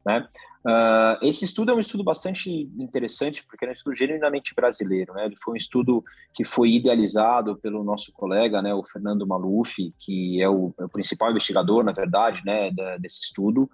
Né? 0.05 0.27
Uh, 0.66 1.16
esse 1.22 1.45
estudo 1.45 1.72
é 1.72 1.74
um 1.74 1.80
estudo 1.80 2.03
bastante 2.03 2.70
interessante, 2.78 3.45
porque 3.45 3.66
é 3.66 3.70
um 3.70 3.72
estudo 3.72 3.95
genuinamente 3.95 4.53
brasileiro. 4.53 5.14
Né? 5.14 5.26
Ele 5.26 5.36
foi 5.38 5.53
um 5.53 5.57
estudo 5.57 6.03
que 6.34 6.43
foi 6.43 6.72
idealizado 6.72 7.55
pelo 7.57 7.84
nosso 7.84 8.12
colega, 8.12 8.62
né, 8.62 8.74
o 8.74 8.84
Fernando 8.84 9.26
Maluf, 9.26 9.76
que 9.99 10.41
é 10.41 10.49
o, 10.49 10.74
é 10.78 10.84
o 10.84 10.89
principal 10.89 11.32
investigador, 11.32 11.84
na 11.84 11.93
verdade, 11.93 12.41
né, 12.45 12.72
da, 12.72 12.97
desse 12.97 13.22
estudo. 13.22 13.70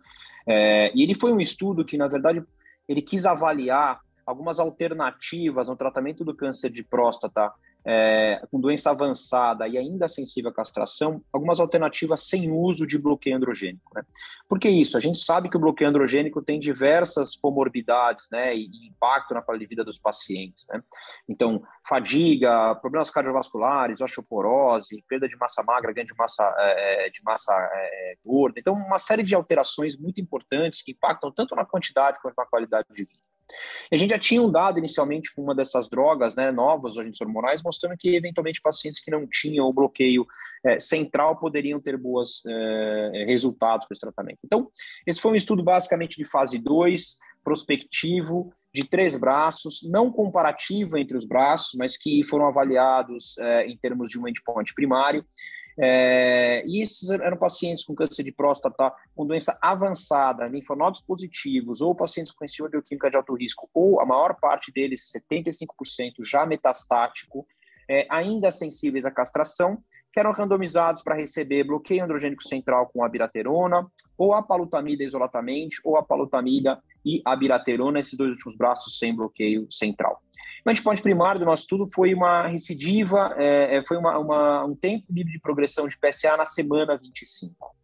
É, 0.48 0.92
e 0.96 1.02
ele 1.02 1.16
foi 1.16 1.34
um 1.34 1.40
estudo 1.40 1.84
que, 1.84 1.98
na 1.98 2.08
verdade, 2.08 2.44
ele 2.88 3.02
quis 3.02 3.26
avaliar 3.26 4.00
algumas 4.26 4.60
alternativas 4.60 5.68
no 5.68 5.76
tratamento 5.76 6.24
do 6.24 6.36
câncer 6.36 6.70
de 6.70 6.84
próstata 6.84 7.52
é, 7.86 8.42
com 8.50 8.60
doença 8.60 8.90
avançada 8.90 9.68
e 9.68 9.78
ainda 9.78 10.08
sensível 10.08 10.50
à 10.50 10.54
castração, 10.54 11.22
algumas 11.32 11.60
alternativas 11.60 12.28
sem 12.28 12.50
uso 12.52 12.88
de 12.88 12.98
bloqueio 12.98 13.36
androgênico. 13.36 13.92
Né? 13.94 14.02
Por 14.50 14.60
que 14.60 14.68
isso? 14.68 14.98
A 14.98 15.00
gente 15.00 15.20
sabe 15.20 15.50
que 15.50 15.58
o 15.58 15.60
bloqueio 15.60 15.90
androgênico 15.90 16.42
tem 16.42 16.60
diversas 16.60 17.36
comorbidades 17.36 18.28
né, 18.32 18.56
e, 18.56 18.70
impacto 18.88 19.34
na 19.34 19.42
qualidade 19.42 19.66
de 19.66 19.70
vida 19.70 19.84
dos 19.84 20.00
pacientes. 20.00 20.66
Né? 20.68 20.82
Então, 21.30 21.62
fadiga, 21.88 22.74
problemas 22.76 23.12
cardiovasculares, 23.12 24.02
osteoporose, 24.02 25.04
perda 25.08 25.28
de 25.28 25.38
massa 25.38 25.62
magra, 25.64 25.94
ganho 25.94 26.08
de 26.08 26.16
massa, 26.16 26.56
é, 26.58 27.10
de 27.10 27.22
massa 27.24 27.54
é, 27.54 28.18
gorda. 28.26 28.60
Então, 28.60 28.74
uma 28.74 29.00
série 29.00 29.22
de 29.22 29.36
alterações 29.36 29.96
muito 29.96 30.20
importantes 30.20 30.82
que 30.82 30.92
impactam 30.92 31.32
tanto 31.32 31.56
na 31.56 31.66
quantidade 31.66 32.20
quanto 32.20 32.36
na 32.36 32.46
qualidade 32.46 32.88
de 32.90 33.04
vida. 33.04 33.35
E 33.92 33.96
a 33.96 33.98
gente 33.98 34.10
já 34.10 34.20
tinha 34.20 34.42
um 34.42 34.52
dado 34.52 34.80
inicialmente 34.80 35.34
com 35.34 35.42
uma 35.42 35.56
dessas 35.56 35.88
drogas 35.88 36.36
né, 36.36 36.52
novas, 36.52 36.98
agentes 36.98 37.22
hormonais, 37.22 37.62
mostrando 37.64 37.98
que 37.98 38.16
eventualmente 38.16 38.62
pacientes 38.62 39.00
que 39.00 39.12
não 39.12 39.28
tinham 39.28 39.68
o 39.68 39.74
bloqueio 39.74 40.26
é, 40.66 40.80
central 40.80 41.38
poderiam 41.38 41.80
ter 41.80 41.98
bons 41.98 42.44
é, 42.48 43.26
resultados 43.28 43.88
com 43.88 43.94
esse 43.94 44.02
tratamento. 44.02 44.40
Então, 44.44 44.70
esse 45.06 45.22
foi 45.22 45.32
um 45.32 45.36
estudo 45.36 45.64
basicamente 45.64 46.18
de 46.18 46.26
fase 46.26 46.58
2, 46.58 47.18
prospectivo, 47.44 48.52
de 48.74 48.84
três 48.84 49.16
braços, 49.16 49.80
não 49.90 50.12
comparativo 50.12 50.98
entre 50.98 51.16
os 51.16 51.26
braços, 51.26 51.76
mas 51.78 51.96
que 51.96 52.24
foram 52.26 52.48
avaliados 52.48 53.38
é, 53.38 53.68
em 53.68 53.78
termos 53.78 54.10
de 54.10 54.20
um 54.20 54.28
endpoint 54.28 54.74
primário. 54.74 55.24
É, 55.78 56.64
e 56.66 56.82
esses 56.82 57.10
eram 57.10 57.38
pacientes 57.38 57.84
com 57.84 57.94
câncer 57.94 58.24
de 58.24 58.32
próstata 58.32 58.94
com 59.14 59.26
doença 59.26 59.58
avançada, 59.62 60.48
linfonodos 60.48 61.02
positivos, 61.02 61.82
ou 61.82 61.94
pacientes 61.94 62.32
com 62.32 62.46
enzima 62.46 62.70
bioquímica 62.70 63.10
de 63.10 63.18
alto 63.18 63.34
risco, 63.36 63.70
ou 63.74 64.00
a 64.00 64.06
maior 64.06 64.36
parte 64.40 64.72
deles, 64.72 65.12
75%, 65.12 66.24
já 66.24 66.46
metastático, 66.46 67.46
é, 67.90 68.08
ainda 68.10 68.52
sensíveis 68.52 69.06
à 69.06 69.12
castração, 69.12 69.84
que 70.12 70.20
eram 70.20 70.32
randomizados 70.32 71.02
para 71.02 71.14
receber 71.14 71.66
bloqueio 71.66 72.06
androgênico 72.06 72.42
central 72.42 72.88
com 72.88 73.04
abiraterona, 73.04 73.86
ou 74.18 74.34
a 74.34 74.42
palutamida 74.42 75.04
isolatamente, 75.04 75.82
ou 75.84 75.98
a 75.98 76.04
palutamida 76.04 76.82
e 77.04 77.22
abiraterona, 77.26 78.00
esses 78.00 78.18
dois 78.18 78.32
últimos 78.32 78.56
braços 78.56 78.98
sem 78.98 79.14
bloqueio 79.14 79.70
central. 79.70 80.22
O 80.66 80.72
endpoint 80.72 81.00
primário 81.00 81.40
do 81.40 81.46
nosso 81.46 81.62
estudo 81.62 81.86
foi 81.86 82.16
uma 82.16 82.48
recidiva, 82.48 83.36
é, 83.38 83.78
é, 83.78 83.86
foi 83.86 83.98
uma, 83.98 84.18
uma, 84.18 84.66
um 84.66 84.76
tempo 84.76 85.06
de 85.14 85.40
progressão 85.40 85.88
de 85.88 85.96
PSA 85.96 86.36
na 86.36 86.46
semana 86.46 86.98
25. 86.98 87.76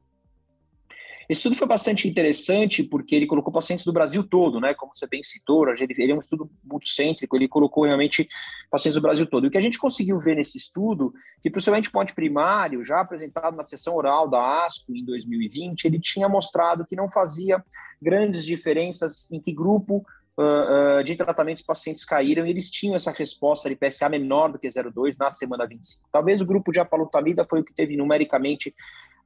Esse 1.29 1.37
estudo 1.37 1.55
foi 1.55 1.67
bastante 1.67 2.07
interessante 2.09 2.83
porque 2.83 3.15
ele 3.15 3.27
colocou 3.27 3.53
pacientes 3.53 3.85
do 3.85 3.93
Brasil 3.93 4.23
todo, 4.23 4.59
né? 4.59 4.73
Como 4.73 4.93
você 4.93 5.07
bem 5.07 5.21
citou, 5.21 5.65
ele 5.69 6.11
é 6.11 6.15
um 6.15 6.19
estudo 6.19 6.49
multicêntrico, 6.63 7.37
ele 7.37 7.47
colocou 7.47 7.85
realmente 7.85 8.27
pacientes 8.69 8.95
do 8.95 9.01
Brasil 9.01 9.27
todo. 9.27 9.45
E 9.45 9.47
o 9.47 9.51
que 9.51 9.57
a 9.57 9.61
gente 9.61 9.77
conseguiu 9.77 10.19
ver 10.19 10.35
nesse 10.35 10.57
estudo, 10.57 11.13
que 11.39 11.49
para 11.49 11.59
o 11.59 11.61
seu 11.61 11.73
endpoint 11.75 12.13
primário, 12.15 12.83
já 12.83 12.99
apresentado 12.99 13.55
na 13.55 13.63
sessão 13.63 13.95
oral 13.95 14.27
da 14.27 14.65
ASCO 14.65 14.93
em 14.93 15.05
2020, 15.05 15.85
ele 15.85 15.99
tinha 15.99 16.27
mostrado 16.27 16.83
que 16.83 16.95
não 16.95 17.07
fazia 17.07 17.63
grandes 18.01 18.43
diferenças 18.43 19.31
em 19.31 19.39
que 19.39 19.53
grupo 19.53 20.03
uh, 20.37 21.03
de 21.03 21.15
tratamentos 21.15 21.63
pacientes 21.63 22.05
caíram 22.05 22.45
e 22.45 22.49
eles 22.49 22.69
tinham 22.69 22.95
essa 22.95 23.11
resposta 23.11 23.69
de 23.69 23.75
PSA 23.75 24.09
menor 24.09 24.51
do 24.51 24.59
que 24.59 24.67
0,2 24.67 25.15
na 25.19 25.31
semana 25.31 25.67
25. 25.67 26.07
Talvez 26.11 26.41
o 26.41 26.45
grupo 26.45 26.71
de 26.71 26.79
apalutamida 26.79 27.45
foi 27.49 27.61
o 27.61 27.63
que 27.63 27.73
teve 27.73 27.97
numericamente 27.97 28.73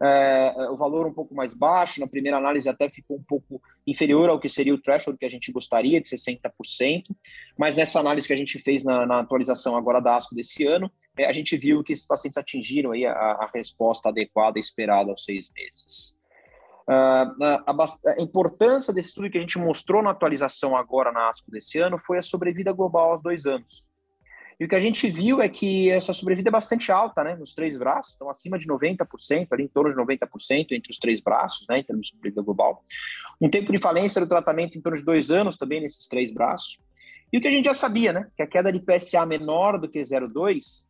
uh, 0.01 0.74
o 0.74 0.78
valor 0.78 1.08
um 1.08 1.14
pouco 1.14 1.34
mais 1.34 1.53
baixo, 1.53 1.99
na 1.99 2.08
primeira 2.08 2.38
análise 2.38 2.68
até 2.68 2.89
ficou 2.89 3.18
um 3.18 3.24
pouco 3.24 3.62
inferior 3.86 4.30
ao 4.30 4.39
que 4.39 4.49
seria 4.49 4.74
o 4.74 4.82
threshold 4.82 5.18
que 5.18 5.26
a 5.26 5.30
gente 5.30 5.51
gostaria, 5.51 6.01
de 6.01 6.10
60%, 6.10 7.03
mas 7.58 7.76
nessa 7.76 7.99
análise 7.99 8.28
que 8.28 8.34
a 8.34 8.38
gente 8.38 8.60
fez 8.60 8.84
na, 8.84 9.06
na 9.06 9.20
atualização 9.20 9.76
agora 9.76 9.99
da 9.99 10.16
ASCO 10.16 10.36
desse 10.36 10.66
ano, 10.66 10.91
a 11.18 11.32
gente 11.32 11.56
viu 11.56 11.84
que 11.84 11.93
esses 11.93 12.06
pacientes 12.06 12.38
atingiram 12.38 12.91
aí 12.91 13.06
a, 13.06 13.12
a 13.14 13.49
resposta 13.53 14.10
adequada 14.10 14.60
esperada 14.60 15.12
aos 15.12 15.24
seis 15.24 15.49
meses. 15.56 16.16
Uh, 16.88 17.66
a, 17.66 18.22
importância 18.22 18.94
desse 18.94 19.10
estudo 19.10 19.30
que 19.30 19.40
a 19.40 19.42
gente 19.42 19.58
mostrou 19.58 20.04
na 20.04 20.12
atualização 20.12 20.78
agora 20.78 21.12
na 21.12 21.30
ASCO 21.30 21.50
desse 21.50 21.80
ano 21.80 21.98
foi 21.98 22.20
a 22.20 22.22
sobrevida 22.22 22.72
global 22.72 23.12
aos 23.12 23.24
dois 23.24 23.46
anos. 23.46 23.90
E 24.60 24.66
o 24.66 24.68
que 24.70 24.76
a 24.76 24.80
gente 24.80 25.10
viu 25.10 25.42
é 25.42 25.50
que 25.50 25.90
essa 25.90 26.14
sobrevida 26.14 26.50
é 26.50 26.52
bastante 26.52 26.92
alta, 26.92 27.24
né, 27.24 27.36
nos 27.36 27.54
três 27.54 27.76
braços, 27.76 28.14
estão 28.14 28.30
acima 28.30 28.58
de 28.58 28.68
90%, 28.68 29.48
ali 29.52 29.64
em 29.64 29.68
torno 29.68 29.90
de 29.90 29.96
90% 29.98 30.72
entre 30.72 30.92
os 30.92 30.98
três 30.98 31.20
braços, 31.20 31.66
né, 31.68 31.80
em 31.80 31.84
termos 31.84 32.08
de 32.08 32.14
sobrevida 32.14 32.42
global. 32.42 32.84
Um 33.42 33.50
tempo 33.50 33.72
de 33.74 33.80
falência 33.80 34.22
do 34.22 34.28
tratamento 34.28 34.78
em 34.78 34.82
torno 34.82 34.98
de 34.98 35.04
dois 35.04 35.30
anos 35.30 35.58
também 35.58 35.82
nesses 35.82 36.08
três 36.08 36.32
braços. 36.32 36.78
E 37.34 37.38
o 37.38 37.42
que 37.42 37.48
a 37.48 37.52
gente 37.52 37.66
já 37.66 37.74
sabia, 37.74 38.14
né, 38.14 38.28
que 38.38 38.44
a 38.44 38.48
queda 38.48 38.72
de 38.72 38.80
PSA 38.80 39.26
menor 39.26 39.78
do 39.78 39.90
que 39.90 40.00
0,2 40.00 40.88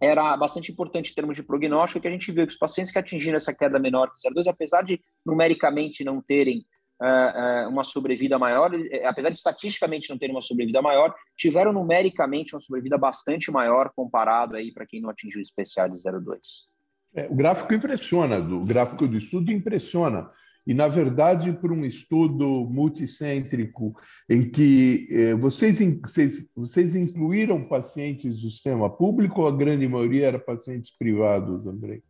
era 0.00 0.36
bastante 0.36 0.72
importante 0.72 1.10
em 1.10 1.14
termos 1.14 1.36
de 1.36 1.42
prognóstico, 1.42 2.00
que 2.00 2.08
a 2.08 2.10
gente 2.10 2.32
viu 2.32 2.46
que 2.46 2.52
os 2.52 2.58
pacientes 2.58 2.92
que 2.92 2.98
atingiram 2.98 3.36
essa 3.36 3.52
queda 3.52 3.78
menor 3.78 4.10
que 4.14 4.28
0,2, 4.28 4.48
apesar 4.48 4.82
de 4.82 5.00
numericamente 5.24 6.02
não 6.02 6.22
terem 6.22 6.64
uh, 7.00 7.66
uh, 7.66 7.68
uma 7.68 7.84
sobrevida 7.84 8.38
maior, 8.38 8.72
eh, 8.74 9.06
apesar 9.06 9.28
de 9.28 9.36
estatisticamente 9.36 10.08
não 10.08 10.18
terem 10.18 10.34
uma 10.34 10.42
sobrevida 10.42 10.80
maior, 10.80 11.14
tiveram 11.36 11.72
numericamente 11.72 12.54
uma 12.54 12.60
sobrevida 12.60 12.96
bastante 12.96 13.50
maior 13.50 13.90
comparado 13.94 14.56
aí 14.56 14.72
para 14.72 14.86
quem 14.86 15.00
não 15.00 15.10
atingiu 15.10 15.38
o 15.38 15.42
especial 15.42 15.88
de 15.88 15.98
0,2. 15.98 16.38
É, 17.12 17.26
o 17.28 17.34
gráfico 17.34 17.74
impressiona, 17.74 18.38
o 18.38 18.64
gráfico 18.64 19.06
do 19.06 19.18
estudo 19.18 19.52
impressiona. 19.52 20.30
E, 20.66 20.74
na 20.74 20.88
verdade, 20.88 21.52
por 21.52 21.72
um 21.72 21.84
estudo 21.84 22.46
multicêntrico 22.68 23.94
em 24.28 24.48
que 24.48 25.08
eh, 25.10 25.34
vocês, 25.34 25.78
vocês, 26.00 26.46
vocês 26.54 26.94
incluíram 26.94 27.64
pacientes 27.64 28.40
do 28.40 28.50
sistema 28.50 28.90
público 28.90 29.40
ou 29.40 29.48
a 29.48 29.56
grande 29.56 29.88
maioria 29.88 30.26
era 30.26 30.38
pacientes 30.38 30.94
privados, 30.96 31.66
Andrei? 31.66 32.02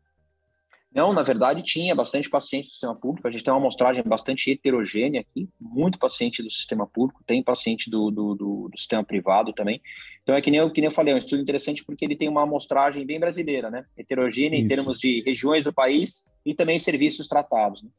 Não, 0.93 1.13
na 1.13 1.23
verdade 1.23 1.63
tinha 1.63 1.95
bastante 1.95 2.29
paciente 2.29 2.67
do 2.67 2.71
sistema 2.73 2.97
público, 2.97 3.29
a 3.29 3.31
gente 3.31 3.45
tem 3.45 3.53
uma 3.53 3.61
amostragem 3.61 4.03
bastante 4.03 4.51
heterogênea 4.51 5.21
aqui, 5.21 5.49
muito 5.61 6.01
paciente 6.01 6.43
do 6.43 6.51
sistema 6.51 6.85
público, 6.85 7.23
tem 7.25 7.45
paciente 7.45 7.89
do, 7.89 8.11
do, 8.11 8.35
do, 8.35 8.69
do 8.69 8.77
sistema 8.77 9.05
privado 9.05 9.53
também. 9.53 9.81
Então 10.23 10.35
é 10.35 10.43
que 10.43 10.51
nem, 10.51 10.59
eu, 10.59 10.71
que 10.73 10.81
nem 10.81 10.89
eu 10.89 10.95
falei, 10.95 11.13
é 11.13 11.15
um 11.15 11.19
estudo 11.19 11.41
interessante 11.41 11.85
porque 11.85 12.05
ele 12.05 12.17
tem 12.17 12.29
uma 12.29 12.43
amostragem 12.43 13.07
bem 13.07 13.21
brasileira, 13.21 13.71
né? 13.71 13.85
Heterogênea 13.97 14.57
Isso. 14.57 14.65
em 14.65 14.69
termos 14.69 14.99
de 14.99 15.23
regiões 15.25 15.65
do 15.65 15.73
país 15.73 16.29
e 16.45 16.55
também 16.55 16.77
serviços 16.77 17.29
tratados. 17.29 17.85
Né? 17.85 17.91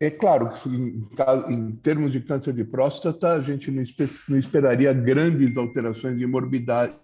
É 0.00 0.10
claro 0.10 0.48
que, 0.54 0.68
em, 1.52 1.72
termos 1.82 2.10
de 2.10 2.20
câncer 2.20 2.54
de 2.54 2.64
próstata, 2.64 3.34
a 3.34 3.40
gente 3.40 3.70
não, 3.70 3.82
esperaria 4.38 4.92
grandes 4.94 5.58
alterações 5.58 6.18
de 6.18 6.26
morbidade, 6.26 6.94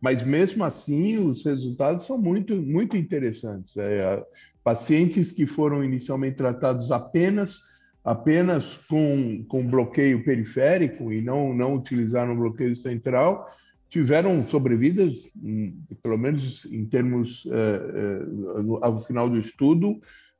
mas 0.00 0.22
mesmo 0.22 0.64
assim 0.64 1.18
os 1.18 1.44
resultados 1.44 2.06
são 2.06 2.16
muito, 2.16 2.56
muito 2.56 2.96
interessantes. 2.96 3.76
É, 3.76 4.24
pacientes 4.64 5.30
que 5.30 5.44
foram 5.44 5.84
inicialmente 5.84 6.36
tratados 6.36 6.90
apenas 6.90 7.60
apenas 8.08 8.78
com, 8.88 9.44
com 9.46 9.66
bloqueio 9.66 10.24
periférico 10.24 11.12
e 11.12 11.20
não, 11.20 11.52
não 11.52 11.74
utilizaram 11.74 12.34
bloqueio 12.34 12.74
central, 12.74 13.46
tiveram 13.90 14.40
sobrevidas, 14.40 15.28
hum, 15.36 15.78
pelo 16.02 16.16
menos 16.16 16.66
em 16.70 16.86
termos, 16.86 17.44
uh, 17.44 18.78
ao 18.80 19.04
final 19.04 19.28
do 19.28 19.38
estudo, 19.38 19.98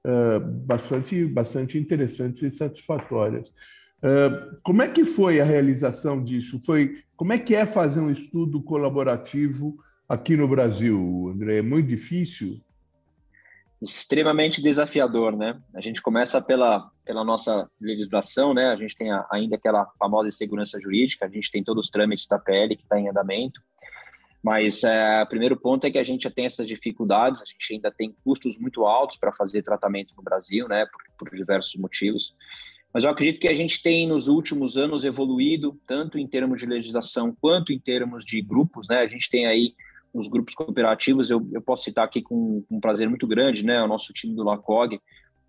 uh, 0.08 0.40
bastante, 0.40 1.24
bastante 1.26 1.78
interessantes 1.78 2.42
e 2.42 2.50
satisfatórias. 2.50 3.50
Uh, 3.98 4.58
como 4.62 4.82
é 4.82 4.88
que 4.88 5.04
foi 5.04 5.40
a 5.40 5.44
realização 5.44 6.22
disso? 6.22 6.60
Foi 6.64 7.02
como 7.16 7.32
é 7.32 7.38
que 7.38 7.54
é 7.54 7.66
fazer 7.66 8.00
um 8.00 8.10
estudo 8.10 8.62
colaborativo 8.62 9.76
aqui 10.08 10.36
no 10.36 10.48
Brasil, 10.48 11.32
André? 11.34 11.58
É 11.58 11.62
muito 11.62 11.88
difícil? 11.88 12.60
Extremamente 13.82 14.62
desafiador, 14.62 15.36
né? 15.36 15.60
A 15.74 15.80
gente 15.80 16.00
começa 16.00 16.40
pela, 16.40 16.90
pela 17.04 17.24
nossa 17.24 17.68
legislação, 17.80 18.54
né? 18.54 18.70
A 18.70 18.76
gente 18.76 18.96
tem 18.96 19.10
a, 19.10 19.26
ainda 19.30 19.56
aquela 19.56 19.86
famosa 19.98 20.28
insegurança 20.28 20.80
jurídica, 20.80 21.26
a 21.26 21.28
gente 21.28 21.50
tem 21.50 21.62
todos 21.62 21.86
os 21.86 21.90
trâmites 21.90 22.26
da 22.26 22.38
PL 22.38 22.76
que 22.76 22.82
está 22.82 22.98
em 22.98 23.08
andamento. 23.08 23.60
Mas 24.42 24.84
é, 24.84 25.22
o 25.22 25.26
primeiro 25.26 25.56
ponto 25.58 25.86
é 25.86 25.90
que 25.90 25.98
a 25.98 26.04
gente 26.04 26.22
já 26.22 26.30
tem 26.30 26.46
essas 26.46 26.66
dificuldades, 26.66 27.42
a 27.42 27.44
gente 27.44 27.74
ainda 27.74 27.90
tem 27.90 28.14
custos 28.24 28.58
muito 28.58 28.84
altos 28.86 29.16
para 29.16 29.32
fazer 29.32 29.62
tratamento 29.62 30.14
no 30.16 30.22
Brasil, 30.22 30.68
né, 30.68 30.86
por, 30.86 31.28
por 31.28 31.36
diversos 31.36 31.74
motivos. 31.74 32.34
Mas 32.92 33.04
eu 33.04 33.10
acredito 33.10 33.40
que 33.40 33.48
a 33.48 33.54
gente 33.54 33.82
tem 33.82 34.08
nos 34.08 34.28
últimos 34.28 34.76
anos 34.76 35.04
evoluído, 35.04 35.78
tanto 35.86 36.18
em 36.18 36.26
termos 36.26 36.60
de 36.60 36.66
legislação 36.66 37.36
quanto 37.38 37.72
em 37.72 37.78
termos 37.78 38.24
de 38.24 38.40
grupos, 38.40 38.88
né? 38.88 39.00
A 39.00 39.06
gente 39.06 39.28
tem 39.28 39.46
aí 39.46 39.74
os 40.12 40.26
grupos 40.26 40.54
cooperativos, 40.54 41.30
eu, 41.30 41.46
eu 41.52 41.60
posso 41.60 41.84
citar 41.84 42.04
aqui 42.04 42.22
com, 42.22 42.64
com, 42.66 42.76
um 42.76 42.80
prazer 42.80 43.08
muito 43.08 43.26
grande, 43.26 43.62
né? 43.62 43.82
O 43.82 43.86
nosso 43.86 44.12
time 44.14 44.34
do 44.34 44.42
LACOG, 44.42 44.98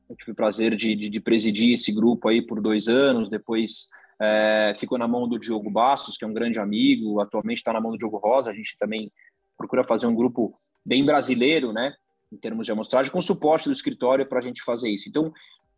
eu 0.10 0.16
tive 0.18 0.32
o 0.32 0.36
prazer 0.36 0.76
de, 0.76 0.96
de, 0.96 1.10
de 1.10 1.20
presidir 1.20 1.74
esse 1.74 1.94
grupo 1.94 2.28
aí 2.28 2.42
por 2.42 2.62
dois 2.62 2.90
anos, 2.90 3.30
depois 3.30 3.88
é, 4.22 4.76
ficou 4.78 4.98
na 4.98 5.08
mão 5.08 5.28
do 5.28 5.40
Diogo 5.40 5.70
Bastos, 5.70 6.18
que 6.18 6.26
é 6.26 6.28
um 6.28 6.34
grande 6.34 6.60
amigo, 6.60 7.20
atualmente 7.20 7.58
está 7.58 7.74
na 7.74 7.82
mão 7.82 7.92
do 7.92 7.98
Diogo 7.98 8.18
Rosa. 8.18 8.52
A 8.52 8.54
gente 8.54 8.78
também 8.78 9.12
procura 9.58 9.84
fazer 9.84 10.08
um 10.08 10.16
grupo 10.16 10.60
bem 10.86 11.06
brasileiro, 11.06 11.72
né, 11.72 11.94
em 12.32 12.38
termos 12.38 12.66
de 12.66 12.72
amostragem, 12.72 13.12
com 13.12 13.22
suporte 13.22 13.66
do 13.66 13.72
escritório 13.72 14.28
para 14.28 14.40
a 14.40 14.42
gente 14.42 14.64
fazer 14.64 14.90
isso. 14.90 15.08
Então, 15.10 15.32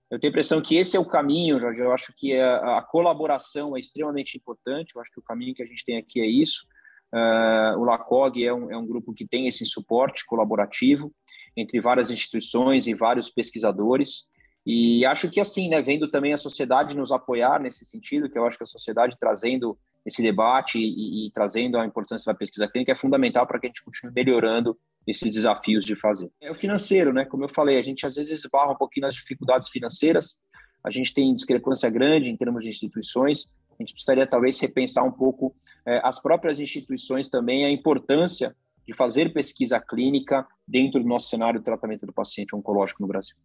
eu 0.09 0.19
tenho 0.19 0.29
a 0.29 0.33
impressão 0.33 0.61
que 0.61 0.75
esse 0.75 0.97
é 0.97 0.99
o 0.99 1.05
caminho, 1.05 1.59
Jorge. 1.59 1.81
Eu 1.81 1.93
acho 1.93 2.13
que 2.17 2.37
a, 2.37 2.79
a 2.79 2.81
colaboração 2.81 3.77
é 3.77 3.79
extremamente 3.79 4.37
importante. 4.37 4.91
Eu 4.93 5.01
acho 5.01 5.09
que 5.09 5.19
o 5.19 5.23
caminho 5.23 5.55
que 5.55 5.63
a 5.63 5.65
gente 5.65 5.85
tem 5.85 5.97
aqui 5.97 6.19
é 6.19 6.25
isso. 6.25 6.67
Uh, 7.13 7.79
o 7.79 7.85
LACOG 7.85 8.45
é 8.45 8.53
um, 8.53 8.71
é 8.71 8.77
um 8.77 8.85
grupo 8.85 9.13
que 9.13 9.25
tem 9.25 9.47
esse 9.47 9.65
suporte 9.65 10.25
colaborativo 10.25 11.13
entre 11.55 11.79
várias 11.79 12.11
instituições 12.11 12.87
e 12.87 12.93
vários 12.93 13.29
pesquisadores. 13.29 14.25
E 14.65 15.05
acho 15.05 15.29
que 15.29 15.39
assim, 15.39 15.69
né, 15.69 15.81
vendo 15.81 16.09
também 16.09 16.33
a 16.33 16.37
sociedade 16.37 16.95
nos 16.95 17.11
apoiar 17.11 17.59
nesse 17.59 17.85
sentido, 17.85 18.29
que 18.29 18.37
eu 18.37 18.45
acho 18.45 18.57
que 18.57 18.63
a 18.63 18.67
sociedade 18.67 19.17
trazendo 19.19 19.77
esse 20.05 20.21
debate 20.21 20.79
e, 20.79 21.27
e 21.27 21.31
trazendo 21.31 21.77
a 21.77 21.85
importância 21.85 22.31
da 22.31 22.37
pesquisa 22.37 22.67
clínica 22.67 22.91
é 22.91 22.95
fundamental 22.95 23.45
para 23.45 23.59
que 23.59 23.67
a 23.67 23.69
gente 23.69 23.83
continue 23.83 24.13
melhorando 24.13 24.77
esses 25.05 25.31
desafios 25.31 25.83
de 25.83 25.95
fazer. 25.95 26.29
É 26.39 26.51
o 26.51 26.55
financeiro, 26.55 27.11
né? 27.11 27.25
Como 27.25 27.43
eu 27.43 27.49
falei, 27.49 27.77
a 27.77 27.81
gente 27.81 28.05
às 28.05 28.15
vezes 28.15 28.39
esbarra 28.39 28.71
um 28.71 28.77
pouquinho 28.77 29.05
nas 29.05 29.15
dificuldades 29.15 29.69
financeiras, 29.69 30.37
a 30.83 30.89
gente 30.89 31.13
tem 31.13 31.33
discrepância 31.33 31.89
grande 31.89 32.31
em 32.31 32.37
termos 32.37 32.63
de 32.63 32.69
instituições, 32.69 33.49
a 33.79 33.83
gente 33.83 33.93
precisaria 33.93 34.27
talvez 34.27 34.59
repensar 34.59 35.03
um 35.03 35.11
pouco 35.11 35.55
é, 35.85 35.99
as 36.03 36.19
próprias 36.19 36.59
instituições 36.59 37.29
também, 37.29 37.65
a 37.65 37.71
importância 37.71 38.55
de 38.85 38.93
fazer 38.93 39.31
pesquisa 39.33 39.79
clínica 39.79 40.45
dentro 40.67 41.01
do 41.01 41.07
nosso 41.07 41.29
cenário 41.29 41.59
de 41.59 41.65
tratamento 41.65 42.05
do 42.05 42.13
paciente 42.13 42.55
oncológico 42.55 43.01
no 43.01 43.07
Brasil. 43.07 43.35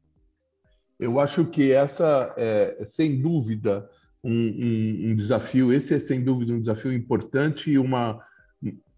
Eu 0.99 1.21
acho 1.21 1.45
que 1.45 1.73
essa 1.73 2.35
é, 2.37 2.85
sem 2.85 3.21
dúvida, 3.21 3.89
um, 4.25 4.33
um, 4.33 5.11
um, 5.11 5.17
desafio. 5.17 5.73
Esse 5.73 5.95
é, 5.95 6.01
sem 6.01 6.23
dúvida, 6.23 6.53
um 6.53 6.61
desafio 6.61 6.93
importante 6.93 7.71
e 7.71 7.79
uma, 7.79 8.21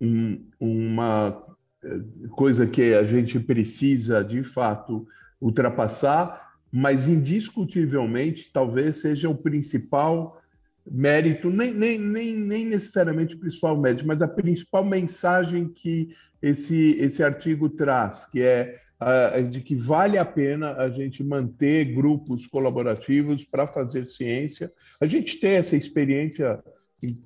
um, 0.01 0.47
uma 0.59 1.45
é, 1.85 2.01
coisa 2.31 2.67
que 2.67 2.95
a 2.95 3.05
gente 3.05 3.39
precisa, 3.41 4.25
de 4.25 4.43
fato, 4.43 5.07
ultrapassar, 5.41 6.55
mas 6.71 7.09
indiscutivelmente, 7.09 8.51
talvez 8.53 8.97
seja 8.97 9.29
o 9.29 9.37
principal 9.37 10.41
mérito, 10.91 11.51
nem, 11.51 11.75
nem, 11.75 11.99
nem, 11.99 12.35
nem 12.35 12.65
necessariamente 12.65 13.35
o 13.35 13.39
principal 13.39 13.79
mérito, 13.79 14.07
mas 14.07 14.23
a 14.23 14.29
principal 14.29 14.85
mensagem 14.85 15.69
que 15.69 16.15
esse, 16.41 16.97
esse 16.99 17.23
artigo 17.23 17.69
traz, 17.69 18.25
que 18.27 18.43
é 18.43 18.77
de 19.51 19.61
que 19.61 19.77
vale 19.77 20.19
a 20.19 20.25
pena 20.25 20.73
a 20.73 20.89
gente 20.91 21.23
manter 21.23 21.85
grupos 21.95 22.47
colaborativos 22.47 23.45
para 23.45 23.67
fazer 23.67 24.05
ciência. 24.05 24.71
A 25.01 25.07
gente 25.07 25.39
tem 25.39 25.53
essa 25.53 25.77
experiência 25.77 26.63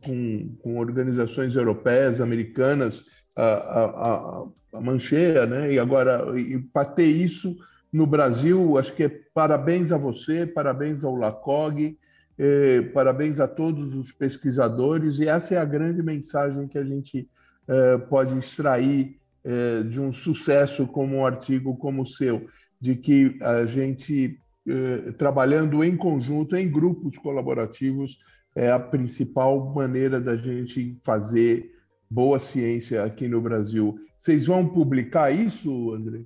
com, 0.05 0.55
com 0.63 0.79
organizações 0.79 1.57
europeias, 1.57 2.21
americanas, 2.21 3.05
a, 3.37 3.45
a, 3.45 4.45
a, 4.75 4.81
Mancheia, 4.81 5.47
né? 5.47 5.73
e 5.73 5.79
agora 5.79 6.39
e 6.39 6.59
para 6.59 6.85
ter 6.85 7.07
isso 7.07 7.57
no 7.93 8.07
Brasil, 8.07 8.79
acho 8.79 8.95
que 8.95 9.05
é 9.05 9.21
parabéns 9.35 9.93
a 9.93 9.99
você, 9.99 10.47
parabéns 10.47 11.05
ao 11.05 11.15
LACOG, 11.15 11.99
eh, 12.39 12.81
parabéns 12.95 13.39
a 13.39 13.47
todos 13.47 13.95
os 13.95 14.11
pesquisadores, 14.11 15.19
e 15.19 15.29
essa 15.29 15.55
é 15.55 15.59
a 15.59 15.65
grande 15.65 16.03
mensagem 16.03 16.67
que 16.67 16.79
a 16.79 16.85
gente 16.85 17.29
eh, 17.69 17.99
pode 18.09 18.39
extrair 18.39 19.21
é, 19.45 19.83
de 19.83 20.01
um 20.01 20.13
sucesso 20.13 20.87
como 20.87 21.17
um 21.17 21.27
artigo 21.27 21.77
como 21.77 22.03
o 22.03 22.07
seu, 22.07 22.47
de 22.81 22.97
que 22.97 23.39
a 23.43 23.65
gente, 23.65 24.39
é, 24.67 25.13
trabalhando 25.13 25.83
em 25.85 25.97
conjunto, 25.97 26.57
em 26.57 26.71
grupos 26.71 27.17
colaborativos, 27.19 28.19
é 28.55 28.71
a 28.71 28.79
principal 28.79 29.73
maneira 29.73 30.21
da 30.21 30.37
gente 30.37 30.99
fazer 31.03 31.73
boa 32.11 32.39
ciência 32.39 33.03
aqui 33.03 33.27
no 33.27 33.41
Brasil. 33.41 33.99
Vocês 34.19 34.47
vão 34.47 34.69
publicar 34.69 35.31
isso, 35.31 35.93
André? 35.93 36.25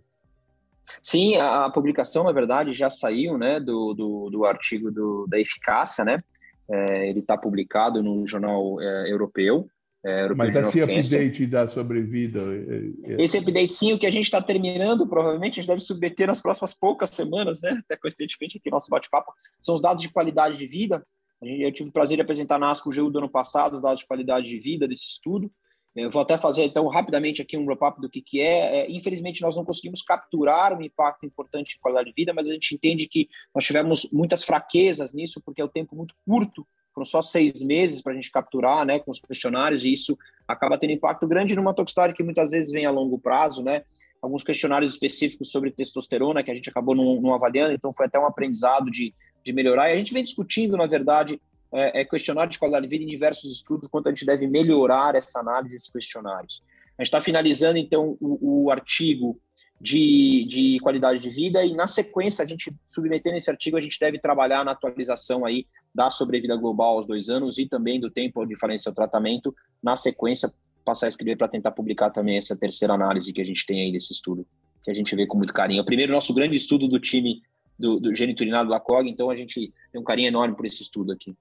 Sim, 1.03 1.37
a, 1.37 1.71
publicação, 1.71 2.25
na 2.25 2.33
verdade, 2.33 2.73
já 2.73 2.91
saiu 2.91 3.39
né, 3.39 3.59
do, 3.61 3.95
do, 3.95 4.31
do 4.31 4.45
artigo 4.45 4.91
do, 4.91 5.27
da 5.29 5.39
eficácia, 5.39 6.05
né? 6.05 6.23
É, 6.69 7.09
ele 7.09 7.21
está 7.21 7.37
publicado 7.39 8.03
no 8.03 8.27
jornal 8.27 8.81
é, 8.81 9.11
europeu. 9.11 9.69
É, 10.07 10.32
Mas 10.36 10.54
esse 10.54 10.80
update 10.80 11.46
da 11.48 11.66
sobrevida. 11.66 12.38
É, 12.40 13.14
é... 13.14 13.24
Esse 13.24 13.38
update, 13.38 13.74
sim, 13.74 13.92
o 13.92 13.98
que 13.98 14.07
a 14.07 14.11
gente 14.11 14.26
está 14.26 14.40
terminando, 14.40 15.04
provavelmente 15.04 15.59
a 15.59 15.62
gente 15.62 15.68
deve 15.68 15.80
submeter 15.80 16.28
nas 16.28 16.40
próximas 16.40 16.72
poucas 16.72 17.11
semanas, 17.11 17.61
né? 17.61 17.80
Até 17.84 17.96
coincidentemente 17.96 18.59
aqui 18.59 18.70
nosso 18.70 18.88
bate-papo, 18.88 19.32
são 19.61 19.74
os 19.74 19.80
dados 19.80 20.00
de 20.00 20.09
qualidade 20.09 20.57
de 20.57 20.66
vida. 20.68 21.04
Eu 21.42 21.72
tive 21.72 21.88
o 21.88 21.92
prazer 21.92 22.16
de 22.16 22.22
apresentar 22.22 22.57
na 22.57 22.70
ASCO 22.70 22.88
GU 22.88 23.11
do 23.11 23.18
ano 23.18 23.28
passado, 23.28 23.76
os 23.76 23.82
dados 23.82 23.98
de 23.98 24.07
qualidade 24.07 24.46
de 24.46 24.59
vida 24.61 24.86
desse 24.86 25.07
estudo. 25.07 25.50
Eu 25.97 26.11
vou 26.11 26.20
até 26.20 26.36
fazer, 26.36 26.64
então, 26.64 26.86
rapidamente 26.88 27.40
aqui 27.40 27.57
um 27.57 27.64
wrap-up 27.64 28.01
do 28.01 28.09
que, 28.09 28.20
que 28.20 28.40
é. 28.40 28.80
é. 28.80 28.90
Infelizmente, 28.90 29.40
nós 29.40 29.57
não 29.57 29.64
conseguimos 29.64 30.03
capturar 30.03 30.76
um 30.76 30.82
impacto 30.82 31.24
importante 31.24 31.74
de 31.74 31.80
qualidade 31.80 32.11
de 32.11 32.14
vida, 32.14 32.34
mas 32.34 32.49
a 32.49 32.53
gente 32.53 32.74
entende 32.74 33.09
que 33.09 33.28
nós 33.55 33.64
tivemos 33.64 34.09
muitas 34.12 34.44
fraquezas 34.44 35.14
nisso, 35.14 35.40
porque 35.42 35.62
é 35.62 35.64
um 35.64 35.68
tempo 35.68 35.97
muito 35.97 36.14
curto 36.26 36.66
foram 36.97 37.05
só 37.05 37.20
seis 37.20 37.61
meses 37.61 38.01
para 38.01 38.12
a 38.12 38.14
gente 38.14 38.30
capturar, 38.30 38.86
né, 38.86 38.99
com 38.99 39.11
os 39.11 39.20
questionários, 39.20 39.84
e 39.84 39.92
isso 39.92 40.16
acaba 40.49 40.78
tendo 40.78 40.94
impacto 40.94 41.26
grande 41.26 41.55
numa 41.55 41.74
toxicidade 41.74 42.14
que 42.14 42.22
muitas 42.22 42.53
vezes 42.53 42.72
vem 42.72 42.86
a 42.86 42.90
longo 42.90 43.18
prazo, 43.18 43.62
né? 43.62 43.82
Alguns 44.22 44.42
questionários 44.42 44.92
específicos 44.92 45.51
sobre 45.51 45.70
testosterona 45.70 46.42
que 46.42 46.51
a 46.51 46.55
gente 46.55 46.70
acabou 46.70 46.94
não, 46.94 47.20
não 47.20 47.34
avaliando, 47.34 47.74
então 47.74 47.92
foi 47.92 48.07
até 48.07 48.18
um 48.18 48.24
aprendizado 48.24 48.90
de, 48.90 49.14
de 49.44 49.53
melhorar. 49.53 49.90
E 49.90 49.92
a 49.92 49.97
gente 49.97 50.14
vem 50.14 50.24
discutindo, 50.24 50.74
na 50.74 50.86
verdade, 50.86 51.38
é, 51.77 52.01
é 52.01 52.05
questionário 52.05 52.51
de 52.51 52.59
qualidade 52.59 52.87
de 52.87 52.91
vida 52.91 53.05
em 53.05 53.09
diversos 53.09 53.53
estudos, 53.53 53.89
quanto 53.89 54.09
a 54.09 54.11
gente 54.11 54.24
deve 54.24 54.47
melhorar 54.47 55.14
essa 55.14 55.41
análise 55.41 55.74
desses 55.74 55.91
questionários. 55.91 56.62
A 56.99 57.03
gente 57.03 57.09
está 57.09 57.20
finalizando, 57.20 57.79
então, 57.79 58.16
o, 58.20 58.64
o 58.64 58.70
artigo 58.70 59.39
de, 59.81 60.47
de 60.49 60.79
qualidade 60.81 61.18
de 61.18 61.29
vida 61.29 61.62
e 61.64 61.74
na 61.74 61.87
sequência 61.87 62.43
a 62.43 62.47
gente 62.47 62.74
submetendo 62.85 63.37
esse 63.37 63.51
artigo 63.51 63.77
a 63.77 63.81
gente 63.81 64.01
deve 64.01 64.18
trabalhar 64.18 64.64
na 64.64 64.72
atualização 64.72 65.45
aí 65.45 65.66
da 65.95 66.09
sobrevida 66.09 66.57
global 66.57 66.97
aos 66.97 67.07
dois 67.07 67.29
anos 67.29 67.59
e 67.59 67.66
também 67.66 68.01
do 68.01 68.11
tempo 68.11 68.43
de 68.43 68.55
diferença 68.55 68.89
ao 68.89 68.95
tratamento 68.95 69.55
na 69.83 69.95
sequência 69.95 70.51
passar 70.83 71.07
a 71.07 71.09
escrever 71.11 71.37
para 71.37 71.49
tentar 71.49 71.72
publicar 71.72 72.09
também 72.09 72.39
essa 72.39 72.57
terceira 72.57 72.95
análise 72.95 73.35
que 73.35 73.41
a 73.43 73.45
gente 73.45 73.66
tem 73.66 73.83
aí 73.83 73.93
desse 73.93 74.14
estudo 74.14 74.47
que 74.87 74.91
a 74.91 74.95
gente 74.95 75.16
vê 75.16 75.27
com 75.27 75.37
muito 75.37 75.53
carinho. 75.53 75.81
É 75.81 75.83
o 75.83 75.85
primeiro 75.85 76.12
nosso 76.12 76.33
grande 76.33 76.55
estudo 76.55 76.87
do 76.87 77.01
time 77.01 77.43
do, 77.77 77.99
do 77.99 78.14
geniturinário 78.14 78.70
da 78.70 78.79
COG, 78.79 79.11
então 79.11 79.29
a 79.29 79.37
gente 79.37 79.72
tem 79.91 80.01
um 80.01 80.05
carinho 80.05 80.29
enorme 80.29 80.55
por 80.57 80.64
esse 80.64 80.81
estudo 80.81 81.12
aqui. 81.12 81.35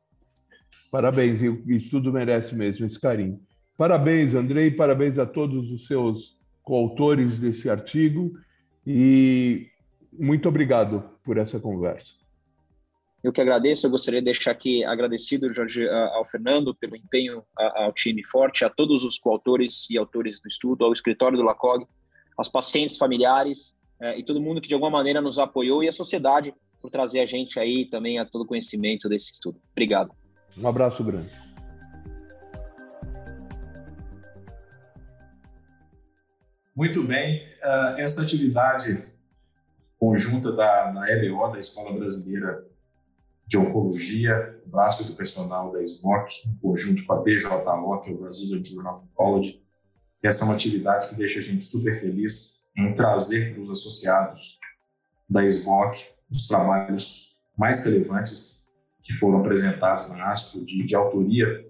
Parabéns, 0.92 1.42
e 1.42 1.50
o 1.50 1.72
estudo 1.72 2.12
merece 2.12 2.56
mesmo 2.56 2.86
esse 2.86 3.00
carinho. 3.00 3.40
Parabéns, 3.78 4.34
Andrei, 4.34 4.72
parabéns 4.72 5.20
a 5.20 5.26
todos 5.26 5.70
os 5.72 5.86
seus 5.88 6.38
coautores 6.64 7.38
desse 7.38 7.70
artigo 7.70 8.32
e 8.88 9.68
muito 10.14 10.48
obrigado 10.48 11.04
por 11.24 11.38
essa 11.38 11.60
conversa. 11.60 12.14
Eu 13.22 13.34
que 13.34 13.42
agradeço, 13.42 13.88
eu 13.88 13.92
gostaria 13.92 14.22
de 14.22 14.26
deixar 14.26 14.52
aqui 14.52 14.84
agradecido, 14.84 15.52
Jorge, 15.54 15.90
ao 15.90 16.24
Fernando 16.24 16.76
pelo 16.76 16.96
empenho, 16.96 17.44
ao 17.56 17.92
time 17.92 18.24
forte, 18.24 18.64
a 18.64 18.70
todos 18.70 19.04
os 19.04 19.18
coautores 19.18 19.90
e 19.90 19.98
autores 19.98 20.40
do 20.40 20.48
estudo, 20.48 20.86
ao 20.86 20.92
escritório 20.92 21.38
do 21.38 21.44
LACOG, 21.44 21.86
aos 22.38 22.48
pacientes 22.48 22.98
familiares 22.98 23.80
é, 24.00 24.20
e 24.20 24.24
todo 24.24 24.42
mundo 24.42 24.62
que 24.62 24.68
de 24.68 24.74
alguma 24.74 24.92
maneira 24.92 25.22
nos 25.22 25.40
apoiou 25.40 25.84
e 25.84 25.88
a 25.88 25.94
sociedade 25.94 26.54
por 26.82 26.92
trazer 26.92 27.20
a 27.20 27.26
gente 27.26 27.60
aí 27.60 27.86
também 27.86 28.20
a 28.20 28.26
todo 28.26 28.46
conhecimento 28.46 29.10
desse 29.10 29.34
estudo. 29.34 29.60
Obrigado. 29.72 30.14
Um 30.58 30.68
abraço 30.68 31.03
grande. 31.03 31.32
Muito 36.76 37.03
bem, 37.03 37.41
uh, 37.64 37.97
essa 37.97 38.22
atividade 38.22 39.06
conjunta 39.97 40.51
da, 40.51 40.91
da 40.91 41.51
da 41.51 41.60
Escola 41.60 41.97
Brasileira 41.97 42.66
de 43.47 43.58
Oncologia, 43.58 44.60
braço 44.66 45.03
educacional 45.03 45.72
da 45.72 45.82
SMOC, 45.84 46.30
em 46.45 46.58
conjunto 46.58 47.06
com 47.06 47.14
a 47.14 47.22
BJO, 47.22 48.01
que 48.01 48.10
é 48.10 48.14
o 48.14 48.18
Brazilian 48.18 48.64
Journal 48.64 48.95
of 48.95 49.06
Oncology. 49.14 49.64
Essa 50.22 50.43
é 50.43 50.45
uma 50.47 50.56
atividade 50.56 51.10
que 51.10 51.16
deixa 51.16 51.39
a 51.39 51.43
gente 51.43 51.64
super 51.64 51.99
feliz 51.99 52.66
em 52.78 52.93
trazer 52.93 53.53
para 53.53 53.64
os 53.64 53.70
associados 53.70 54.60
da 55.30 55.45
SMOC 55.45 55.97
os 56.30 56.47
trabalhos 56.47 57.38
mais 57.58 57.86
relevantes 57.86 58.64
que 59.06 59.14
foram 59.14 59.39
apresentados 59.39 60.10
na 60.10 60.32
ASTRO 60.32 60.66
de, 60.66 60.84
de 60.84 60.95
autoria 60.95 61.64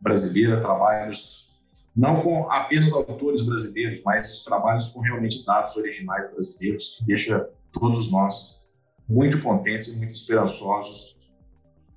brasileira, 0.00 0.60
trabalhos 0.60 1.46
não 1.94 2.22
com 2.22 2.50
apenas 2.50 2.92
autores 2.92 3.42
brasileiros, 3.42 4.00
mas 4.04 4.44
trabalhos 4.44 4.90
com 4.90 5.00
realmente 5.00 5.44
dados 5.44 5.76
originais 5.76 6.30
brasileiros, 6.30 6.98
que 6.98 7.04
deixa 7.06 7.48
todos 7.72 8.12
nós 8.12 8.64
muito 9.08 9.42
contentes 9.42 9.94
e 9.94 9.98
muito 9.98 10.12
esperançosos 10.12 11.18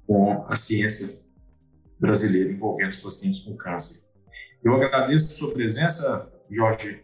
com 0.07 0.45
a 0.47 0.55
ciência 0.55 1.19
brasileira 1.99 2.51
envolvendo 2.51 2.91
os 2.91 3.01
pacientes 3.01 3.41
com 3.41 3.55
câncer. 3.55 4.07
Eu 4.63 4.73
agradeço 4.73 5.31
sua 5.31 5.53
presença, 5.53 6.31
Jorge, 6.49 7.03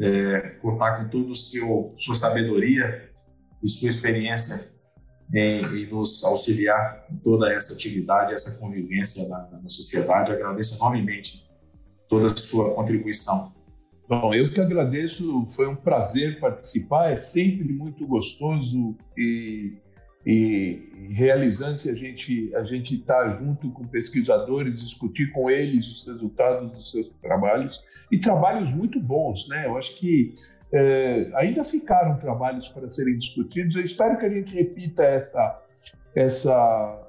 é, 0.00 0.40
contar 0.62 0.98
com 0.98 1.08
toda 1.08 1.34
sua 1.34 2.14
sabedoria 2.14 3.10
e 3.62 3.68
sua 3.68 3.88
experiência 3.88 4.75
em, 5.32 5.60
em, 5.60 5.86
nos 5.90 6.24
auxiliar 6.24 7.06
em 7.10 7.16
toda 7.16 7.52
essa 7.52 7.74
atividade, 7.74 8.34
essa 8.34 8.60
convivência 8.60 9.28
na, 9.28 9.48
na 9.62 9.68
sociedade. 9.68 10.32
Agradeço 10.32 10.76
enormemente 10.76 11.48
toda 12.08 12.32
a 12.32 12.36
sua 12.36 12.74
contribuição. 12.74 13.54
Bom, 14.08 14.32
eu 14.32 14.52
que 14.52 14.60
agradeço, 14.60 15.48
foi 15.50 15.66
um 15.66 15.74
prazer 15.74 16.38
participar, 16.38 17.10
é 17.10 17.16
sempre 17.16 17.72
muito 17.72 18.06
gostoso 18.06 18.96
e 19.18 19.78
e, 20.26 21.08
realizante 21.12 21.88
a 21.88 21.94
gente 21.94 22.52
a 22.56 22.64
gente 22.64 22.96
estar 22.96 23.22
tá 23.22 23.36
junto 23.36 23.70
com 23.70 23.86
pesquisadores, 23.86 24.82
discutir 24.82 25.30
com 25.30 25.48
eles 25.48 25.86
os 25.86 26.04
resultados 26.04 26.72
dos 26.72 26.90
seus 26.90 27.08
trabalhos 27.22 27.80
e 28.10 28.18
trabalhos 28.18 28.74
muito 28.74 28.98
bons, 28.98 29.46
né? 29.48 29.66
Eu 29.66 29.78
acho 29.78 29.96
que 29.96 30.34
é, 30.72 31.30
ainda 31.34 31.64
ficaram 31.64 32.18
trabalhos 32.18 32.68
para 32.68 32.88
serem 32.88 33.18
discutidos. 33.18 33.76
Eu 33.76 33.82
espero 33.82 34.18
que 34.18 34.26
a 34.26 34.30
gente 34.30 34.54
repita 34.54 35.04
essa 35.04 35.62
essa 36.14 37.02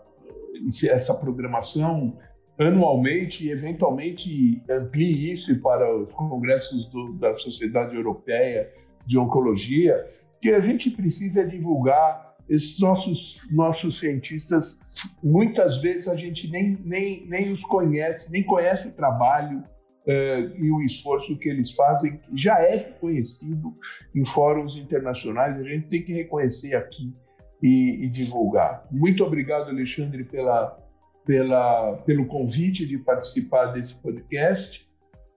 essa 0.89 1.13
programação 1.13 2.17
anualmente 2.57 3.45
e 3.45 3.51
eventualmente 3.51 4.63
amplie 4.69 5.31
isso 5.31 5.59
para 5.61 5.95
os 5.95 6.11
congressos 6.11 6.89
do, 6.89 7.13
da 7.13 7.35
Sociedade 7.35 7.95
Europeia 7.95 8.71
de 9.05 9.17
Oncologia, 9.17 10.05
que 10.41 10.49
a 10.51 10.59
gente 10.59 10.89
precisa 10.89 11.45
divulgar 11.45 12.35
esses 12.49 12.79
nossos, 12.79 13.47
nossos 13.51 13.99
cientistas, 13.99 14.79
muitas 15.21 15.77
vezes 15.77 16.07
a 16.07 16.15
gente 16.15 16.49
nem, 16.49 16.77
nem, 16.83 17.25
nem 17.27 17.51
os 17.51 17.61
conhece, 17.61 18.31
nem 18.31 18.43
conhece 18.43 18.87
o 18.87 18.91
trabalho 18.91 19.63
uh, 20.07 20.55
e 20.63 20.71
o 20.71 20.81
esforço 20.81 21.37
que 21.37 21.49
eles 21.49 21.71
fazem, 21.71 22.17
que 22.17 22.37
já 22.37 22.59
é 22.59 22.75
reconhecido 22.75 23.75
em 24.15 24.25
fóruns 24.25 24.75
internacionais, 24.77 25.57
a 25.57 25.63
gente 25.63 25.87
tem 25.87 26.03
que 26.03 26.13
reconhecer 26.13 26.75
aqui 26.75 27.13
e, 27.61 28.05
e 28.05 28.09
divulgar. 28.09 28.87
Muito 28.89 29.23
obrigado, 29.23 29.69
Alexandre, 29.69 30.23
pela, 30.23 30.77
pela, 31.25 31.97
pelo 31.97 32.25
convite 32.25 32.87
de 32.87 32.97
participar 32.97 33.67
desse 33.67 33.95
podcast 33.95 34.87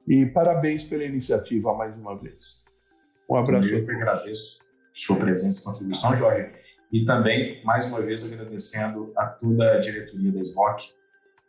e 0.06 0.26
parabéns 0.26 0.84
pela 0.84 1.04
iniciativa 1.04 1.74
mais 1.74 1.96
uma 1.96 2.16
vez. 2.16 2.64
Um 3.28 3.36
abraço. 3.36 3.66
Eu 3.66 3.84
que 3.84 3.92
agradeço 3.92 4.60
sua 4.92 5.16
presença 5.16 5.60
e 5.60 5.64
contribuição, 5.64 6.16
Jorge. 6.16 6.50
E 6.92 7.04
também, 7.04 7.64
mais 7.64 7.86
uma 7.86 8.00
vez, 8.00 8.30
agradecendo 8.30 9.12
a 9.16 9.26
toda 9.26 9.74
a 9.74 9.78
diretoria 9.78 10.32
da 10.32 10.40
SBOC 10.40 10.82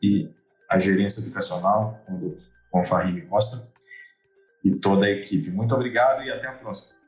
e 0.04 0.30
a 0.70 0.78
gerência 0.78 1.22
educacional, 1.22 2.00
com 2.06 2.14
o 2.14 2.38
Fahim 2.86 3.22
Costa, 3.22 3.72
e 4.64 4.72
toda 4.72 5.06
a 5.06 5.10
equipe. 5.10 5.50
Muito 5.50 5.74
obrigado 5.74 6.24
e 6.24 6.32
até 6.32 6.48
a 6.48 6.54
próxima. 6.54 7.01